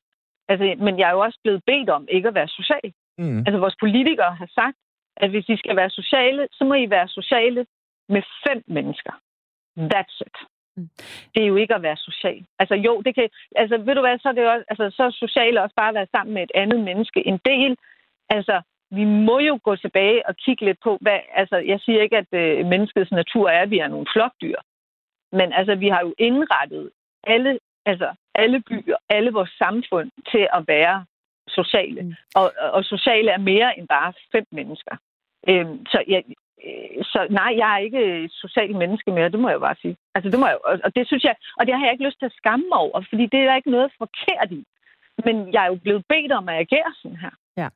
Altså, 0.50 0.76
men 0.86 1.00
jeg 1.00 1.08
er 1.10 1.14
jo 1.14 1.20
også 1.20 1.40
blevet 1.44 1.62
bedt 1.66 1.90
om 1.90 2.08
ikke 2.10 2.28
at 2.28 2.36
være 2.36 2.48
social. 2.48 2.94
Mm. 3.18 3.40
Altså, 3.40 3.58
vores 3.58 3.76
politikere 3.80 4.36
har 4.36 4.50
sagt, 4.60 4.78
at 5.18 5.30
hvis 5.30 5.50
I 5.50 5.58
skal 5.58 5.76
være 5.76 5.90
sociale, 5.90 6.48
så 6.52 6.64
må 6.66 6.74
I 6.74 6.90
være 6.90 7.08
sociale 7.08 7.66
med 8.10 8.22
fem 8.48 8.64
mennesker. 8.68 9.14
That's 9.78 10.18
it. 10.26 10.38
Mm. 10.78 10.90
Det 11.34 11.44
er 11.44 11.48
jo 11.48 11.56
ikke 11.56 11.76
at 11.76 11.82
være 11.82 11.98
social. 11.98 12.46
Altså 12.60 12.76
jo, 12.76 13.02
det 13.02 13.16
kan... 13.16 13.30
Altså 13.56 13.78
ved 13.78 13.96
du 13.96 14.02
hvad, 14.02 14.20
så 14.20 14.30
er 14.30 14.34
det 14.34 14.50
også... 14.50 14.66
Altså 14.70 14.96
så 14.98 15.04
er 15.04 15.12
social 15.12 15.58
også 15.58 15.76
bare 15.76 15.90
at 15.90 15.96
være 15.96 16.14
sammen 16.16 16.34
med 16.34 16.44
et 16.44 16.52
andet 16.56 16.80
menneske. 16.80 17.28
En 17.28 17.40
del... 17.46 17.78
Altså, 18.30 18.62
vi 18.92 19.04
må 19.06 19.40
jo 19.40 19.60
gå 19.64 19.76
tilbage 19.76 20.28
og 20.28 20.36
kigge 20.36 20.66
lidt 20.66 20.80
på, 20.84 20.98
hvad... 21.02 21.20
Altså, 21.34 21.58
jeg 21.58 21.80
siger 21.80 22.02
ikke, 22.02 22.18
at 22.18 22.32
øh, 22.32 22.66
menneskets 22.66 23.12
natur 23.12 23.50
er, 23.50 23.62
at 23.62 23.70
vi 23.70 23.80
er 23.80 23.88
nogle 23.88 24.08
flokdyr. 24.14 24.60
Men 25.32 25.54
altså, 25.54 25.76
vi 25.76 25.88
har 25.88 26.02
jo 26.02 26.14
indrettet 26.18 26.92
alle, 27.24 27.60
altså, 27.86 28.14
alle 28.38 28.62
byer, 28.70 28.96
alle 29.10 29.32
vores 29.32 29.54
samfund 29.58 30.12
til 30.32 30.48
at 30.54 30.68
være 30.68 31.06
sociale. 31.48 32.02
Mm. 32.02 32.14
Og, 32.36 32.54
og 32.60 32.84
sociale 32.84 33.32
er 33.32 33.38
mere 33.38 33.80
end 33.80 33.88
bare 33.88 34.14
fem 34.32 34.46
mennesker. 34.52 34.96
Øhm, 35.50 35.86
så 35.86 36.04
jeg, 36.08 36.24
Øh, 36.66 37.04
så 37.04 37.20
nej, 37.30 37.52
jeg 37.62 37.70
er 37.76 37.78
ikke 37.78 38.02
et 38.24 38.32
socialt 38.32 38.78
menneske 38.78 39.12
mere, 39.12 39.30
det 39.30 39.40
må 39.40 39.50
jeg 39.50 39.60
bare 39.60 39.76
sige. 39.82 39.98
Altså, 40.16 40.30
det 40.32 40.40
må 40.40 40.48
jeg, 40.48 40.58
og 40.86 40.96
det 40.96 41.08
synes 41.08 41.24
jeg, 41.24 41.36
og 41.58 41.66
det 41.66 41.74
har 41.76 41.86
jeg 41.86 41.94
ikke 41.94 42.06
lyst 42.06 42.20
til 42.20 42.26
at 42.26 42.40
skamme 42.42 42.66
mig 42.72 42.78
over, 42.78 43.02
fordi 43.10 43.24
det 43.32 43.40
er 43.40 43.46
der 43.46 43.56
ikke 43.56 43.72
noget 43.72 43.92
forkert 43.98 44.52
i. 44.52 44.64
Men 45.26 45.54
jeg 45.54 45.64
er 45.64 45.68
jo 45.68 45.76
blevet 45.76 46.04
bedt 46.10 46.32
om 46.32 46.50
at 46.50 46.56
agere 46.56 46.94
sådan 47.02 47.18
her. 47.18 47.34
Ja. 47.58 47.70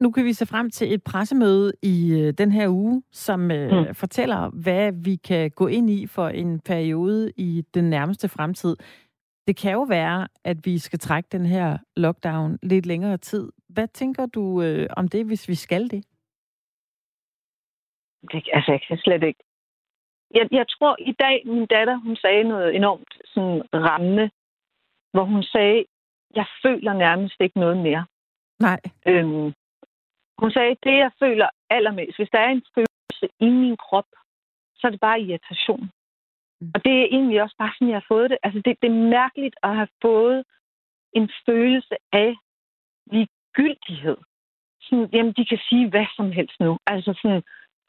Nu 0.00 0.10
kan 0.10 0.24
vi 0.24 0.32
se 0.32 0.46
frem 0.46 0.70
til 0.70 0.94
et 0.94 1.02
pressemøde 1.02 1.72
i 1.82 2.20
øh, 2.20 2.32
den 2.38 2.52
her 2.52 2.68
uge, 2.68 3.02
som 3.12 3.50
øh, 3.50 3.70
mm. 3.72 3.94
fortæller, 3.94 4.50
hvad 4.50 4.92
vi 5.04 5.16
kan 5.16 5.50
gå 5.50 5.66
ind 5.66 5.90
i 5.90 6.06
for 6.06 6.28
en 6.28 6.60
periode 6.60 7.32
i 7.36 7.64
den 7.74 7.90
nærmeste 7.90 8.28
fremtid. 8.28 8.76
Det 9.46 9.56
kan 9.56 9.72
jo 9.72 9.82
være, 9.82 10.28
at 10.44 10.56
vi 10.64 10.78
skal 10.78 10.98
trække 10.98 11.28
den 11.32 11.46
her 11.46 11.78
lockdown 11.96 12.58
lidt 12.62 12.86
længere 12.86 13.16
tid. 13.16 13.52
Hvad 13.68 13.88
tænker 13.88 14.26
du 14.26 14.62
øh, 14.62 14.86
om 14.96 15.08
det, 15.08 15.26
hvis 15.26 15.48
vi 15.48 15.54
skal 15.54 15.90
det? 15.90 16.04
det, 18.32 18.48
altså, 18.52 18.72
jeg 18.72 18.82
kan 18.88 18.98
slet 18.98 19.22
ikke. 19.22 19.42
Jeg, 20.34 20.48
jeg 20.50 20.66
tror, 20.68 20.96
i 20.98 21.12
dag, 21.12 21.42
min 21.46 21.66
datter, 21.66 21.96
hun 21.96 22.16
sagde 22.16 22.44
noget 22.44 22.76
enormt 22.76 23.12
sådan 23.24 23.62
rammende, 23.74 24.30
hvor 25.12 25.24
hun 25.24 25.42
sagde, 25.42 25.84
jeg 26.34 26.46
føler 26.62 26.92
nærmest 26.92 27.36
ikke 27.40 27.60
noget 27.60 27.76
mere. 27.76 28.06
Nej. 28.60 28.80
Øhm, 29.06 29.52
hun 30.38 30.50
sagde, 30.50 30.76
det 30.82 30.96
jeg 31.04 31.10
føler 31.18 31.48
allermest, 31.70 32.16
hvis 32.18 32.30
der 32.32 32.38
er 32.38 32.48
en 32.50 32.64
følelse 32.74 33.26
i 33.40 33.48
min 33.48 33.76
krop, 33.76 34.08
så 34.74 34.86
er 34.86 34.90
det 34.90 35.00
bare 35.00 35.20
irritation. 35.20 35.90
Mm. 36.64 36.70
Og 36.74 36.84
det 36.84 36.92
er 36.92 37.06
egentlig 37.16 37.42
også 37.42 37.56
bare 37.58 37.72
sådan, 37.74 37.88
jeg 37.88 38.00
har 38.02 38.10
fået 38.14 38.30
det. 38.30 38.38
Altså, 38.42 38.58
det, 38.64 38.72
det 38.82 38.88
er 38.90 39.08
mærkeligt 39.18 39.56
at 39.62 39.76
have 39.76 39.88
fået 40.02 40.44
en 41.18 41.30
følelse 41.46 41.96
af 42.12 42.30
ligegyldighed. 43.12 44.16
Sådan, 44.80 45.08
jamen, 45.12 45.32
de 45.38 45.44
kan 45.50 45.60
sige 45.68 45.90
hvad 45.90 46.06
som 46.16 46.32
helst 46.32 46.60
nu. 46.60 46.78
Altså 46.86 47.12
sådan, 47.22 47.42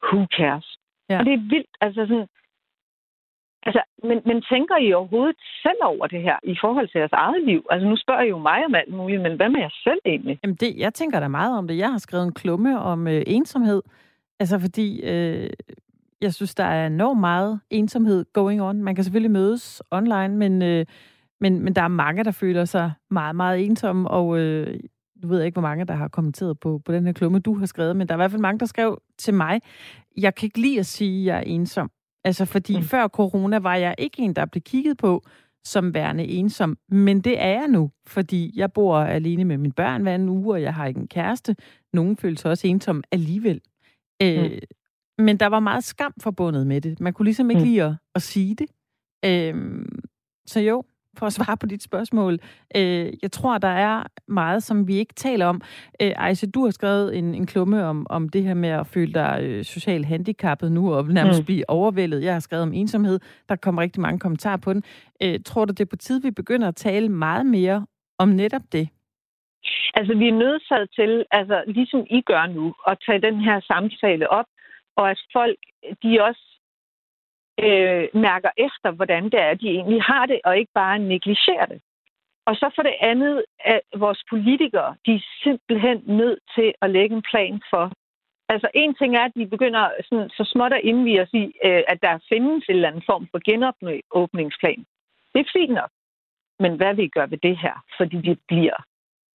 who 0.06 0.26
cares? 0.36 0.68
Ja. 1.10 1.18
Og 1.18 1.24
det 1.24 1.32
er 1.34 1.48
vildt. 1.52 1.74
Altså 1.80 2.00
sådan, 2.08 2.28
Altså, 3.68 3.82
men, 4.08 4.18
men 4.28 4.42
tænker 4.52 4.76
I 4.76 4.92
overhovedet 4.92 5.36
selv 5.62 5.80
over 5.82 6.06
det 6.06 6.22
her 6.22 6.36
i 6.42 6.56
forhold 6.60 6.88
til 6.88 6.98
jeres 6.98 7.12
eget 7.12 7.44
liv? 7.44 7.66
Altså, 7.70 7.88
nu 7.88 7.96
spørger 7.96 8.22
I 8.22 8.28
jo 8.28 8.38
mig 8.38 8.64
om 8.64 8.74
alt 8.74 8.92
muligt, 8.94 9.22
men 9.22 9.36
hvad 9.36 9.48
med 9.48 9.60
jer 9.60 9.74
selv 9.84 10.00
egentlig? 10.04 10.38
Jamen, 10.42 10.56
det, 10.56 10.76
jeg 10.76 10.94
tænker 10.94 11.20
da 11.20 11.28
meget 11.28 11.58
om 11.58 11.68
det. 11.68 11.78
Jeg 11.78 11.90
har 11.90 11.98
skrevet 11.98 12.24
en 12.24 12.34
klumme 12.34 12.80
om 12.80 13.08
øh, 13.08 13.22
ensomhed. 13.26 13.82
Altså, 14.40 14.60
fordi 14.60 15.02
øh, 15.12 15.50
jeg 16.26 16.34
synes, 16.34 16.54
der 16.54 16.64
er 16.64 16.86
enormt 16.86 17.20
meget 17.20 17.60
ensomhed 17.70 18.24
going 18.32 18.62
on. 18.62 18.82
Man 18.82 18.94
kan 18.94 19.04
selvfølgelig 19.04 19.30
mødes 19.30 19.82
online, 19.90 20.28
men, 20.28 20.62
øh, 20.62 20.86
men, 21.40 21.60
men 21.60 21.74
der 21.74 21.82
er 21.82 21.88
mange, 21.88 22.24
der 22.24 22.30
føler 22.30 22.64
sig 22.64 22.92
meget, 23.10 23.36
meget 23.36 23.64
ensomme, 23.64 24.10
og 24.10 24.38
øh, 24.38 24.80
du 25.22 25.28
ved 25.28 25.42
ikke, 25.42 25.54
hvor 25.54 25.62
mange, 25.62 25.84
der 25.84 25.94
har 25.94 26.08
kommenteret 26.08 26.60
på, 26.60 26.80
på 26.84 26.92
den 26.92 27.06
her 27.06 27.12
klumme, 27.12 27.38
du 27.38 27.58
har 27.58 27.66
skrevet, 27.66 27.96
men 27.96 28.08
der 28.08 28.14
er 28.14 28.16
i 28.16 28.20
hvert 28.20 28.30
fald 28.30 28.42
mange, 28.42 28.58
der 28.58 28.66
skrev 28.66 28.98
til 29.18 29.34
mig, 29.34 29.60
jeg 30.16 30.34
kan 30.34 30.46
ikke 30.46 30.60
lide 30.60 30.78
at 30.78 30.86
sige, 30.86 31.20
at 31.20 31.26
jeg 31.26 31.36
er 31.36 31.54
ensom. 31.54 31.90
Altså, 32.24 32.44
fordi 32.44 32.76
mm. 32.76 32.82
før 32.82 33.08
corona 33.08 33.58
var 33.58 33.76
jeg 33.76 33.94
ikke 33.98 34.22
en, 34.22 34.32
der 34.32 34.46
blev 34.46 34.62
kigget 34.62 34.96
på 34.96 35.22
som 35.64 35.94
værende 35.94 36.24
ensom, 36.24 36.78
men 36.88 37.20
det 37.20 37.40
er 37.40 37.48
jeg 37.48 37.68
nu, 37.68 37.90
fordi 38.06 38.52
jeg 38.56 38.72
bor 38.72 38.98
alene 38.98 39.44
med 39.44 39.58
mine 39.58 39.72
børn 39.72 40.02
hver 40.02 40.14
en 40.14 40.28
uge, 40.28 40.54
og 40.54 40.62
jeg 40.62 40.74
har 40.74 40.86
ikke 40.86 41.00
en 41.00 41.08
kæreste. 41.08 41.56
Nogle 41.92 42.16
føler 42.16 42.36
sig 42.36 42.50
også 42.50 42.66
ensom 42.66 43.04
alligevel. 43.12 43.60
Øh, 44.22 44.44
mm. 44.44 44.58
Men 45.18 45.36
der 45.36 45.46
var 45.46 45.60
meget 45.60 45.84
skam 45.84 46.14
forbundet 46.22 46.66
med 46.66 46.80
det. 46.80 47.00
Man 47.00 47.12
kunne 47.12 47.24
ligesom 47.24 47.50
ikke 47.50 47.60
mm. 47.60 47.68
lide 47.68 47.82
at, 47.82 47.92
at 48.14 48.22
sige 48.22 48.54
det. 48.54 48.66
Øh, 49.24 49.84
så 50.46 50.60
jo, 50.60 50.84
for 51.18 51.26
at 51.26 51.32
svare 51.32 51.56
på 51.56 51.66
dit 51.66 51.82
spørgsmål. 51.82 52.38
Øh, 52.76 53.12
jeg 53.22 53.32
tror, 53.32 53.58
der 53.58 53.68
er 53.68 54.02
meget, 54.28 54.62
som 54.62 54.88
vi 54.88 54.94
ikke 54.96 55.14
taler 55.14 55.46
om. 55.46 55.60
Øh, 56.02 56.08
Ejse, 56.08 56.50
du 56.50 56.64
har 56.64 56.70
skrevet 56.70 57.18
en, 57.18 57.34
en 57.34 57.46
klumme 57.46 57.84
om, 57.84 58.06
om 58.10 58.28
det 58.28 58.42
her 58.42 58.54
med 58.54 58.68
at 58.68 58.86
føle 58.86 59.12
dig 59.12 59.38
øh, 59.42 59.64
socialt 59.64 60.06
handicappet 60.06 60.72
nu, 60.72 60.94
og 60.94 61.06
nærmest 61.06 61.40
mm. 61.40 61.44
blive 61.44 61.70
overvældet. 61.70 62.24
Jeg 62.24 62.32
har 62.32 62.40
skrevet 62.40 62.62
om 62.62 62.72
ensomhed. 62.72 63.20
Der 63.48 63.56
kommer 63.56 63.82
rigtig 63.82 64.02
mange 64.02 64.18
kommentarer 64.18 64.56
på 64.56 64.72
den. 64.72 64.82
Øh, 65.22 65.40
tror 65.44 65.64
du, 65.64 65.72
det 65.72 65.80
er 65.80 65.90
på 65.90 65.96
tide, 65.96 66.22
vi 66.22 66.30
begynder 66.30 66.68
at 66.68 66.76
tale 66.76 67.08
meget 67.08 67.46
mere 67.46 67.86
om 68.18 68.28
netop 68.28 68.62
det? 68.72 68.88
Altså, 69.94 70.14
vi 70.14 70.28
er 70.28 70.32
nødsaget 70.32 70.90
til, 70.94 71.24
altså, 71.30 71.64
ligesom 71.66 72.00
I 72.10 72.20
gør 72.20 72.46
nu, 72.46 72.74
at 72.86 72.98
tage 73.06 73.20
den 73.20 73.40
her 73.40 73.60
samtale 73.60 74.30
op, 74.30 74.46
og 74.96 75.10
at 75.10 75.20
folk, 75.32 75.58
de 76.02 76.20
også 76.20 76.46
øh, 77.64 78.08
mærker 78.14 78.50
efter, 78.56 78.90
hvordan 78.90 79.24
det 79.24 79.40
er, 79.40 79.54
de 79.54 79.68
egentlig 79.68 80.02
har 80.02 80.26
det, 80.26 80.40
og 80.44 80.58
ikke 80.58 80.72
bare 80.74 80.98
negligerer 80.98 81.66
det. 81.66 81.80
Og 82.46 82.54
så 82.56 82.70
for 82.74 82.82
det 82.82 82.96
andet, 83.00 83.44
at 83.60 83.80
vores 83.96 84.22
politikere, 84.30 84.96
de 85.06 85.12
er 85.14 85.24
simpelthen 85.42 86.02
nødt 86.06 86.40
til 86.54 86.74
at 86.82 86.90
lægge 86.90 87.16
en 87.16 87.22
plan 87.30 87.62
for. 87.70 87.92
Altså 88.48 88.68
en 88.74 88.94
ting 88.94 89.16
er, 89.16 89.24
at 89.24 89.32
de 89.36 89.46
begynder 89.46 89.90
sådan, 90.08 90.30
så 90.30 90.50
småt 90.52 90.72
at 90.72 90.80
indvige 90.84 91.22
os 91.22 91.32
i, 91.32 91.44
øh, 91.64 91.82
at 91.88 91.98
der 92.02 92.18
findes 92.28 92.64
en 92.68 92.74
eller 92.74 92.88
anden 92.88 93.02
form 93.06 93.28
for 93.30 93.40
genåbningsplan. 93.48 94.84
Det 95.32 95.40
er 95.40 95.50
fint 95.52 95.74
nok. 95.80 95.90
Men 96.58 96.76
hvad 96.76 96.94
vil 96.94 97.04
I 97.04 97.08
gøre 97.08 97.30
ved 97.30 97.38
det 97.38 97.58
her? 97.58 97.84
Fordi 97.98 98.16
det 98.16 98.38
bliver 98.48 98.76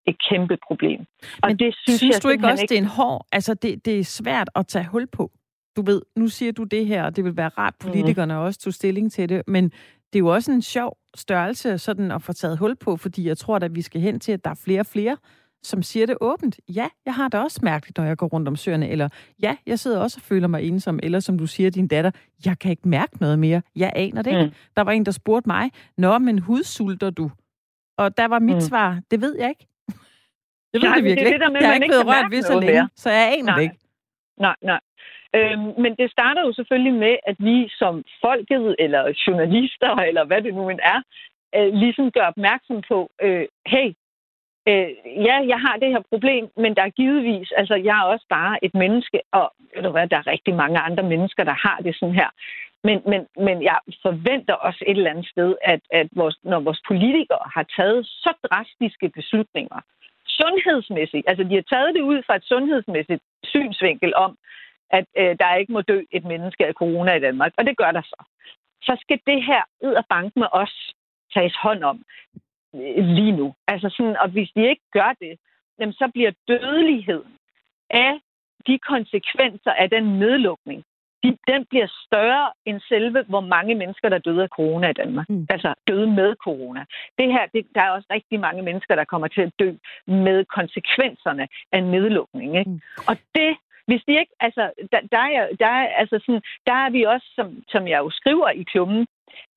et 0.05 0.17
kæmpe 0.29 0.57
problem. 0.67 0.99
Og 1.43 1.47
Men 1.49 1.59
det 1.59 1.75
synes, 1.75 1.99
synes 1.99 2.15
jeg 2.15 2.23
du 2.23 2.29
ikke 2.29 2.47
også, 2.47 2.63
ikke... 2.63 2.71
det 2.71 2.77
er 2.77 2.83
en 2.87 2.95
hård... 2.99 3.25
Altså, 3.31 3.53
det, 3.53 3.85
det 3.85 3.99
er 3.99 4.03
svært 4.03 4.49
at 4.55 4.67
tage 4.67 4.87
hul 4.87 5.07
på? 5.07 5.31
Du 5.75 5.81
ved, 5.81 6.01
nu 6.15 6.27
siger 6.27 6.51
du 6.51 6.63
det 6.63 6.85
her, 6.85 7.03
og 7.03 7.15
det 7.15 7.23
vil 7.23 7.37
være 7.37 7.49
rart, 7.49 7.73
mhm. 7.81 7.91
politikerne 7.91 8.33
mm. 8.33 8.39
også 8.39 8.59
tog 8.59 8.73
stilling 8.73 9.11
til 9.11 9.29
det, 9.29 9.41
men 9.47 9.63
det 10.13 10.19
er 10.19 10.19
jo 10.19 10.27
også 10.27 10.51
en 10.51 10.61
sjov 10.61 10.97
størrelse 11.15 11.77
sådan 11.77 12.11
at 12.11 12.21
få 12.21 12.33
taget 12.33 12.57
hul 12.57 12.75
på, 12.75 12.97
fordi 12.97 13.27
jeg 13.27 13.37
tror 13.37 13.55
at 13.55 13.75
vi 13.75 13.81
skal 13.81 14.01
hen 14.01 14.19
til, 14.19 14.31
at 14.31 14.43
der 14.43 14.49
er 14.49 14.55
flere 14.55 14.79
og 14.79 14.85
flere, 14.85 15.17
som 15.63 15.83
siger 15.83 16.05
det 16.05 16.17
åbent. 16.21 16.59
Ja, 16.69 16.87
jeg 17.05 17.15
har 17.15 17.27
det 17.27 17.39
også 17.39 17.59
mærkeligt, 17.63 17.97
når 17.97 18.05
jeg 18.05 18.17
går 18.17 18.27
rundt 18.27 18.47
om 18.47 18.55
søerne, 18.55 18.89
eller 18.89 19.09
ja, 19.43 19.55
jeg 19.65 19.79
sidder 19.79 19.99
også 19.99 20.17
og 20.17 20.21
føler 20.21 20.47
mig 20.47 20.63
ensom, 20.63 20.99
eller 21.03 21.19
som 21.19 21.37
du 21.37 21.47
siger, 21.47 21.69
din 21.69 21.87
datter, 21.87 22.11
jeg 22.45 22.59
kan 22.59 22.71
ikke 22.71 22.87
mærke 22.87 23.17
noget 23.19 23.39
mere. 23.39 23.61
Jeg 23.75 23.91
aner 23.95 24.21
det 24.21 24.31
ikke. 24.31 24.45
Mm. 24.45 24.51
Der 24.75 24.81
var 24.81 24.91
en, 24.91 25.05
der 25.05 25.11
spurgte 25.11 25.49
mig, 25.49 25.71
Nå, 25.97 26.17
men 26.17 26.39
hudsulter 26.39 27.09
du? 27.09 27.31
Og 27.97 28.17
der 28.17 28.25
var 28.25 28.39
mit 28.39 28.55
mm. 28.55 28.61
svar, 28.61 29.01
det 29.11 29.21
ved 29.21 29.35
jeg 29.39 29.49
ikke. 29.49 29.67
Jeg 30.73 30.81
ved 30.81 30.89
nej, 30.89 30.95
det 30.95 31.03
virkelig 31.03 31.25
det, 31.25 31.33
det 31.33 31.41
der 31.41 31.49
med, 31.49 31.59
jeg 31.61 31.69
har 31.69 31.75
ikke 31.75 31.87
blevet 31.87 32.07
rørt 32.07 32.31
ved 32.31 32.41
så 32.41 32.59
længe, 32.59 32.73
mere. 32.73 32.89
så 32.95 33.09
jeg 33.09 33.33
aner 33.33 33.45
nej. 33.45 33.55
det 33.55 33.63
ikke. 33.63 33.77
Nej, 34.39 34.55
nej. 34.63 34.79
Øhm, 35.35 35.73
men 35.83 35.95
det 35.95 36.11
starter 36.11 36.41
jo 36.47 36.53
selvfølgelig 36.53 36.93
med, 36.93 37.15
at 37.27 37.35
vi 37.39 37.69
som 37.69 38.03
folket, 38.21 38.75
eller 38.79 39.13
journalister, 39.27 39.95
eller 39.95 40.23
hvad 40.25 40.41
det 40.41 40.53
nu 40.53 40.69
end 40.69 40.79
er, 40.83 40.99
øh, 41.55 41.73
ligesom 41.73 42.11
gør 42.11 42.25
opmærksom 42.33 42.81
på, 42.87 43.11
øh, 43.21 43.45
hey, 43.65 43.87
øh, 44.69 44.89
ja, 45.27 45.35
jeg 45.51 45.59
har 45.65 45.75
det 45.81 45.89
her 45.89 46.03
problem, 46.09 46.49
men 46.57 46.75
der 46.75 46.83
er 46.83 46.97
givetvis, 46.99 47.51
altså 47.51 47.75
jeg 47.75 47.97
er 47.99 48.11
også 48.13 48.25
bare 48.29 48.65
et 48.65 48.73
menneske, 48.73 49.21
og 49.31 49.53
ved 49.75 49.83
du 49.83 49.89
hvad, 49.89 50.07
der 50.07 50.17
er 50.17 50.27
rigtig 50.27 50.53
mange 50.55 50.79
andre 50.79 51.03
mennesker, 51.03 51.43
der 51.43 51.57
har 51.67 51.77
det 51.85 51.95
sådan 51.95 52.15
her. 52.15 52.29
Men, 52.83 53.01
men, 53.11 53.21
men 53.45 53.63
jeg 53.63 53.77
forventer 54.01 54.53
også 54.53 54.83
et 54.87 54.97
eller 54.97 55.11
andet 55.11 55.27
sted, 55.27 55.55
at, 55.61 55.81
at 55.91 56.07
vores, 56.15 56.37
når 56.43 56.59
vores 56.59 56.81
politikere 56.87 57.45
har 57.55 57.65
taget 57.77 58.05
så 58.05 58.33
drastiske 58.45 59.09
beslutninger, 59.09 59.79
sundhedsmæssigt, 60.27 61.25
altså 61.29 61.43
de 61.43 61.55
har 61.55 61.67
taget 61.73 61.95
det 61.95 62.01
ud 62.01 62.23
fra 62.25 62.35
et 62.35 62.43
sundhedsmæssigt 62.43 63.23
synsvinkel 63.43 64.15
om, 64.15 64.37
at 64.97 65.05
øh, 65.17 65.35
der 65.39 65.55
ikke 65.55 65.73
må 65.73 65.81
dø 65.81 66.01
et 66.11 66.25
menneske 66.25 66.65
af 66.67 66.73
corona 66.73 67.15
i 67.15 67.19
Danmark. 67.19 67.51
Og 67.57 67.65
det 67.65 67.77
gør 67.77 67.91
der 67.91 68.01
så. 68.01 68.23
Så 68.81 68.97
skal 69.01 69.19
det 69.27 69.43
her 69.43 69.61
ud 69.81 69.93
af 69.93 70.05
banken 70.09 70.39
med 70.39 70.47
os 70.51 70.93
tages 71.33 71.55
hånd 71.55 71.83
om 71.83 72.03
øh, 72.75 73.05
lige 73.17 73.31
nu. 73.31 73.53
Altså 73.67 73.89
sådan, 73.89 74.17
og 74.17 74.29
hvis 74.29 74.49
de 74.55 74.69
ikke 74.69 74.87
gør 74.91 75.13
det, 75.19 75.33
jamen, 75.79 75.93
så 75.93 76.09
bliver 76.13 76.31
dødeligheden 76.47 77.33
af 77.89 78.13
de 78.67 78.79
konsekvenser 78.79 79.71
af 79.71 79.89
den 79.89 80.03
nedlukning, 80.03 80.83
de, 81.23 81.37
den 81.47 81.65
bliver 81.69 81.87
større 82.05 82.51
end 82.65 82.81
selve, 82.89 83.23
hvor 83.27 83.39
mange 83.39 83.75
mennesker, 83.75 84.09
der 84.09 84.17
døde 84.17 84.43
af 84.43 84.49
corona 84.49 84.89
i 84.89 84.93
Danmark. 84.93 85.29
Mm. 85.29 85.47
Altså 85.49 85.73
døde 85.87 86.07
med 86.07 86.35
corona. 86.35 86.85
Det 87.17 87.27
her, 87.31 87.45
det, 87.53 87.67
der 87.75 87.81
er 87.81 87.89
også 87.89 88.07
rigtig 88.11 88.39
mange 88.39 88.61
mennesker, 88.61 88.95
der 88.95 89.03
kommer 89.03 89.27
til 89.27 89.41
at 89.41 89.53
dø 89.59 89.71
med 90.07 90.45
konsekvenserne 90.45 91.47
af 91.71 91.83
nedlukning. 91.83 92.59
Ikke? 92.59 92.69
Mm. 92.69 92.81
Og 93.07 93.17
det 93.35 93.57
hvis 93.87 94.01
de 94.07 94.11
ikke, 94.21 94.33
altså, 94.39 94.63
der, 94.91 95.01
der, 95.11 95.23
er, 95.37 95.47
der, 95.59 95.71
er, 95.79 95.87
altså 96.01 96.19
sådan, 96.25 96.41
der 96.65 96.73
er 96.85 96.89
vi 96.89 97.03
også, 97.03 97.27
som, 97.35 97.63
som 97.67 97.87
jeg 97.87 97.99
jo 97.99 98.09
skriver 98.09 98.49
i 98.49 98.63
klummen, 98.63 99.05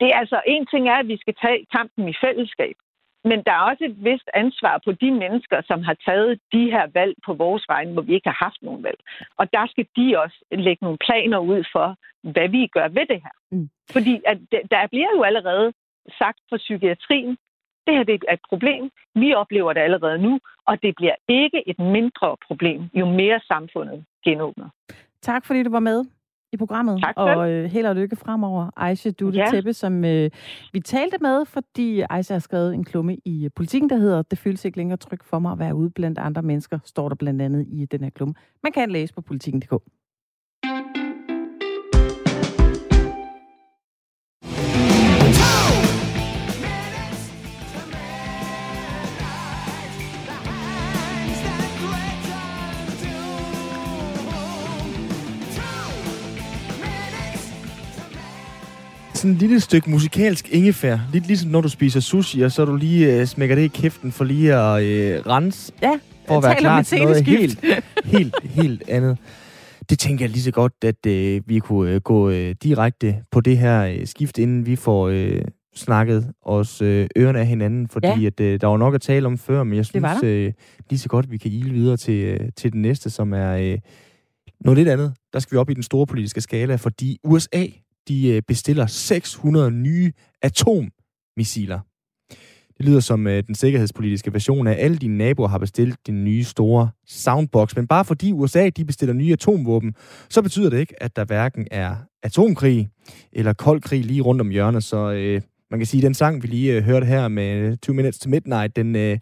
det 0.01 0.09
er 0.09 0.19
altså, 0.19 0.41
en 0.47 0.67
ting 0.67 0.89
er, 0.89 0.95
at 0.95 1.09
vi 1.09 1.17
skal 1.17 1.35
tage 1.43 1.67
kampen 1.77 2.09
i 2.09 2.15
fællesskab, 2.25 2.77
men 3.25 3.43
der 3.47 3.53
er 3.53 3.69
også 3.71 3.85
et 3.85 4.05
vist 4.05 4.29
ansvar 4.35 4.81
på 4.85 4.93
de 4.93 5.11
mennesker, 5.11 5.63
som 5.67 5.83
har 5.83 5.97
taget 6.07 6.41
de 6.53 6.65
her 6.75 6.87
valg 6.95 7.15
på 7.27 7.33
vores 7.35 7.65
vegne, 7.69 7.93
hvor 7.93 8.03
vi 8.03 8.15
ikke 8.15 8.29
har 8.29 8.45
haft 8.45 8.63
nogen 8.63 8.83
valg. 8.83 9.01
Og 9.37 9.53
der 9.53 9.67
skal 9.67 9.87
de 9.97 10.19
også 10.19 10.39
lægge 10.53 10.85
nogle 10.85 10.99
planer 11.07 11.39
ud 11.39 11.65
for, 11.73 11.97
hvad 12.23 12.49
vi 12.49 12.67
gør 12.67 12.89
ved 12.89 13.07
det 13.07 13.21
her. 13.27 13.37
Mm. 13.51 13.69
Fordi 13.91 14.21
at 14.27 14.39
der 14.71 14.87
bliver 14.87 15.11
jo 15.17 15.23
allerede 15.23 15.73
sagt 16.19 16.39
for 16.49 16.57
psykiatrien, 16.57 17.37
det 17.87 17.95
her 17.97 18.05
det 18.05 18.25
er 18.29 18.33
et 18.33 18.49
problem. 18.49 18.91
Vi 19.15 19.35
oplever 19.35 19.73
det 19.73 19.81
allerede 19.81 20.19
nu, 20.19 20.41
og 20.67 20.83
det 20.83 20.95
bliver 20.97 21.15
ikke 21.29 21.69
et 21.69 21.79
mindre 21.79 22.37
problem, 22.47 22.81
jo 22.95 23.07
mere 23.07 23.41
samfundet 23.49 24.05
genåbner. 24.25 24.69
Tak 25.23 25.45
fordi 25.45 25.63
du 25.63 25.71
var 25.71 25.81
med 25.81 26.05
i 26.53 26.57
programmet. 26.57 27.01
Tak 27.03 27.15
og 27.17 27.51
øh, 27.51 27.65
held 27.71 27.87
og 27.87 27.97
lykke 27.97 28.17
fremover. 28.17 28.71
Aisha 28.77 29.11
Dutte 29.11 29.39
ja. 29.39 29.51
Teppe, 29.51 29.73
som 29.73 30.05
øh, 30.05 30.31
vi 30.73 30.81
talte 30.81 31.17
med, 31.21 31.47
fordi 31.47 32.03
Aisha 32.11 32.35
har 32.35 32.39
skrevet 32.39 32.75
en 32.75 32.85
klumme 32.85 33.17
i 33.25 33.45
øh, 33.45 33.51
politikken, 33.57 33.91
der 33.91 33.97
hedder 33.97 34.23
Det 34.23 34.39
føles 34.39 34.65
ikke 34.65 34.79
længere 34.79 34.97
trygt 34.97 35.25
for 35.25 35.39
mig 35.39 35.53
at 35.53 35.59
være 35.59 35.75
ude 35.75 35.91
blandt 35.91 36.19
andre 36.19 36.43
mennesker, 36.43 36.79
står 36.85 37.09
der 37.09 37.17
blandt 37.17 37.43
andet 37.43 37.67
i 37.69 37.85
den 37.85 38.01
her 38.01 38.11
klumme. 38.11 38.35
Man 38.63 38.73
kan 38.73 38.91
læse 38.91 39.15
på 39.15 39.21
politikken.dk. 39.21 39.83
sådan 59.25 59.35
et 59.35 59.41
lille 59.41 59.61
stykke 59.61 59.91
musikalsk 59.91 60.49
ingefær. 60.53 60.99
Lidt 61.13 61.27
ligesom 61.27 61.51
når 61.51 61.61
du 61.61 61.69
spiser 61.69 62.01
sushi, 62.01 62.41
og 62.41 62.53
så 62.53 62.65
du 62.65 62.77
lige 62.77 63.21
øh, 63.21 63.27
smækker 63.27 63.55
det 63.55 63.63
i 63.63 63.69
kæften 63.69 64.13
for 64.13 64.25
lige 64.25 64.55
at 64.55 64.83
øh, 64.83 65.27
rense. 65.27 65.73
Ja, 65.83 65.99
for 66.29 66.37
at 66.37 66.43
være 66.43 66.57
klar 66.57 66.83
til 66.83 67.03
noget 67.03 67.25
helt, 67.25 67.65
helt, 68.05 68.35
helt 68.45 68.83
andet. 68.89 69.19
Det 69.91 69.99
tænker 69.99 70.25
jeg 70.25 70.31
lige 70.31 70.43
så 70.43 70.51
godt, 70.51 70.73
at 70.85 71.07
øh, 71.07 71.43
vi 71.47 71.59
kunne 71.59 71.91
øh, 71.91 72.01
gå 72.01 72.31
øh, 72.31 72.55
direkte 72.63 73.17
på 73.31 73.41
det 73.41 73.59
her 73.59 73.85
øh, 73.85 74.07
skift, 74.07 74.39
inden 74.39 74.67
vi 74.67 74.77
får 74.77 75.09
øh, 75.09 75.41
snakket 75.75 76.33
os 76.43 76.83
øh, 76.83 77.07
ørerne 77.19 77.41
af 77.41 77.47
hinanden, 77.47 77.89
fordi 77.89 78.21
ja. 78.21 78.27
at, 78.27 78.41
øh, 78.41 78.61
der 78.61 78.67
var 78.67 78.77
nok 78.77 78.95
at 78.95 79.01
tale 79.01 79.27
om 79.27 79.39
før, 79.39 79.63
men 79.65 79.77
jeg 79.77 79.87
synes 79.87 80.23
øh, 80.25 80.53
lige 80.91 80.99
så 80.99 81.09
godt, 81.09 81.27
at 81.27 81.33
vi 81.33 81.37
kan 81.37 81.51
ile 81.51 81.71
videre 81.71 81.97
til, 81.97 82.25
øh, 82.25 82.41
til 82.57 82.73
den 82.73 82.83
næste, 82.83 83.11
som 83.11 83.33
er 83.33 83.53
øh, 83.53 83.79
noget 84.61 84.79
lidt 84.79 84.89
andet. 84.89 85.15
Der 85.33 85.39
skal 85.39 85.57
vi 85.57 85.59
op 85.59 85.71
i 85.71 85.75
den 85.75 85.83
store 85.83 86.07
politiske 86.07 86.41
skala, 86.41 86.77
fordi 86.77 87.19
USA 87.25 87.67
de 88.09 88.29
øh, 88.29 88.43
bestiller 88.49 88.87
600 88.87 89.71
nye 89.71 90.13
atommissiler. 90.43 91.81
Det 92.79 92.87
lyder 92.87 93.01
som 93.01 93.27
øh, 93.27 93.43
den 93.47 93.55
sikkerhedspolitiske 93.55 94.33
version 94.33 94.67
af, 94.67 94.77
alle 94.79 94.97
dine 94.97 95.19
naboer 95.19 95.49
har 95.49 95.59
bestilt 95.59 95.97
din 96.07 96.25
nye 96.25 96.45
store 96.45 96.91
soundbox. 97.07 97.77
Men 97.77 97.87
bare 97.87 98.05
fordi 98.05 98.33
USA 98.33 98.69
de 98.69 98.85
bestiller 98.85 99.13
nye 99.15 99.33
atomvåben, 99.33 99.95
så 100.31 100.43
betyder 100.43 100.71
det 100.71 100.79
ikke, 100.79 101.03
at 101.03 101.17
der 101.17 101.25
hverken 101.25 101.69
er 101.71 101.97
atomkrig 102.23 102.89
eller 103.33 103.53
kold 103.53 103.81
krig 103.81 104.05
lige 104.05 104.21
rundt 104.21 104.41
om 104.41 104.51
hjørnet. 104.51 104.85
Så 104.85 105.11
øh, 105.11 105.43
man 105.71 105.81
kan 105.81 105.87
sige, 105.87 106.01
at 106.01 106.05
den 106.05 106.15
sang, 106.15 106.43
vi 106.43 106.49
lige 106.49 106.77
øh, 106.77 106.83
hørte 106.83 107.07
her 107.07 107.29
med 107.29 107.57
øh, 107.57 107.77
2 107.77 107.93
Minutes 107.93 108.19
to 108.19 108.31
Midnight, 108.31 108.77
den 108.77 108.97
øh, 108.97 109.19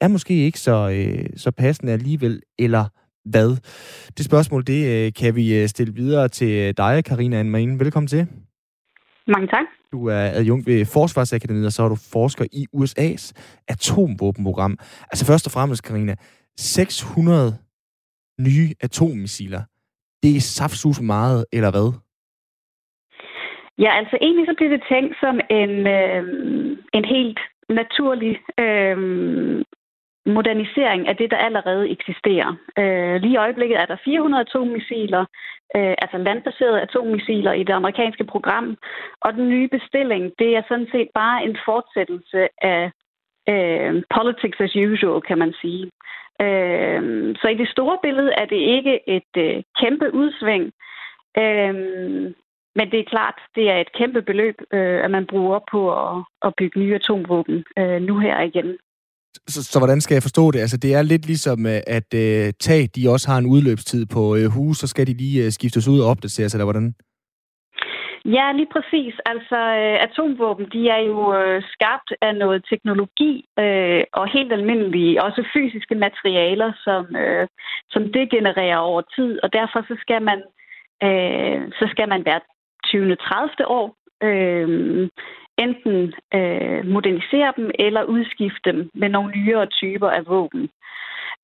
er 0.00 0.08
måske 0.08 0.34
ikke 0.34 0.60
så, 0.60 0.90
øh, 0.90 1.26
så 1.36 1.50
passende 1.50 1.92
alligevel. 1.92 2.42
Eller 2.58 2.84
hvad? 3.32 3.50
Det 4.16 4.24
spørgsmål, 4.24 4.62
det 4.66 4.80
øh, 4.94 5.12
kan 5.20 5.36
vi 5.36 5.44
øh, 5.58 5.68
stille 5.68 5.94
videre 5.94 6.28
til 6.28 6.76
dig, 6.76 7.04
Karina 7.04 7.36
Anmarine. 7.40 7.78
Velkommen 7.78 8.08
til. 8.08 8.26
Mange 9.26 9.46
tak. 9.46 9.66
Du 9.92 10.06
er 10.06 10.24
adjunkt 10.38 10.66
ved 10.66 10.84
Forsvarsakademiet, 10.84 11.66
og 11.66 11.72
så 11.72 11.82
er 11.82 11.88
du 11.88 11.98
forsker 12.12 12.44
i 12.52 12.66
USA's 12.76 13.32
atomvåbenprogram. 13.68 14.78
Altså 15.10 15.26
først 15.26 15.46
og 15.46 15.52
fremmest, 15.52 15.82
Karina, 15.82 16.14
600 16.56 17.58
nye 18.40 18.68
atommissiler. 18.80 19.62
Det 20.22 20.36
er 20.36 20.40
saftsus 20.40 21.00
meget, 21.00 21.44
eller 21.52 21.70
hvad? 21.70 21.88
Ja, 23.78 23.90
altså 24.00 24.18
egentlig 24.20 24.46
så 24.46 24.54
bliver 24.56 24.72
det 24.76 24.82
tænkt 24.92 25.14
som 25.20 25.40
en, 25.50 25.72
øh, 25.98 26.22
en 26.94 27.04
helt 27.04 27.40
naturlig 27.68 28.34
øh, 28.64 28.96
modernisering 30.26 31.08
af 31.08 31.16
det, 31.16 31.30
der 31.30 31.36
allerede 31.36 31.90
eksisterer. 31.90 32.50
Øh, 32.78 33.20
lige 33.20 33.32
i 33.32 33.36
øjeblikket 33.36 33.80
er 33.80 33.86
der 33.86 33.96
400 34.04 34.40
atommissiler, 34.40 35.24
øh, 35.76 35.94
altså 36.02 36.18
landbaserede 36.18 36.80
atommissiler 36.80 37.52
i 37.52 37.62
det 37.62 37.72
amerikanske 37.72 38.24
program, 38.24 38.76
og 39.20 39.32
den 39.32 39.48
nye 39.48 39.68
bestilling, 39.68 40.32
det 40.38 40.56
er 40.56 40.62
sådan 40.68 40.88
set 40.92 41.08
bare 41.14 41.44
en 41.44 41.56
fortsættelse 41.64 42.48
af 42.62 42.90
øh, 43.48 44.02
politics 44.16 44.60
as 44.60 44.76
usual, 44.76 45.20
kan 45.20 45.38
man 45.38 45.52
sige. 45.60 45.84
Øh, 46.42 47.34
så 47.40 47.48
i 47.48 47.56
det 47.62 47.68
store 47.68 47.98
billede 48.02 48.32
er 48.32 48.44
det 48.44 48.60
ikke 48.76 49.08
et 49.08 49.32
øh, 49.36 49.62
kæmpe 49.80 50.14
udsving, 50.14 50.72
øh, 51.38 51.74
men 52.78 52.90
det 52.90 53.00
er 53.00 53.12
klart, 53.14 53.38
det 53.54 53.70
er 53.70 53.78
et 53.78 53.92
kæmpe 53.92 54.22
beløb, 54.22 54.56
øh, 54.72 55.04
at 55.04 55.10
man 55.10 55.26
bruger 55.26 55.60
på 55.70 55.80
at, 56.02 56.24
at 56.42 56.54
bygge 56.58 56.80
nye 56.80 56.94
atomvåben 56.94 57.64
øh, 57.78 58.02
nu 58.02 58.18
her 58.18 58.40
igen. 58.40 58.78
Så, 59.48 59.64
så 59.72 59.78
hvordan 59.78 60.00
skal 60.00 60.14
jeg 60.14 60.22
forstå 60.22 60.50
det? 60.50 60.60
Altså, 60.60 60.76
det 60.76 60.94
er 60.94 61.02
lidt 61.02 61.26
ligesom, 61.26 61.66
øh, 61.66 61.80
at 61.86 62.08
øh, 62.14 62.52
tag, 62.66 62.82
de 62.96 63.10
også 63.14 63.30
har 63.30 63.38
en 63.38 63.46
udløbstid 63.46 64.06
på 64.06 64.36
øh, 64.36 64.46
hus, 64.56 64.78
så 64.78 64.86
skal 64.86 65.06
de 65.06 65.14
lige 65.22 65.44
øh, 65.44 65.50
skiftes 65.52 65.88
ud 65.88 66.00
og 66.00 66.10
opdateres, 66.10 66.54
eller 66.54 66.64
hvordan? 66.64 66.94
Ja, 68.36 68.52
lige 68.52 68.70
præcis. 68.76 69.14
Altså, 69.32 69.58
øh, 69.80 69.96
atomvåben, 70.06 70.66
de 70.72 70.88
er 70.88 71.02
jo 71.10 71.18
øh, 71.40 71.62
skabt 71.74 72.10
af 72.22 72.36
noget 72.36 72.64
teknologi 72.70 73.44
øh, 73.58 74.04
og 74.12 74.32
helt 74.36 74.52
almindelige, 74.52 75.22
også 75.22 75.48
fysiske 75.54 75.94
materialer, 75.94 76.72
som, 76.84 77.16
øh, 77.16 77.46
som 77.90 78.02
degenererer 78.12 78.76
over 78.76 79.02
tid, 79.16 79.38
og 79.42 79.52
derfor 79.52 79.80
så 79.88 79.96
skal 80.00 80.22
man, 80.22 80.38
øh, 81.06 81.60
så 81.78 81.84
skal 81.92 82.08
man 82.08 82.24
være 82.24 82.40
20. 82.84 83.16
30. 83.16 83.68
år 83.78 83.86
øh, 84.22 85.08
enten 85.58 86.14
øh, 86.34 86.86
modernisere 86.86 87.52
dem 87.56 87.70
eller 87.78 88.02
udskifte 88.02 88.72
dem 88.72 88.90
med 88.94 89.08
nogle 89.08 89.32
nyere 89.36 89.66
typer 89.66 90.10
af 90.10 90.26
våben. 90.26 90.70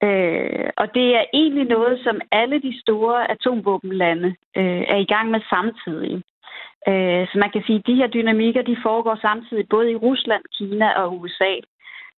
Øh, 0.05 0.71
og 0.77 0.95
det 0.95 1.17
er 1.17 1.25
egentlig 1.33 1.65
noget, 1.65 2.01
som 2.05 2.21
alle 2.33 2.63
de 2.63 2.81
store 2.81 3.31
atomvåbenlande 3.31 4.29
øh, 4.57 4.83
er 4.95 4.97
i 4.97 5.11
gang 5.15 5.31
med 5.31 5.41
samtidig. 5.55 6.23
Øh, 6.89 7.27
så 7.29 7.35
man 7.39 7.51
kan 7.51 7.63
sige, 7.67 7.79
at 7.79 7.87
de 7.87 7.95
her 7.95 8.07
dynamikker 8.07 8.63
de 8.63 8.77
foregår 8.83 9.19
samtidig 9.21 9.69
både 9.69 9.91
i 9.93 9.97
Rusland, 9.97 10.43
Kina 10.57 10.89
og 11.01 11.21
USA. 11.21 11.53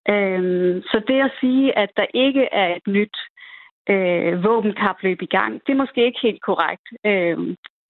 Øh, 0.09 0.83
så 0.83 1.03
det 1.09 1.21
at 1.21 1.33
sige, 1.41 1.79
at 1.79 1.91
der 1.97 2.07
ikke 2.15 2.45
er 2.53 2.77
et 2.77 2.87
nyt 2.87 3.17
øh, 3.91 4.45
våbenkapløb 4.45 5.23
i 5.23 5.27
gang, 5.27 5.53
det 5.67 5.73
er 5.73 5.83
måske 5.83 6.05
ikke 6.07 6.21
helt 6.23 6.43
korrekt. 6.43 6.87
Øh, 7.07 7.39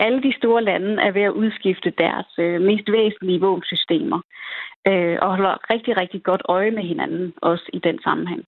alle 0.04 0.22
de 0.22 0.32
store 0.40 0.62
lande 0.64 1.02
er 1.06 1.12
ved 1.12 1.22
at 1.22 1.36
udskifte 1.42 1.90
deres 1.98 2.30
øh, 2.38 2.60
mest 2.68 2.86
væsentlige 2.98 3.40
våbensystemer 3.40 4.20
øh, 4.88 5.16
og 5.22 5.28
holder 5.36 5.54
rigtig, 5.72 5.96
rigtig 5.96 6.22
godt 6.22 6.42
øje 6.44 6.70
med 6.70 6.82
hinanden 6.82 7.32
også 7.42 7.66
i 7.72 7.78
den 7.78 7.98
sammenhæng. 8.04 8.42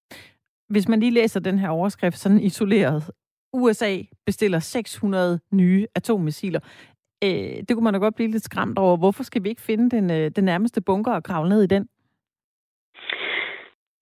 Hvis 0.69 0.89
man 0.89 1.01
lige 1.01 1.15
læser 1.21 1.41
den 1.41 1.59
her 1.59 1.69
overskrift 1.69 2.19
sådan 2.19 2.41
isoleret, 2.41 3.11
USA 3.53 3.99
bestiller 4.27 4.59
600 4.59 5.41
nye 5.53 5.87
atommissiler. 5.95 6.61
Øh, 7.25 7.57
det 7.69 7.71
kunne 7.73 7.85
man 7.85 7.95
da 7.95 7.99
godt 7.99 8.15
blive 8.15 8.31
lidt 8.31 8.45
skræmt 8.45 8.79
over. 8.79 8.97
Hvorfor 8.97 9.23
skal 9.23 9.45
vi 9.45 9.49
ikke 9.49 9.63
finde 9.63 9.97
den, 9.97 10.11
øh, 10.11 10.31
den 10.37 10.45
nærmeste 10.45 10.81
bunker 10.81 11.13
og 11.13 11.25
grave 11.25 11.49
ned 11.49 11.63
i 11.63 11.67
den? 11.67 11.89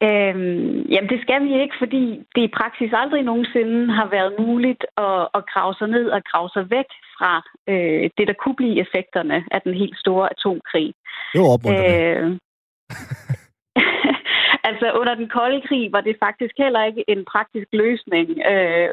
Øhm, 0.06 0.80
jamen 0.92 1.10
det 1.12 1.20
skal 1.22 1.40
vi 1.44 1.52
ikke, 1.62 1.76
fordi 1.78 2.04
det 2.34 2.42
i 2.42 2.54
praksis 2.58 2.90
aldrig 2.92 3.22
nogensinde 3.22 3.92
har 3.92 4.08
været 4.16 4.34
muligt 4.38 4.84
at, 4.96 5.28
at 5.34 5.42
grave 5.52 5.74
sig 5.78 5.88
ned 5.88 6.06
og 6.16 6.20
grave 6.30 6.48
sig 6.54 6.70
væk 6.70 6.90
fra 7.16 7.32
øh, 7.68 8.10
det, 8.16 8.28
der 8.28 8.36
kunne 8.42 8.56
blive 8.56 8.80
effekterne 8.84 9.44
af 9.50 9.60
den 9.62 9.74
helt 9.74 9.98
store 9.98 10.28
atomkrig. 10.34 10.94
Det 11.34 11.40
var 11.40 11.58
øh, 11.74 12.38
altså 14.68 14.86
under 15.00 15.14
den 15.14 15.28
kolde 15.28 15.60
krig 15.68 15.92
var 15.92 16.00
det 16.00 16.16
faktisk 16.26 16.54
heller 16.58 16.84
ikke 16.84 17.04
en 17.08 17.24
praktisk 17.32 17.68
løsning, 17.72 18.28
øh, 18.52 18.90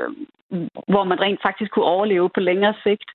hvor 0.87 1.03
man 1.03 1.21
rent 1.21 1.41
faktisk 1.47 1.71
kunne 1.71 1.91
overleve 1.95 2.29
på 2.29 2.39
længere 2.39 2.73
sigt 2.83 3.09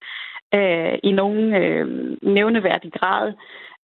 øh, 0.54 0.98
i 1.02 1.12
nogen 1.12 1.54
øh, 1.62 1.86
nævneværdig 2.22 2.92
grad. 2.92 3.32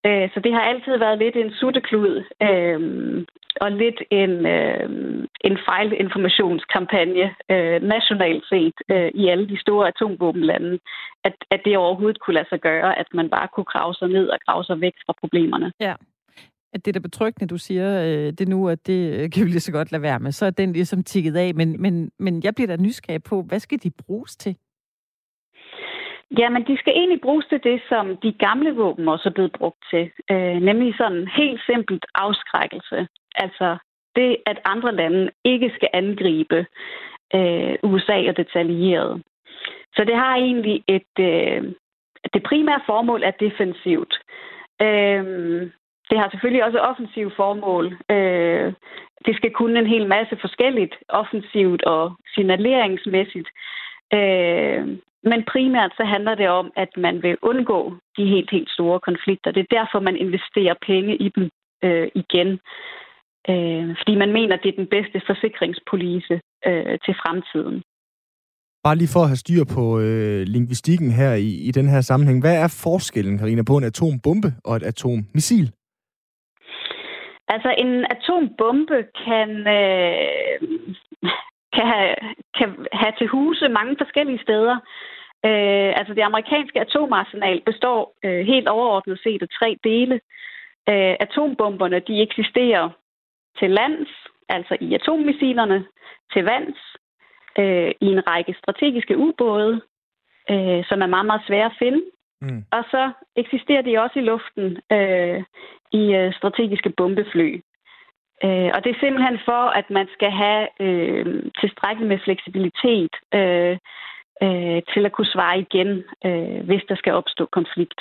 Øh, 0.07 0.27
så 0.35 0.41
det 0.45 0.53
har 0.53 0.61
altid 0.61 0.99
været 0.99 1.19
lidt 1.19 1.37
en 1.37 1.53
sutteklud 1.61 2.15
øh, 2.43 2.81
og 3.61 3.73
lidt 3.73 4.01
en, 4.11 4.47
øh, 4.57 4.89
en 5.49 5.59
fejlinformationskampagne 5.69 7.27
øh, 7.51 7.83
nationalt 7.83 8.45
set 8.53 8.77
øh, 8.91 9.11
i 9.15 9.29
alle 9.29 9.49
de 9.49 9.61
store 9.61 9.89
atomvåbenlande, 9.89 10.79
at, 11.25 11.37
at 11.51 11.61
det 11.65 11.77
overhovedet 11.77 12.21
kunne 12.21 12.35
lade 12.35 12.49
sig 12.49 12.61
gøre, 12.61 12.99
at 12.99 13.07
man 13.15 13.31
bare 13.31 13.49
kunne 13.55 13.71
grave 13.75 13.95
sig 13.95 14.09
ned 14.09 14.29
og 14.29 14.39
grave 14.47 14.65
sig 14.65 14.81
væk 14.81 14.95
fra 15.07 15.15
problemerne. 15.21 15.73
Ja. 15.81 15.95
At 16.73 16.85
det 16.85 16.97
er 16.97 17.01
betryggende, 17.01 17.53
du 17.55 17.59
siger 17.59 18.03
øh, 18.05 18.33
det 18.33 18.49
nu, 18.49 18.69
at 18.69 18.87
det 18.87 19.01
øh, 19.15 19.31
kan 19.31 19.45
vi 19.45 19.49
lige 19.51 19.61
så 19.61 19.73
godt 19.73 19.93
lade 19.93 20.03
være 20.03 20.21
med. 20.21 20.33
Så 20.33 20.47
er 20.47 20.51
den 20.51 20.73
ligesom 20.73 21.05
tikket 21.05 21.37
af. 21.37 21.55
Men, 21.55 21.83
men, 21.83 22.11
men 22.19 22.43
jeg 22.45 22.55
bliver 22.55 22.69
da 22.69 22.77
nysgerrig 22.77 23.23
på, 23.23 23.43
hvad 23.43 23.61
skal 23.61 23.79
de 23.83 23.91
bruges 23.91 24.37
til? 24.37 24.57
Jamen, 26.39 26.67
de 26.67 26.77
skal 26.79 26.93
egentlig 26.97 27.21
bruges 27.21 27.47
til 27.47 27.65
det, 27.65 27.83
som 27.89 28.17
de 28.17 28.33
gamle 28.33 28.75
våben 28.75 29.09
også 29.09 29.29
er 29.29 29.33
blevet 29.33 29.53
brugt 29.53 29.85
til. 29.91 30.11
Øh, 30.31 30.57
nemlig 30.69 30.95
sådan 30.97 31.29
helt 31.37 31.61
simpelt 31.67 32.07
afskrækkelse. 32.15 33.09
Altså 33.35 33.77
det, 34.17 34.37
at 34.47 34.59
andre 34.65 34.95
lande 34.95 35.31
ikke 35.45 35.73
skal 35.75 35.89
angribe 35.93 36.67
øh, 37.35 37.75
USA 37.83 38.29
og 38.29 38.37
detaljeret. 38.37 39.23
Så 39.97 40.05
det 40.05 40.17
har 40.17 40.37
egentlig 40.37 40.85
et... 40.87 41.15
Øh, 41.19 41.73
det 42.35 42.43
primære 42.43 42.81
formål 42.87 43.23
er 43.23 43.31
defensivt. 43.31 44.15
Øh, 44.83 45.25
det 46.11 46.19
har 46.19 46.31
selvfølgelig 46.31 46.65
også 46.65 46.79
offensivt 46.79 47.37
formål. 47.37 47.87
Øh, 48.11 48.73
det 49.27 49.37
skal 49.37 49.51
kunne 49.51 49.79
en 49.79 49.87
hel 49.87 50.07
masse 50.07 50.37
forskelligt, 50.41 50.95
offensivt 51.09 51.83
og 51.83 52.13
signaleringsmæssigt. 52.35 53.49
Øh, 54.19 54.83
men 55.31 55.45
primært 55.53 55.93
så 55.97 56.05
handler 56.05 56.35
det 56.35 56.49
om, 56.49 56.73
at 56.77 56.89
man 56.97 57.23
vil 57.23 57.37
undgå 57.43 57.95
de 58.17 58.25
helt, 58.25 58.51
helt 58.51 58.71
store 58.71 59.01
konflikter. 59.01 59.51
Det 59.51 59.61
er 59.61 59.77
derfor, 59.79 60.01
man 60.01 60.17
investerer 60.17 60.75
penge 60.87 61.17
i 61.17 61.29
dem 61.37 61.51
øh, 61.85 62.09
igen. 62.15 62.51
Øh, 63.51 63.97
fordi 63.99 64.15
man 64.15 64.33
mener, 64.33 64.57
det 64.57 64.69
er 64.69 64.83
den 64.83 64.91
bedste 64.97 65.23
forsikringspolice 65.27 66.41
øh, 66.67 66.99
til 67.05 67.15
fremtiden. 67.23 67.83
Bare 68.85 68.97
lige 68.97 69.15
for 69.15 69.23
at 69.23 69.29
have 69.29 69.45
styr 69.45 69.65
på 69.77 70.01
øh, 70.01 70.43
lingvistikken 70.55 71.11
her 71.11 71.33
i, 71.35 71.51
i 71.69 71.71
den 71.71 71.89
her 71.89 72.01
sammenhæng. 72.01 72.41
Hvad 72.41 72.57
er 72.65 72.81
forskellen, 72.85 73.39
Karina, 73.39 73.63
på 73.63 73.77
en 73.77 73.85
atombombe 73.85 74.49
og 74.65 74.77
et 74.77 74.83
atommissil? 74.83 75.67
Altså, 77.49 77.75
en 77.79 77.93
atombombe 78.15 78.99
kan, 79.25 79.51
øh, 79.79 80.57
kan, 81.73 81.87
have, 81.87 82.15
kan 82.59 82.87
have 82.93 83.13
til 83.19 83.27
huse 83.27 83.69
mange 83.69 83.97
forskellige 83.99 84.43
steder. 84.43 84.77
Øh, 85.49 85.91
altså 85.99 86.15
det 86.15 86.23
amerikanske 86.23 86.81
atomarsenal 86.81 87.61
består 87.61 88.15
øh, 88.25 88.47
helt 88.47 88.69
overordnet 88.69 89.21
set 89.23 89.43
af 89.43 89.49
tre 89.49 89.77
dele. 89.85 90.21
Øh, 90.89 91.15
atombomberne 91.21 92.01
de 92.01 92.23
eksisterer 92.23 92.91
til 93.59 93.71
lands, 93.71 94.09
altså 94.49 94.77
i 94.81 94.95
atommissilerne, 94.95 95.87
til 96.33 96.45
vands, 96.45 96.79
øh, 97.59 97.91
i 98.01 98.07
en 98.07 98.27
række 98.27 98.55
strategiske 98.63 99.19
ubåde, 99.19 99.81
øh, 100.51 100.85
som 100.89 101.03
er 101.03 101.07
meget, 101.07 101.27
meget 101.27 101.43
svære 101.47 101.67
at 101.67 101.79
finde. 101.79 102.03
Mm. 102.43 102.65
Og 102.73 102.85
så 102.91 103.13
eksisterer 103.37 103.83
de 103.83 103.99
også 103.99 104.19
i 104.19 104.23
luften 104.23 104.79
øh, 104.93 105.43
i 105.93 106.15
øh, 106.15 106.35
strategiske 106.35 106.91
bombefly. 106.97 107.61
Øh, 108.45 108.71
og 108.75 108.79
det 108.83 108.91
er 108.91 109.03
simpelthen 109.05 109.39
for, 109.51 109.63
at 109.81 109.87
man 109.99 110.07
skal 110.17 110.31
have 110.43 110.63
øh, 110.85 111.25
tilstrækkeligt 111.61 112.09
med 112.13 112.19
fleksibilitet 112.27 113.15
øh, 113.39 113.75
øh, 114.45 114.79
til 114.93 115.03
at 115.07 115.13
kunne 115.13 115.35
svare 115.37 115.57
igen, 115.67 115.91
øh, 116.27 116.61
hvis 116.69 116.85
der 116.89 116.97
skal 116.97 117.13
opstå 117.13 117.45
konflikt. 117.59 118.01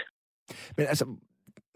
Men 0.77 0.85
altså, 0.93 1.05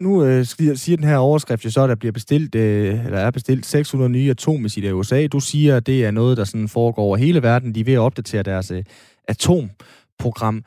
nu 0.00 0.24
øh, 0.24 0.44
siger 0.44 0.96
den 0.96 1.08
her 1.08 1.16
overskrift 1.16 1.64
jo 1.64 1.70
så, 1.70 1.82
at 1.82 1.88
der 1.88 1.94
bliver 1.94 2.12
bestilt, 2.12 2.54
øh, 2.54 3.04
eller 3.04 3.18
er 3.18 3.30
bestilt 3.30 3.66
600 3.66 4.10
nye 4.10 4.30
atommissiler 4.30 4.88
i 4.88 4.92
USA. 4.92 5.26
Du 5.26 5.40
siger, 5.40 5.76
at 5.76 5.86
det 5.86 6.04
er 6.04 6.10
noget, 6.10 6.36
der 6.36 6.44
sådan 6.44 6.68
foregår 6.68 7.02
over 7.02 7.16
hele 7.16 7.42
verden. 7.42 7.74
De 7.74 7.80
er 7.80 7.84
ved 7.84 7.94
at 7.94 8.06
opdatere 8.08 8.42
deres 8.42 8.70
øh, 8.70 8.84
atomprogram. 9.28 10.64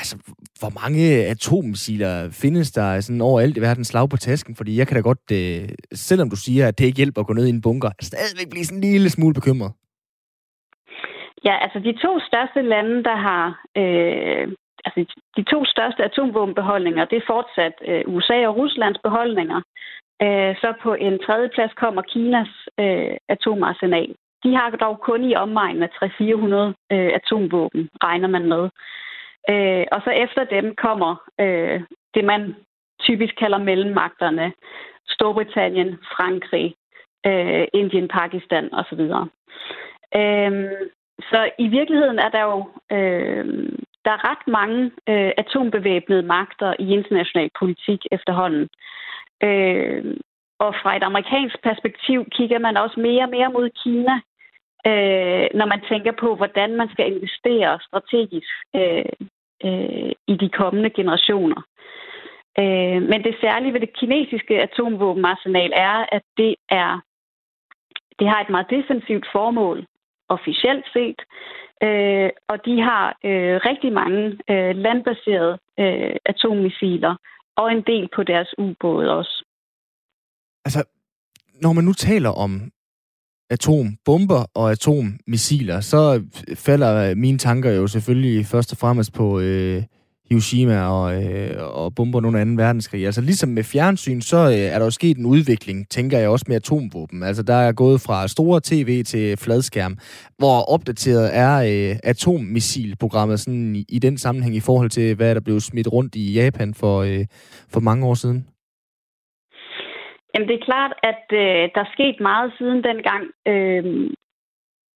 Altså, 0.00 0.16
hvor 0.60 0.72
mange 0.82 1.02
atommissiler 1.34 2.14
findes 2.42 2.68
der 2.78 3.00
sådan 3.00 3.20
overalt 3.30 3.56
i 3.56 3.64
verden 3.68 3.84
slag 3.84 4.08
på 4.10 4.16
tasken? 4.16 4.56
Fordi 4.56 4.78
jeg 4.78 4.86
kan 4.86 4.96
da 4.96 5.02
godt, 5.10 5.24
øh, 5.40 5.68
selvom 6.08 6.28
du 6.30 6.36
siger, 6.36 6.64
at 6.68 6.78
det 6.78 6.84
ikke 6.84 7.02
hjælper 7.02 7.20
at 7.20 7.26
gå 7.26 7.34
ned 7.36 7.46
i 7.46 7.56
en 7.56 7.64
bunker, 7.66 7.90
stadigvæk 8.08 8.50
blive 8.50 8.64
sådan 8.64 8.82
en 8.84 8.92
lille 8.96 9.10
smule 9.10 9.34
bekymret. 9.34 9.72
Ja, 11.48 11.54
altså 11.64 11.78
de 11.88 11.92
to 12.04 12.12
største 12.28 12.60
lande, 12.72 12.96
der 13.08 13.16
har, 13.28 13.44
øh, 13.80 14.44
altså, 14.84 14.98
de 15.36 15.42
to 15.52 15.58
største 15.74 16.00
atomvåbenbeholdninger, 16.08 17.04
det 17.04 17.16
er 17.18 17.30
fortsat 17.34 17.74
øh, 17.88 18.02
USA 18.14 18.38
og 18.48 18.56
Ruslands 18.56 19.00
beholdninger. 19.06 19.60
Øh, 20.24 20.52
så 20.62 20.68
på 20.82 20.90
en 20.94 21.16
tredje 21.26 21.48
plads 21.54 21.72
kommer 21.82 22.02
Kinas 22.02 22.52
øh, 22.82 23.16
atomarsenal. 23.34 24.10
De 24.44 24.50
har 24.56 24.70
dog 24.70 24.96
kun 25.08 25.24
i 25.30 25.34
omegnen 25.34 25.82
af 25.82 25.90
300-400 25.98 26.04
øh, 26.94 27.10
atomvåben, 27.18 27.82
regner 28.06 28.28
man 28.28 28.46
med. 28.54 28.64
Øh, 29.50 29.86
og 29.92 30.00
så 30.04 30.10
efter 30.10 30.44
dem 30.44 30.74
kommer 30.76 31.16
øh, 31.40 31.80
det, 32.14 32.24
man 32.24 32.54
typisk 33.00 33.34
kalder 33.38 33.58
mellemmagterne. 33.58 34.52
Storbritannien, 35.08 35.98
Frankrig, 36.16 36.74
øh, 37.26 37.66
Indien, 37.74 38.08
Pakistan 38.08 38.74
osv. 38.74 39.00
Øh, 40.20 40.52
så 41.30 41.50
i 41.58 41.68
virkeligheden 41.68 42.18
er 42.18 42.28
der 42.28 42.42
jo 42.42 42.68
øh, 42.96 43.70
der 44.04 44.10
er 44.10 44.30
ret 44.30 44.46
mange 44.46 44.90
øh, 45.08 45.32
atombevæbnede 45.38 46.22
magter 46.22 46.74
i 46.78 46.92
international 46.92 47.50
politik 47.58 48.00
efterhånden. 48.12 48.68
Øh, 49.42 50.16
og 50.58 50.74
fra 50.82 50.96
et 50.96 51.02
amerikansk 51.02 51.62
perspektiv 51.62 52.24
kigger 52.36 52.58
man 52.58 52.76
også 52.76 53.00
mere 53.00 53.22
og 53.22 53.30
mere 53.30 53.50
mod 53.52 53.70
Kina, 53.82 54.20
øh, 54.86 55.46
når 55.58 55.66
man 55.66 55.80
tænker 55.90 56.12
på, 56.20 56.34
hvordan 56.34 56.76
man 56.76 56.88
skal 56.92 57.12
investere 57.12 57.80
strategisk 57.88 58.52
øh, 58.76 59.12
øh, 59.64 60.12
i 60.32 60.34
de 60.42 60.48
kommende 60.48 60.90
generationer. 60.90 61.62
Øh, 62.58 63.00
men 63.10 63.24
det 63.24 63.34
særlige 63.40 63.72
ved 63.72 63.80
det 63.80 63.96
kinesiske 64.00 64.62
atomvåbenarsenal 64.62 65.72
er, 65.74 66.06
at 66.16 66.22
det 66.36 66.54
er 66.68 67.00
det 68.20 68.28
har 68.28 68.40
et 68.40 68.50
meget 68.50 68.70
defensivt 68.70 69.26
formål, 69.32 69.86
officielt 70.28 70.86
set, 70.92 71.20
øh, 71.86 72.30
og 72.48 72.56
de 72.66 72.74
har 72.88 73.06
øh, 73.24 73.54
rigtig 73.70 73.92
mange 73.92 74.22
øh, 74.50 74.76
landbaserede 74.76 75.58
øh, 75.78 76.16
atommissiler, 76.24 77.14
og 77.56 77.72
en 77.72 77.82
del 77.82 78.08
på 78.16 78.22
deres 78.22 78.54
ubåde 78.58 79.10
også. 79.18 79.44
Altså, 80.64 80.80
når 81.62 81.72
man 81.72 81.84
nu 81.84 81.92
taler 81.92 82.30
om 82.30 82.52
atombomber 83.50 84.44
og 84.54 84.70
atommissiler, 84.70 85.80
så 85.80 86.22
falder 86.54 87.14
mine 87.14 87.38
tanker 87.38 87.70
jo 87.70 87.86
selvfølgelig 87.86 88.46
først 88.46 88.72
og 88.72 88.78
fremmest 88.78 89.12
på 89.12 89.40
øh, 89.40 89.82
Hiroshima 90.30 90.82
og, 90.82 91.24
øh, 91.24 91.76
og 91.76 91.94
bomber 91.94 92.18
under 92.18 92.44
2. 92.44 92.50
verdenskrig. 92.50 93.06
Altså 93.06 93.20
ligesom 93.20 93.48
med 93.48 93.64
fjernsyn, 93.64 94.20
så 94.20 94.36
øh, 94.36 94.54
er 94.54 94.78
der 94.78 94.84
jo 94.84 94.90
sket 94.90 95.16
en 95.16 95.26
udvikling, 95.26 95.88
tænker 95.88 96.18
jeg 96.18 96.28
også 96.28 96.44
med 96.48 96.56
atomvåben. 96.56 97.22
Altså 97.22 97.42
der 97.42 97.54
er 97.54 97.72
gået 97.72 98.00
fra 98.00 98.28
store 98.28 98.60
tv 98.64 99.04
til 99.04 99.36
fladskærm. 99.36 99.98
Hvor 100.38 100.60
opdateret 100.72 101.36
er 101.36 101.56
øh, 101.56 101.96
atommissilprogrammet 102.02 103.40
sådan 103.40 103.76
i, 103.76 103.84
i 103.88 103.98
den 103.98 104.18
sammenhæng 104.18 104.56
i 104.56 104.60
forhold 104.60 104.90
til, 104.90 105.14
hvad 105.14 105.34
der 105.34 105.40
blev 105.40 105.60
smidt 105.60 105.92
rundt 105.92 106.14
i 106.14 106.32
Japan 106.32 106.74
for, 106.74 107.02
øh, 107.02 107.26
for 107.68 107.80
mange 107.80 108.06
år 108.06 108.14
siden? 108.14 108.44
Jamen, 110.34 110.48
det 110.48 110.54
er 110.54 110.64
klart, 110.64 110.92
at 111.02 111.24
øh, 111.32 111.70
der 111.74 111.80
er 111.80 111.92
sket 111.92 112.20
meget 112.20 112.52
siden 112.58 112.84
dengang. 112.84 113.24
Øh, 113.46 114.10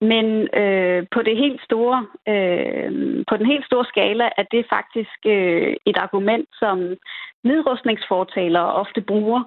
men 0.00 0.26
øh, 0.62 1.06
på 1.10 1.22
det 1.22 1.36
helt 1.36 1.60
store, 1.64 2.06
øh, 2.28 3.24
på 3.28 3.36
den 3.36 3.46
helt 3.46 3.66
store 3.66 3.84
skala 3.84 4.28
er 4.36 4.44
det 4.50 4.66
faktisk 4.70 5.18
øh, 5.26 5.76
et 5.86 5.96
argument, 5.96 6.48
som 6.58 6.96
nedrustningsfortalere 7.44 8.72
ofte 8.72 9.00
bruger, 9.00 9.42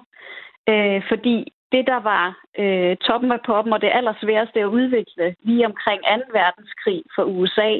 øh, 0.68 1.02
fordi 1.08 1.52
det, 1.72 1.86
der 1.86 2.00
var 2.12 2.26
øh, 2.58 2.96
toppen 2.96 3.32
af 3.32 3.40
poppen 3.46 3.72
og 3.72 3.80
det 3.80 3.90
allersværeste 3.92 4.60
at 4.60 4.72
udvikle 4.78 5.34
lige 5.42 5.66
omkring 5.66 6.02
2. 6.02 6.08
verdenskrig 6.32 7.02
for 7.14 7.22
USA 7.22 7.70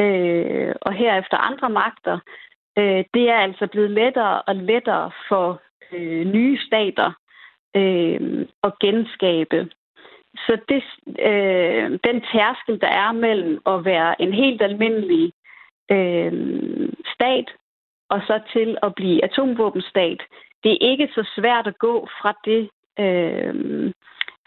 øh, 0.00 0.74
og 0.80 0.92
herefter 0.92 1.36
andre 1.36 1.70
magter, 1.70 2.18
øh, 2.78 3.04
det 3.14 3.24
er 3.30 3.36
altså 3.36 3.66
blevet 3.66 3.90
lettere 3.90 4.42
og 4.42 4.56
lettere 4.56 5.10
for 5.28 5.62
øh, 5.92 6.24
nye 6.26 6.58
stater 6.66 7.12
øh, 7.76 8.46
at 8.62 8.72
genskabe 8.80 9.68
så 10.36 10.58
det, 10.68 10.82
øh, 11.28 11.90
den 12.04 12.20
tærskel, 12.32 12.80
der 12.80 12.86
er 12.86 13.12
mellem 13.12 13.60
at 13.66 13.84
være 13.84 14.22
en 14.22 14.32
helt 14.32 14.62
almindelig 14.62 15.32
øh, 15.90 16.32
stat 17.14 17.48
og 18.10 18.20
så 18.26 18.40
til 18.52 18.76
at 18.82 18.94
blive 18.94 19.24
atomvåbenstat, 19.24 20.20
det 20.64 20.72
er 20.72 20.90
ikke 20.90 21.08
så 21.14 21.30
svært 21.36 21.66
at 21.66 21.78
gå 21.78 22.08
fra 22.20 22.32
det 22.44 22.62
øh, 22.98 23.92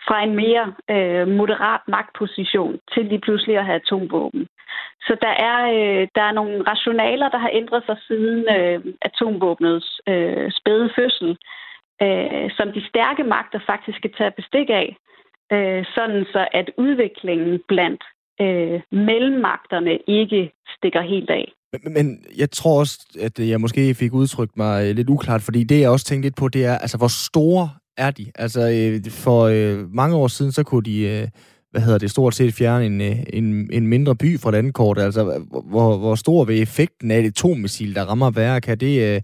fra 0.08 0.24
en 0.24 0.36
mere 0.36 0.74
øh, 0.90 1.28
moderat 1.28 1.82
magtposition 1.88 2.80
til 2.94 3.06
lige 3.06 3.22
pludselig 3.22 3.58
at 3.58 3.66
have 3.66 3.82
atomvåben. 3.84 4.48
Så 5.02 5.18
der 5.22 5.34
er, 5.50 5.60
øh, 5.76 6.08
der 6.16 6.22
er 6.22 6.32
nogle 6.32 6.64
rationaler, 6.68 7.30
der 7.30 7.38
har 7.38 7.50
ændret 7.54 7.84
sig 7.86 7.98
siden 8.08 8.40
øh, 8.58 8.94
atomvåbnets 9.02 10.02
øh, 10.08 10.52
spæde 10.52 10.90
fødsel, 10.96 11.38
øh, 12.02 12.50
som 12.58 12.68
de 12.76 12.82
stærke 12.92 13.24
magter 13.24 13.60
faktisk 13.72 13.98
skal 13.98 14.14
tage 14.18 14.38
bestik 14.40 14.70
af 14.70 14.88
øh, 15.52 15.86
sådan 15.96 16.26
så 16.34 16.48
at 16.52 16.68
udviklingen 16.78 17.60
blandt 17.68 18.04
øh, 18.42 18.82
mellemmagterne 18.92 19.98
ikke 20.08 20.52
stikker 20.78 21.02
helt 21.02 21.30
af. 21.30 21.52
Men, 21.74 21.94
men 21.94 22.26
jeg 22.38 22.52
tror 22.52 22.80
også, 22.80 23.00
at 23.22 23.40
øh, 23.40 23.50
jeg 23.50 23.62
måske 23.62 23.96
fik 23.96 24.14
udtrykt 24.14 24.58
mig 24.58 24.90
øh, 24.90 24.96
lidt 24.96 25.10
uklart, 25.10 25.42
fordi 25.42 25.64
det, 25.64 25.80
jeg 25.82 25.90
også 25.90 26.06
tænkte 26.06 26.26
lidt 26.26 26.36
på, 26.36 26.48
det 26.48 26.66
er, 26.66 26.78
altså, 26.78 26.98
hvor 26.98 27.28
store 27.28 27.70
er 27.98 28.12
de? 28.12 28.32
Altså, 28.36 28.62
øh, 28.62 29.12
for 29.12 29.42
øh, 29.44 29.90
mange 29.90 30.16
år 30.16 30.28
siden, 30.28 30.52
så 30.52 30.64
kunne 30.64 30.84
de, 30.84 31.00
øh, 31.02 31.28
hvad 31.76 31.84
hedder 31.86 32.04
det, 32.04 32.12
stort 32.12 32.34
set 32.34 32.54
fjerne 32.60 32.86
en, 32.86 32.98
øh, 33.10 33.18
en, 33.40 33.46
en 33.78 33.86
mindre 33.94 34.16
by 34.24 34.30
fra 34.44 34.52
landkort. 34.58 34.98
Altså, 35.08 35.22
hvor, 35.74 35.90
hvor 36.04 36.16
stor 36.24 36.42
vil 36.46 36.62
effekten 36.62 37.12
af 37.12 37.18
et 37.20 37.32
atommissil, 37.34 37.96
der 37.98 38.04
rammer 38.10 38.32
være? 38.42 38.62
Kan 38.68 38.78
det 38.86 38.94
øh, 39.08 39.18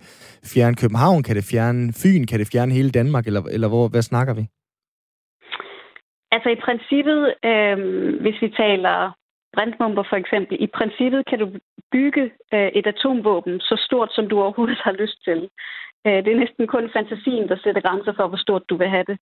fjerne 0.53 0.75
København? 0.81 1.23
Kan 1.23 1.35
det 1.35 1.45
fjerne 1.51 1.81
Fyn? 2.01 2.23
Kan 2.29 2.39
det 2.39 2.51
fjerne 2.53 2.71
hele 2.77 2.91
Danmark? 2.99 3.25
Eller, 3.27 3.43
eller 3.55 3.67
hvor, 3.73 3.85
hvad 3.93 4.03
snakker 4.11 4.33
vi? 4.39 4.43
Altså 6.35 6.49
i 6.55 6.59
princippet, 6.65 7.21
øh, 7.49 7.77
hvis 8.23 8.37
vi 8.43 8.49
taler 8.63 8.97
brandbomber 9.55 10.03
for 10.09 10.17
eksempel, 10.23 10.55
i 10.65 10.67
princippet 10.77 11.21
kan 11.29 11.39
du 11.39 11.47
bygge 11.95 12.23
øh, 12.55 12.69
et 12.79 12.87
atomvåben 12.93 13.59
så 13.59 13.75
stort, 13.87 14.09
som 14.15 14.25
du 14.29 14.35
overhovedet 14.43 14.81
har 14.87 14.95
lyst 15.03 15.19
til. 15.27 15.39
Øh, 16.07 16.19
det 16.23 16.29
er 16.31 16.41
næsten 16.43 16.67
kun 16.67 16.85
fantasien, 16.97 17.45
der 17.49 17.57
sætter 17.63 17.81
grænser 17.87 18.13
for, 18.17 18.27
hvor 18.27 18.41
stort 18.45 18.63
du 18.69 18.75
vil 18.81 18.89
have 18.95 19.07
det. 19.11 19.17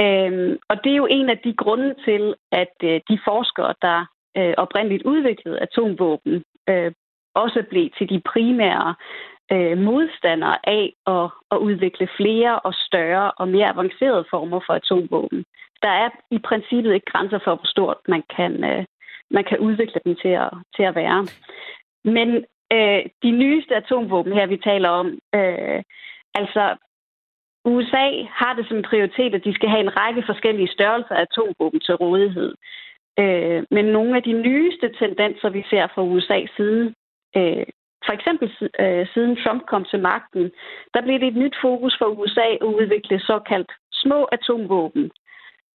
Øh, 0.00 0.58
og 0.68 0.76
det 0.84 0.92
er 0.92 0.96
jo 0.96 1.06
en 1.10 1.28
af 1.28 1.38
de 1.38 1.54
grunde 1.54 1.94
til, 2.04 2.34
at 2.52 2.74
øh, 2.82 3.00
de 3.08 3.18
forskere, 3.24 3.74
der 3.82 4.06
øh, 4.36 4.54
oprindeligt 4.56 5.02
udviklede 5.02 5.58
atomvåben, 5.60 6.44
øh, 6.68 6.92
også 7.34 7.64
blev 7.70 7.90
til 7.98 8.08
de 8.08 8.20
primære 8.32 8.94
øh, 9.52 9.78
modstandere 9.78 10.58
af 10.68 10.92
at, 11.06 11.30
at 11.50 11.56
udvikle 11.56 12.08
flere 12.16 12.58
og 12.58 12.74
større 12.74 13.30
og 13.30 13.48
mere 13.48 13.68
avancerede 13.68 14.24
former 14.30 14.60
for 14.66 14.72
atomvåben 14.72 15.44
der 15.84 15.92
er 16.04 16.08
i 16.30 16.38
princippet 16.48 16.94
ikke 16.94 17.12
grænser 17.12 17.38
for, 17.44 17.54
hvor 17.54 17.66
stort 17.74 18.00
man 18.08 18.22
kan, 18.36 18.52
øh, 18.64 18.84
man 19.30 19.44
kan 19.44 19.58
udvikle 19.58 20.00
dem 20.04 20.14
til 20.22 20.32
at, 20.44 20.50
til 20.76 20.82
at 20.82 20.94
være. 20.94 21.20
Men 22.16 22.28
øh, 22.76 23.02
de 23.24 23.30
nyeste 23.42 23.74
atomvåben 23.76 24.32
her, 24.32 24.46
vi 24.46 24.56
taler 24.56 24.88
om, 24.88 25.06
øh, 25.34 25.80
altså 26.40 26.64
USA 27.64 28.06
har 28.40 28.54
det 28.54 28.68
som 28.68 28.76
en 28.76 28.88
prioritet, 28.90 29.34
at 29.34 29.44
de 29.44 29.54
skal 29.54 29.68
have 29.68 29.80
en 29.80 29.96
række 29.96 30.22
forskellige 30.26 30.68
størrelser 30.68 31.14
af 31.14 31.22
atomvåben 31.22 31.80
til 31.80 31.94
rådighed. 31.94 32.54
Øh, 33.18 33.62
men 33.70 33.84
nogle 33.84 34.16
af 34.16 34.22
de 34.22 34.32
nyeste 34.32 34.88
tendenser, 34.98 35.48
vi 35.48 35.64
ser 35.70 35.86
fra 35.94 36.02
USA 36.02 36.38
siden, 36.56 36.94
øh, 37.36 37.66
for 38.06 38.12
eksempel 38.12 38.48
øh, 38.80 39.06
siden 39.14 39.36
Trump 39.36 39.62
kom 39.66 39.84
til 39.84 40.00
magten, 40.00 40.50
der 40.94 41.00
blev 41.02 41.20
det 41.20 41.28
et 41.28 41.36
nyt 41.36 41.56
fokus 41.62 41.94
for 41.98 42.06
USA 42.06 42.48
at 42.60 42.66
udvikle 42.80 43.20
såkaldt 43.20 43.72
små 43.92 44.24
atomvåben, 44.24 45.10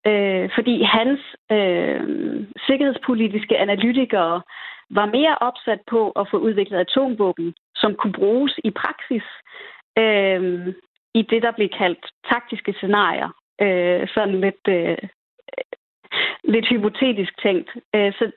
øh, 0.08 0.50
fordi 0.56 0.84
hans 0.84 1.20
øh, 1.52 2.02
sikkerhedspolitiske 2.68 3.58
analytikere 3.58 4.42
var 4.90 5.06
mere 5.06 5.36
opsat 5.42 5.82
på 5.88 6.10
at 6.10 6.28
få 6.32 6.38
udviklet 6.38 6.80
atomvåben, 6.80 7.54
som 7.76 7.96
kunne 7.96 8.14
bruges 8.14 8.60
i 8.64 8.72
praksis 8.72 9.24
øh, 9.98 10.74
i 11.14 11.22
det, 11.22 11.41
der 11.43 11.51
blev 11.51 11.70
kaldt 11.70 12.05
taktiske 12.30 12.74
scenarier. 12.74 13.30
Øh, 13.62 14.07
sådan 14.14 14.41
lidt, 14.41 14.68
øh, 14.68 14.97
lidt 16.43 16.68
hypotetisk 16.70 17.41
tænkt. 17.41 17.70
Øh, 17.95 18.14
så 18.14 18.32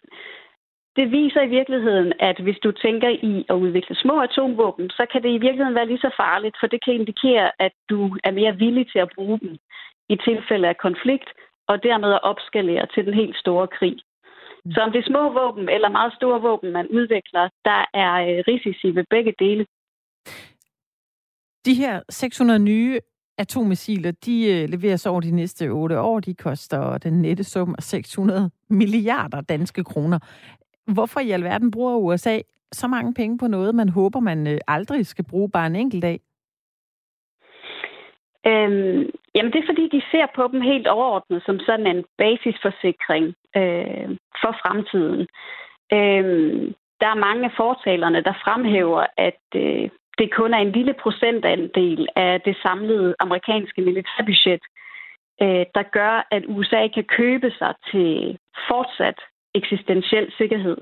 det 0.97 1.11
viser 1.11 1.43
i 1.43 1.49
virkeligheden, 1.59 2.13
at 2.21 2.41
hvis 2.41 2.59
du 2.65 2.73
tænker 2.73 3.09
i 3.09 3.45
at 3.49 3.55
udvikle 3.55 3.97
små 3.97 4.21
atomvåben, 4.21 4.91
så 4.91 5.07
kan 5.13 5.23
det 5.23 5.29
i 5.29 5.43
virkeligheden 5.47 5.75
være 5.75 5.87
lige 5.87 6.05
så 6.07 6.11
farligt, 6.17 6.57
for 6.61 6.67
det 6.67 6.85
kan 6.85 6.95
indikere, 6.95 7.51
at 7.59 7.73
du 7.91 8.17
er 8.25 8.31
mere 8.31 8.57
villig 8.57 8.93
til 8.93 8.99
at 8.99 9.13
bruge 9.15 9.39
dem 9.39 9.57
i 10.09 10.17
tilfælde 10.17 10.69
af 10.69 10.77
konflikt, 10.77 11.31
og 11.69 11.83
dermed 11.83 12.13
at 12.13 12.23
opskalere 12.23 12.87
til 12.95 13.07
den 13.07 13.15
helt 13.15 13.37
store 13.37 13.67
krig. 13.67 13.97
Så 14.71 14.81
om 14.81 14.93
det 14.93 14.99
er 14.99 15.11
små 15.11 15.33
våben 15.33 15.69
eller 15.69 15.89
meget 15.89 16.13
store 16.15 16.41
våben, 16.41 16.73
man 16.73 16.89
udvikler, 16.89 17.49
der 17.65 17.81
er 17.95 18.13
øh, 18.29 18.45
risici 18.49 18.95
ved 18.97 19.05
begge 19.11 19.35
dele. 19.39 19.67
De 21.67 21.75
her 21.75 22.01
600 22.11 22.59
nye 22.59 23.01
atommissiler, 23.39 24.13
de 24.27 24.37
øh, 24.53 24.69
leveres 24.69 25.07
over 25.07 25.21
de 25.21 25.31
næste 25.31 25.69
8 25.69 26.01
år. 26.01 26.21
De 26.21 26.35
koster 26.35 26.99
den 26.99 27.13
nette 27.23 27.45
sum 27.45 27.75
af 27.79 27.83
600 27.83 28.51
milliarder 28.71 29.41
danske 29.41 29.85
kroner. 29.85 30.19
Hvorfor 30.95 31.21
i 31.21 31.31
alverden 31.31 31.71
bruger 31.71 31.97
USA 31.97 32.39
så 32.73 32.87
mange 32.89 33.15
penge 33.15 33.39
på 33.39 33.47
noget, 33.47 33.75
man 33.75 33.89
håber, 33.89 34.21
man 34.21 34.47
øh, 34.47 34.59
aldrig 34.69 35.07
skal 35.07 35.25
bruge 35.25 35.51
bare 35.51 35.67
en 35.67 35.77
enkelt 35.77 36.03
dag? 36.03 36.21
Øhm, 38.47 39.11
jamen, 39.35 39.53
det 39.53 39.59
er 39.61 39.71
fordi, 39.71 39.89
de 39.97 40.03
ser 40.11 40.27
på 40.35 40.49
dem 40.53 40.61
helt 40.61 40.87
overordnet 40.87 41.43
som 41.47 41.59
sådan 41.59 41.87
en 41.87 42.05
basisforsikring 42.19 43.27
øh, 43.57 44.09
for 44.41 44.53
fremtiden. 44.63 45.21
Øhm, 45.93 46.75
der 47.01 47.09
er 47.11 47.25
mange 47.29 47.45
af 47.45 47.53
fortalerne, 47.57 48.23
der 48.23 48.35
fremhæver, 48.45 49.07
at 49.17 49.43
øh, 49.55 49.91
det 50.23 50.35
kun 50.35 50.55
er 50.55 50.59
en 50.59 50.73
lille 50.73 50.95
procentandel 51.03 52.09
af 52.17 52.41
det 52.41 52.57
samlede 52.63 53.15
amerikanske 53.19 53.81
militærbudget, 53.83 54.63
øh, 55.43 55.65
der 55.77 55.85
gør, 55.99 56.15
at 56.31 56.45
USA 56.49 56.83
kan 56.97 57.05
købe 57.05 57.51
sig 57.59 57.75
til 57.91 58.39
fortsat 58.69 59.19
eksistentiel 59.55 60.33
sikkerhed. 60.39 60.79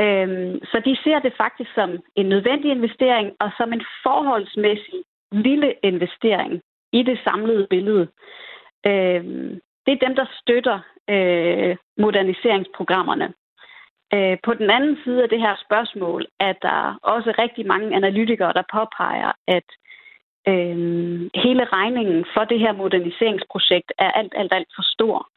Øhm, 0.00 0.54
så 0.70 0.76
de 0.84 0.96
ser 1.04 1.18
det 1.18 1.32
faktisk 1.36 1.70
som 1.74 1.90
en 2.16 2.28
nødvendig 2.28 2.70
investering 2.70 3.32
og 3.40 3.50
som 3.58 3.72
en 3.72 3.84
forholdsmæssig 4.02 5.00
lille 5.32 5.74
investering 5.82 6.62
i 6.92 7.02
det 7.02 7.18
samlede 7.24 7.66
billede. 7.70 8.08
Øhm, 8.86 9.60
det 9.86 9.92
er 9.92 10.06
dem, 10.06 10.14
der 10.14 10.26
støtter 10.40 10.78
øh, 11.10 11.76
moderniseringsprogrammerne. 11.98 13.32
Øh, 14.14 14.36
på 14.44 14.54
den 14.54 14.70
anden 14.70 14.96
side 15.04 15.22
af 15.22 15.28
det 15.28 15.40
her 15.40 15.54
spørgsmål 15.66 16.26
er 16.40 16.52
der 16.52 16.98
også 17.02 17.34
rigtig 17.38 17.66
mange 17.66 17.96
analytikere, 17.96 18.52
der 18.52 18.62
påpeger, 18.72 19.32
at 19.48 19.68
øh, 20.48 20.76
hele 21.44 21.64
regningen 21.64 22.26
for 22.34 22.44
det 22.44 22.58
her 22.60 22.72
moderniseringsprojekt 22.72 23.92
er 23.98 24.10
alt, 24.10 24.32
alt, 24.36 24.52
alt 24.52 24.68
for 24.76 24.82
stor. 24.94 25.28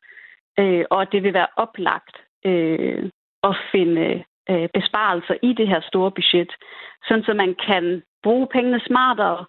Øh, 0.60 0.86
og 0.90 1.02
at 1.02 1.12
det 1.12 1.24
vil 1.24 1.34
være 1.34 1.54
oplagt 1.58 2.16
øh, 2.46 3.10
at 3.44 3.56
finde 3.72 4.24
øh, 4.50 4.70
besparelser 4.74 5.36
i 5.42 5.54
det 5.54 5.68
her 5.68 5.82
store 5.82 6.12
budget, 6.12 6.52
sådan 7.08 7.24
så 7.24 7.34
man 7.34 7.56
kan 7.68 8.04
bruge 8.24 8.48
pengene 8.48 8.82
smartere 8.88 9.46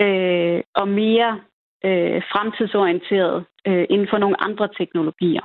øh, 0.00 0.62
og 0.74 0.88
mere 0.88 1.40
øh, 1.84 2.22
fremtidsorienteret 2.32 3.44
øh, 3.66 3.86
inden 3.90 4.08
for 4.10 4.18
nogle 4.18 4.40
andre 4.40 4.68
teknologier. 4.78 5.42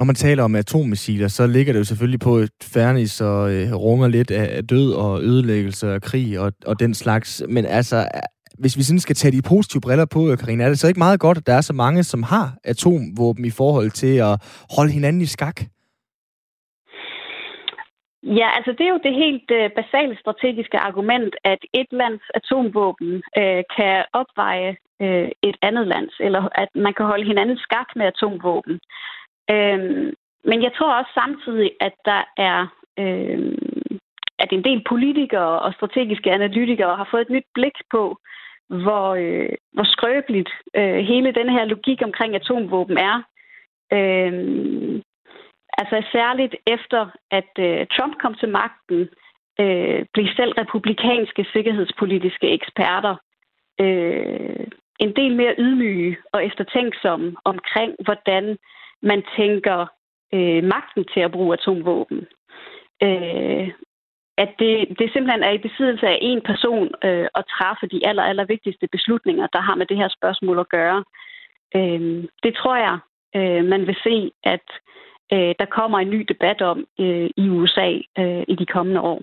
Når 0.00 0.04
man 0.04 0.14
taler 0.14 0.42
om 0.44 0.54
atommissiler, 0.54 1.28
så 1.28 1.46
ligger 1.46 1.72
det 1.72 1.80
jo 1.80 1.84
selvfølgelig 1.84 2.20
på 2.20 2.34
et 2.36 2.58
færnis 2.74 3.20
og 3.20 3.54
øh, 3.54 3.74
runger 3.74 4.08
lidt 4.08 4.30
af 4.30 4.66
død 4.66 4.92
og 4.92 5.22
ødelæggelse 5.22 5.94
og 5.94 6.02
krig 6.02 6.40
og, 6.40 6.52
og 6.66 6.80
den 6.80 6.94
slags. 6.94 7.42
Men 7.48 7.64
altså, 7.64 7.96
øh, 7.96 8.22
hvis 8.58 8.76
vi 8.76 8.82
sådan 8.82 9.00
skal 9.00 9.16
tage 9.16 9.36
de 9.36 9.48
positive 9.48 9.80
briller 9.80 10.06
på, 10.14 10.20
Karina, 10.40 10.64
er 10.64 10.68
det 10.68 10.78
så 10.78 10.88
ikke 10.88 11.06
meget 11.06 11.20
godt, 11.20 11.38
at 11.38 11.46
der 11.46 11.52
er 11.52 11.60
så 11.60 11.72
mange, 11.72 12.02
som 12.04 12.22
har 12.22 12.46
atomvåben 12.64 13.44
i 13.44 13.50
forhold 13.50 13.90
til 13.90 14.14
at 14.28 14.34
holde 14.76 14.92
hinanden 14.92 15.22
i 15.22 15.26
skak? 15.26 15.60
Ja, 18.22 18.48
altså 18.56 18.72
det 18.78 18.84
er 18.86 18.92
jo 18.96 19.04
det 19.06 19.14
helt 19.24 19.50
øh, 19.58 19.70
basale 19.80 20.16
strategiske 20.20 20.78
argument, 20.78 21.34
at 21.44 21.58
et 21.80 21.90
lands 21.92 22.24
atomvåben 22.34 23.12
øh, 23.40 23.62
kan 23.76 24.04
opveje 24.20 24.76
øh, 25.04 25.28
et 25.42 25.56
andet 25.62 25.86
lands, 25.86 26.14
eller 26.20 26.48
at 26.62 26.68
man 26.74 26.94
kan 26.96 27.06
holde 27.06 27.26
hinanden 27.26 27.58
skak 27.66 27.88
med 27.96 28.06
atomvåben. 28.06 28.80
Øh, 29.50 30.12
men 30.44 30.62
jeg 30.62 30.72
tror 30.78 30.92
også 30.94 31.10
samtidig, 31.14 31.70
at 31.80 31.94
der 32.04 32.22
er 32.36 32.66
øhm, 32.98 33.98
at 34.38 34.52
en 34.52 34.64
del 34.64 34.82
politikere 34.88 35.60
og 35.60 35.74
strategiske 35.74 36.32
analytikere 36.32 36.96
har 36.96 37.08
fået 37.10 37.22
et 37.22 37.30
nyt 37.30 37.48
blik 37.54 37.76
på, 37.90 38.18
hvor, 38.68 39.14
øh, 39.14 39.52
hvor 39.72 39.84
skrøbeligt 39.84 40.50
øh, 40.76 40.98
hele 40.98 41.32
den 41.32 41.48
her 41.48 41.64
logik 41.64 42.00
omkring 42.04 42.34
atomvåben 42.34 42.98
er. 42.98 43.22
Øh, 43.92 45.02
Altså 45.80 46.08
særligt 46.12 46.54
efter, 46.66 47.02
at 47.30 47.52
øh, 47.58 47.86
Trump 47.86 48.14
kom 48.22 48.34
til 48.34 48.48
magten, 48.48 49.08
øh, 49.60 50.00
blev 50.12 50.26
selv 50.36 50.52
republikanske 50.52 51.46
sikkerhedspolitiske 51.52 52.48
eksperter 52.50 53.16
øh, 53.80 54.66
en 54.98 55.16
del 55.16 55.36
mere 55.36 55.54
ydmyge 55.58 56.16
og 56.32 56.44
eftertænksomme 56.46 57.36
omkring, 57.44 57.92
hvordan 58.04 58.58
man 59.02 59.22
tænker 59.36 59.86
øh, 60.34 60.64
magten 60.64 61.04
til 61.14 61.20
at 61.20 61.32
bruge 61.32 61.54
atomvåben. 61.54 62.26
Øh, 63.02 63.70
at 64.38 64.50
det, 64.58 64.74
det 64.98 65.12
simpelthen 65.12 65.42
er 65.42 65.50
i 65.50 65.64
besiddelse 65.66 66.06
af 66.06 66.18
en 66.20 66.40
person 66.50 66.88
øh, 67.04 67.28
at 67.34 67.44
træffe 67.54 67.86
de 67.86 68.06
aller, 68.08 68.22
aller 68.22 68.44
vigtigste 68.44 68.86
beslutninger, 68.92 69.46
der 69.46 69.60
har 69.60 69.74
med 69.74 69.86
det 69.86 69.96
her 69.96 70.08
spørgsmål 70.08 70.58
at 70.58 70.68
gøre. 70.68 71.04
Øh, 71.76 72.24
det 72.42 72.54
tror 72.54 72.76
jeg, 72.76 72.98
øh, 73.36 73.64
man 73.64 73.86
vil 73.86 73.96
se, 74.02 74.30
at 74.44 74.66
øh, 75.32 75.54
der 75.58 75.74
kommer 75.78 75.98
en 75.98 76.10
ny 76.10 76.20
debat 76.28 76.62
om 76.62 76.78
øh, 77.00 77.30
i 77.36 77.48
USA 77.48 77.90
øh, 78.18 78.44
i 78.48 78.54
de 78.54 78.66
kommende 78.66 79.00
år. 79.00 79.22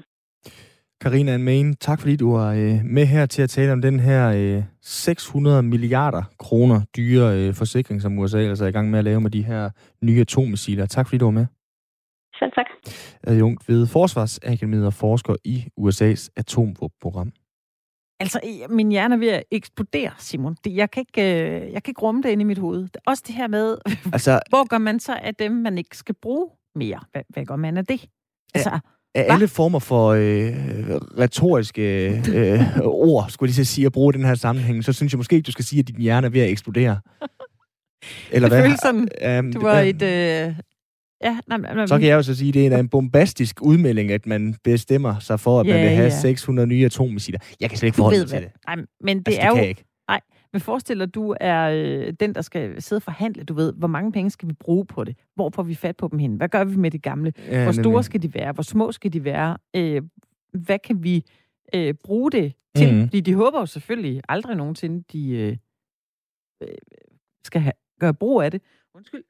Karina 1.02 1.38
Main, 1.38 1.76
tak 1.76 2.00
fordi 2.00 2.16
du 2.16 2.34
er 2.34 2.46
øh, 2.46 2.80
med 2.84 3.06
her 3.06 3.26
til 3.26 3.42
at 3.42 3.50
tale 3.50 3.72
om 3.72 3.82
den 3.82 4.00
her 4.00 4.32
øh, 4.58 4.64
600 4.82 5.64
milliarder 5.64 6.24
kroner 6.40 6.82
dyre 6.98 7.40
øh, 7.40 7.54
forsikring, 7.54 8.02
som 8.02 8.20
USA 8.20 8.38
altså 8.38 8.64
er 8.64 8.70
i 8.70 8.72
gang 8.72 8.90
med 8.90 9.00
at 9.00 9.06
lave 9.06 9.22
med 9.22 9.32
de 9.32 9.44
her 9.44 9.70
nye 10.02 10.22
atommissiler. 10.22 10.86
Tak 10.86 11.08
fordi 11.08 11.18
du 11.18 11.26
var 11.26 11.32
med. 11.32 11.46
Selv 12.40 12.52
tak. 12.52 12.66
Adjunkt 13.24 13.70
ved 13.70 13.88
Forsvarsakademiet 13.88 14.86
og 14.86 14.94
forsker 14.94 15.36
i 15.44 15.66
USA's 15.80 16.30
atomvåbenprogram. 16.36 17.32
Altså, 18.20 18.40
min 18.70 18.92
hjerne 18.92 19.16
er 19.16 19.20
ved 19.20 19.30
at 19.30 19.44
eksplodere, 19.52 20.12
Simon. 20.18 20.56
Det, 20.64 20.76
jeg, 20.76 20.92
kan 20.92 21.02
ikke, 21.02 21.22
øh, 21.22 21.74
jeg 21.74 21.84
kan 21.84 21.92
ikke 21.92 22.02
rumme 22.02 22.22
det 22.22 22.30
ind 22.30 22.42
i 22.42 22.44
mit 22.44 22.58
hoved. 22.58 22.88
Også 23.08 23.24
det 23.28 23.36
her 23.36 23.48
med, 23.48 23.78
altså, 24.14 24.40
hvor 24.52 24.68
gør 24.68 24.78
man 24.78 25.00
så 25.00 25.14
af 25.14 25.36
dem, 25.36 25.52
man 25.52 25.78
ikke 25.78 25.98
skal 25.98 26.16
bruge 26.22 26.50
mere? 26.76 27.00
Hvad, 27.12 27.22
hvad 27.30 27.46
gør 27.46 27.56
man 27.56 27.78
af 27.78 27.86
det? 27.86 28.10
Altså, 28.54 28.80
af, 29.16 29.26
af 29.30 29.34
alle 29.34 29.48
former 29.48 29.80
for 29.80 30.10
øh, 30.10 30.54
retoriske 31.20 32.08
øh, 32.34 32.78
ord, 32.82 33.26
skulle 33.30 33.54
jeg 33.58 33.68
sige, 33.68 33.86
at 33.86 33.92
bruge 33.92 34.14
den 34.14 34.26
her 34.26 34.36
sammenhæng, 34.36 34.84
så 34.84 34.94
synes 34.94 35.14
jeg 35.14 35.18
måske 35.18 35.36
ikke, 35.36 35.48
du 35.48 35.52
skal 35.52 35.66
sige, 35.66 35.80
at 35.80 35.88
din 35.88 36.02
hjerne 36.02 36.28
er 36.28 36.32
ved 36.32 36.42
at 36.42 36.50
eksplodere. 36.50 37.00
Eller 38.32 38.50
det 38.50 38.58
hvad? 38.58 38.66
føles 38.66 38.80
sådan, 38.80 39.46
um, 39.46 39.54
du 39.54 39.62
var 39.62 39.80
et, 39.80 40.02
øh, 40.02 40.56
Ja, 41.24 41.38
nej, 41.48 41.58
nej, 41.58 41.86
så 41.86 42.00
kan 42.00 42.08
jeg 42.08 42.16
jo 42.16 42.24
så 42.24 42.36
sige, 42.36 42.48
at 42.48 42.54
det 42.54 42.66
er 42.66 42.78
en 42.78 42.90
bombastisk 42.90 43.62
udmelding, 43.62 44.12
at 44.12 44.26
man 44.26 44.56
bestemmer 44.64 45.20
sig 45.20 45.40
for, 45.40 45.60
at 45.60 45.68
ja, 45.68 45.74
man 45.74 45.82
vil 45.82 45.90
have 45.90 46.04
ja. 46.04 46.22
600 46.22 46.68
nye 46.68 46.86
atommissiler. 46.86 47.40
Jeg 47.60 47.70
kan 47.70 47.78
slet 47.78 47.88
ikke 47.88 47.96
forholde 47.96 48.20
mig 48.20 48.28
til 48.28 48.42
det. 48.42 48.52
Nej, 48.68 48.76
men 49.02 49.18
det 49.18 49.28
altså, 49.28 49.42
er 49.42 49.50
det 49.50 49.60
jo... 49.60 49.64
Ikke. 49.64 49.84
Men 50.56 50.62
forestil 50.62 51.00
dig, 51.00 51.16
du 51.16 51.36
er 51.40 51.62
øh, 51.64 52.14
den, 52.20 52.36
der 52.36 52.42
skal 52.42 52.82
sidde 52.82 52.98
og 53.00 53.04
forhandle. 53.04 53.44
Du 53.44 53.54
ved, 53.54 53.74
hvor 53.74 53.88
mange 53.88 54.12
penge 54.12 54.30
skal 54.30 54.50
vi 54.50 54.54
bruge 54.54 54.86
på 54.86 55.04
det? 55.04 55.18
Hvor 55.34 55.50
får 55.50 55.64
vi 55.64 55.76
fat 55.76 55.98
på 55.98 56.08
dem 56.08 56.20
hen? 56.20 56.36
Hvad 56.36 56.50
gør 56.50 56.64
vi 56.64 56.76
med 56.76 56.92
de 56.92 57.00
gamle? 57.00 57.34
Ja, 57.38 57.64
hvor 57.64 57.72
store 57.72 57.84
nemlig. 57.84 58.06
skal 58.06 58.22
de 58.22 58.34
være? 58.34 58.52
Hvor 58.52 58.64
små 58.64 58.92
skal 58.92 59.14
de 59.14 59.24
være? 59.24 59.58
Øh, 59.76 60.02
hvad 60.54 60.80
kan 60.80 61.04
vi 61.04 61.26
øh, 61.76 61.94
bruge 61.94 62.32
det 62.32 62.54
til? 62.76 62.92
Mm-hmm. 62.92 63.08
Fordi 63.08 63.22
de 63.22 63.34
håber 63.34 63.60
jo 63.60 63.66
selvfølgelig 63.66 64.22
aldrig 64.30 64.56
nogensinde, 64.56 65.04
de 65.12 65.30
øh, 65.30 65.58
øh 66.62 66.78
skal 67.44 67.62
have, 67.62 67.74
gøre 68.00 68.14
brug 68.14 68.42
af 68.42 68.52
det. 68.52 68.62
Undskyld. 68.94 69.24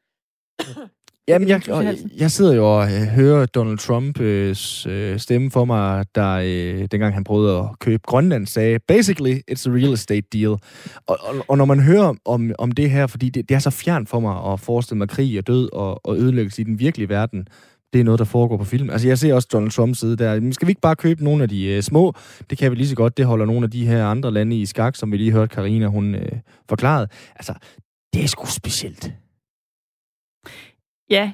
Jamen, 1.27 1.47
jeg, 1.47 1.61
jeg, 1.67 1.97
jeg 2.17 2.31
sidder 2.31 2.55
jo 2.55 2.77
og 2.77 2.83
øh, 2.83 3.01
hører 3.01 3.45
Donald 3.45 3.77
Trumps 3.77 4.85
øh, 4.87 5.19
stemme 5.19 5.51
for 5.51 5.65
mig, 5.65 6.05
der 6.15 6.31
øh, 6.33 6.87
dengang 6.91 7.13
han 7.13 7.23
prøvede 7.23 7.59
at 7.59 7.79
købe 7.79 8.03
Grønland, 8.07 8.47
sagde, 8.47 8.79
basically, 8.79 9.39
it's 9.51 9.69
a 9.69 9.71
real 9.71 9.93
estate 9.93 10.27
deal. 10.33 10.49
Og, 10.49 10.59
og, 11.07 11.45
og 11.47 11.57
når 11.57 11.65
man 11.65 11.79
hører 11.79 12.13
om, 12.25 12.51
om 12.57 12.71
det 12.71 12.91
her, 12.91 13.07
fordi 13.07 13.29
det, 13.29 13.49
det 13.49 13.55
er 13.55 13.59
så 13.59 13.69
fjern 13.69 14.07
for 14.07 14.19
mig 14.19 14.53
at 14.53 14.59
forestille 14.59 14.97
mig 14.97 15.09
krig 15.09 15.37
og 15.37 15.47
død 15.47 15.69
og, 15.73 16.05
og 16.05 16.17
ødelæggelse 16.17 16.61
i 16.61 16.65
den 16.65 16.79
virkelige 16.79 17.09
verden, 17.09 17.47
det 17.93 17.99
er 17.99 18.05
noget, 18.05 18.19
der 18.19 18.25
foregår 18.25 18.57
på 18.57 18.63
film. 18.63 18.89
Altså, 18.89 19.07
jeg 19.07 19.17
ser 19.17 19.33
også 19.33 19.47
Donald 19.53 19.71
Trump 19.71 19.95
sidde 19.95 20.15
der. 20.15 20.39
Men 20.39 20.53
skal 20.53 20.67
vi 20.67 20.71
ikke 20.71 20.81
bare 20.81 20.95
købe 20.95 21.23
nogle 21.23 21.43
af 21.43 21.49
de 21.49 21.65
øh, 21.65 21.81
små? 21.81 22.13
Det 22.49 22.57
kan 22.57 22.71
vi 22.71 22.75
lige 22.75 22.87
så 22.87 22.95
godt. 22.95 23.17
Det 23.17 23.25
holder 23.25 23.45
nogle 23.45 23.63
af 23.63 23.71
de 23.71 23.87
her 23.87 24.05
andre 24.05 24.31
lande 24.31 24.59
i 24.59 24.65
skak, 24.65 24.95
som 24.95 25.11
vi 25.11 25.17
lige 25.17 25.31
hørte 25.31 25.55
Karina 25.55 25.87
hun 25.87 26.15
øh, 26.15 26.31
forklarede. 26.69 27.07
Altså, 27.35 27.53
det 28.13 28.23
er 28.23 28.27
sgu 28.27 28.45
specielt. 28.45 29.13
Ja, 31.09 31.33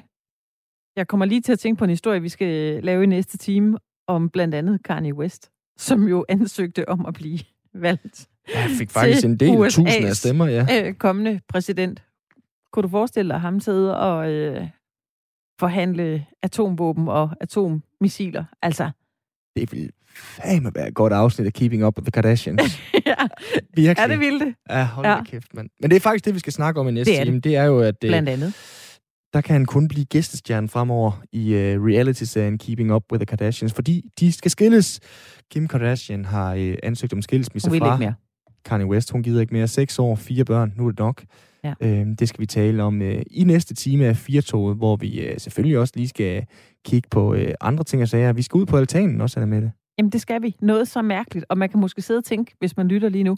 jeg 0.96 1.08
kommer 1.08 1.26
lige 1.26 1.40
til 1.40 1.52
at 1.52 1.58
tænke 1.58 1.78
på 1.78 1.84
en 1.84 1.90
historie, 1.90 2.22
vi 2.22 2.28
skal 2.28 2.84
lave 2.84 3.02
i 3.02 3.06
næste 3.06 3.38
time, 3.38 3.78
om 4.06 4.30
blandt 4.30 4.54
andet 4.54 4.82
Kanye 4.82 5.14
West, 5.14 5.50
som 5.78 6.08
jo 6.08 6.24
ansøgte 6.28 6.88
om 6.88 7.06
at 7.06 7.14
blive 7.14 7.38
valgt. 7.74 8.28
Jeg 8.54 8.70
fik 8.78 8.90
faktisk 8.90 9.24
en 9.24 9.36
del 9.36 9.56
tusind 9.70 9.88
af 9.88 10.16
stemmer, 10.16 10.46
ja. 10.46 10.66
Øh, 10.72 10.94
kommende 10.94 11.40
præsident. 11.48 12.02
Kunne 12.72 12.82
du 12.82 12.88
forestille 12.88 13.32
dig 13.32 13.40
ham 13.40 13.60
sidde 13.60 13.98
og 13.98 14.30
øh, 14.30 14.68
forhandle 15.60 16.26
atomvåben 16.42 17.08
og 17.08 17.30
atommissiler? 17.40 18.44
Altså, 18.62 18.90
det 19.56 19.72
vil 19.72 19.90
fandme 20.14 20.70
være 20.74 20.88
et 20.88 20.94
godt 20.94 21.12
afsnit 21.12 21.46
af 21.46 21.52
Keeping 21.52 21.86
Up 21.86 21.98
with 21.98 22.04
the 22.04 22.10
Kardashians. 22.10 22.62
ja, 23.06 23.14
Virkelig. 23.74 23.98
ja, 23.98 24.08
det 24.08 24.20
ville 24.20 24.40
det. 24.40 24.54
Ja, 24.70 24.84
hold 24.84 25.06
ja. 25.06 25.22
kæft, 25.24 25.54
mand. 25.54 25.70
Men 25.80 25.90
det 25.90 25.96
er 25.96 26.00
faktisk 26.00 26.24
det, 26.24 26.34
vi 26.34 26.38
skal 26.38 26.52
snakke 26.52 26.80
om 26.80 26.88
i 26.88 26.92
næste 26.92 27.12
det 27.12 27.24
time. 27.24 27.36
Det. 27.36 27.44
det 27.44 27.56
er 27.56 27.64
jo, 27.64 27.80
at... 27.80 28.04
Øh, 28.04 28.10
blandt 28.10 28.28
andet 28.28 28.54
der 29.32 29.40
kan 29.40 29.52
han 29.52 29.64
kun 29.64 29.88
blive 29.88 30.04
gæstestjerne 30.04 30.68
fremover 30.68 31.22
i 31.32 31.54
uh, 31.54 31.84
reality-serien 31.86 32.58
Keeping 32.58 32.94
Up 32.94 33.12
with 33.12 33.20
the 33.20 33.26
Kardashians, 33.26 33.74
fordi 33.74 34.10
de 34.20 34.32
skal 34.32 34.50
skilles. 34.50 35.00
Kim 35.50 35.68
Kardashian 35.68 36.24
har 36.24 36.54
uh, 36.54 36.74
ansøgt 36.82 37.12
om 37.12 37.22
skilsmisse 37.22 37.70
fra 37.70 37.96
mere. 37.96 38.14
Kanye 38.64 38.86
West. 38.86 39.10
Hun 39.10 39.22
gider 39.22 39.40
ikke 39.40 39.54
mere. 39.54 39.68
Seks 39.68 39.98
år, 39.98 40.14
fire 40.14 40.44
børn, 40.44 40.72
nu 40.76 40.86
er 40.86 40.90
det 40.90 40.98
nok. 40.98 41.24
Ja. 41.64 41.74
Øh, 41.80 42.06
det 42.18 42.28
skal 42.28 42.40
vi 42.40 42.46
tale 42.46 42.82
om 42.82 43.02
øh, 43.02 43.22
i 43.30 43.44
næste 43.44 43.74
time 43.74 44.06
af 44.06 44.16
Firtoget, 44.16 44.76
hvor 44.76 44.96
vi 44.96 45.20
øh, 45.20 45.38
selvfølgelig 45.38 45.78
også 45.78 45.92
lige 45.96 46.08
skal 46.08 46.46
kigge 46.84 47.08
på 47.10 47.34
øh, 47.34 47.54
andre 47.60 47.84
ting 47.84 48.02
og 48.02 48.08
sager. 48.08 48.32
Vi 48.32 48.42
skal 48.42 48.58
ud 48.58 48.66
på 48.66 48.76
altanen 48.76 49.20
også, 49.20 49.40
Anna 49.40 49.54
Mette. 49.54 49.72
Jamen, 49.98 50.12
det 50.12 50.20
skal 50.20 50.42
vi. 50.42 50.56
Noget 50.60 50.88
så 50.88 51.02
mærkeligt. 51.02 51.46
Og 51.48 51.58
man 51.58 51.68
kan 51.68 51.80
måske 51.80 52.02
sidde 52.02 52.18
og 52.18 52.24
tænke, 52.24 52.54
hvis 52.58 52.76
man 52.76 52.88
lytter 52.88 53.08
lige 53.08 53.24
nu, 53.24 53.36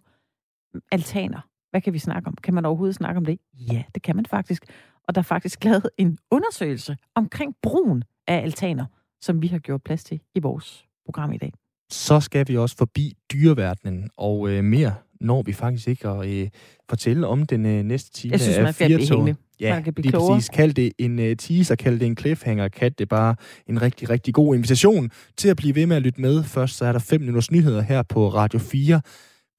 altaner. 0.92 1.40
Hvad 1.70 1.80
kan 1.80 1.92
vi 1.92 1.99
snakke 1.99 2.28
om? 2.28 2.34
Kan 2.42 2.55
man 2.55 2.64
overhovedet 2.64 2.95
snakke 2.95 3.18
om 3.18 3.24
det? 3.24 3.38
Ja, 3.72 3.82
det 3.95 4.03
kan 4.03 4.16
man 4.16 4.26
faktisk. 4.26 4.64
Og 5.09 5.14
der 5.14 5.20
er 5.20 5.22
faktisk 5.22 5.64
lavet 5.64 5.90
en 5.98 6.18
undersøgelse 6.30 6.96
omkring 7.14 7.55
brugen 7.62 8.05
af 8.26 8.36
altaner, 8.36 8.86
som 9.20 9.42
vi 9.42 9.46
har 9.46 9.59
gjort 9.59 9.82
plads 9.82 10.05
til 10.05 10.20
i 10.34 10.40
vores 10.40 10.84
program 11.05 11.32
i 11.32 11.38
dag. 11.38 11.52
Så 11.90 12.20
skal 12.20 12.48
vi 12.48 12.57
også 12.57 12.76
forbi 12.76 13.12
dyreverdenen, 13.32 14.11
og 14.16 14.50
øh, 14.50 14.64
mere 14.64 14.94
når 15.20 15.42
vi 15.42 15.52
faktisk 15.52 15.88
ikke 15.88 16.09
at 16.09 16.28
øh, 16.28 16.50
fortælle 16.88 17.26
om 17.26 17.46
den 17.46 17.66
øh, 17.66 17.82
næste 17.82 18.12
time 18.12 18.32
Jeg 18.32 18.40
synes, 18.40 18.59
man 18.59 18.66
af 18.66 18.74
fire. 18.74 19.34
Ja, 19.61 19.82
lige 19.96 20.11
klogere. 20.11 20.36
præcis. 20.36 20.48
Kald 20.48 20.74
det 20.74 20.92
en 20.98 21.18
uh, 21.18 21.36
teaser, 21.38 21.74
kald 21.74 22.00
det 22.00 22.07
en 22.07 22.16
cliffhanger, 22.16 22.68
kald 22.68 22.92
det 22.92 23.09
bare 23.09 23.36
en 23.66 23.82
rigtig, 23.82 24.11
rigtig 24.11 24.34
god 24.34 24.55
invitation 24.55 25.11
til 25.36 25.48
at 25.48 25.57
blive 25.57 25.74
ved 25.74 25.86
med 25.86 25.96
at 25.96 26.02
lytte 26.02 26.20
med. 26.20 26.44
Først 26.44 26.76
så 26.76 26.84
er 26.84 26.92
der 26.92 26.98
5 26.98 27.20
minutters 27.20 27.50
nyheder 27.50 27.80
her 27.82 28.02
på 28.02 28.28
Radio 28.28 28.59
4. 28.59 29.00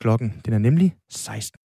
Klokken 0.01 0.41
den 0.45 0.53
er 0.53 0.57
nemlig 0.57 0.93
16. 1.09 1.59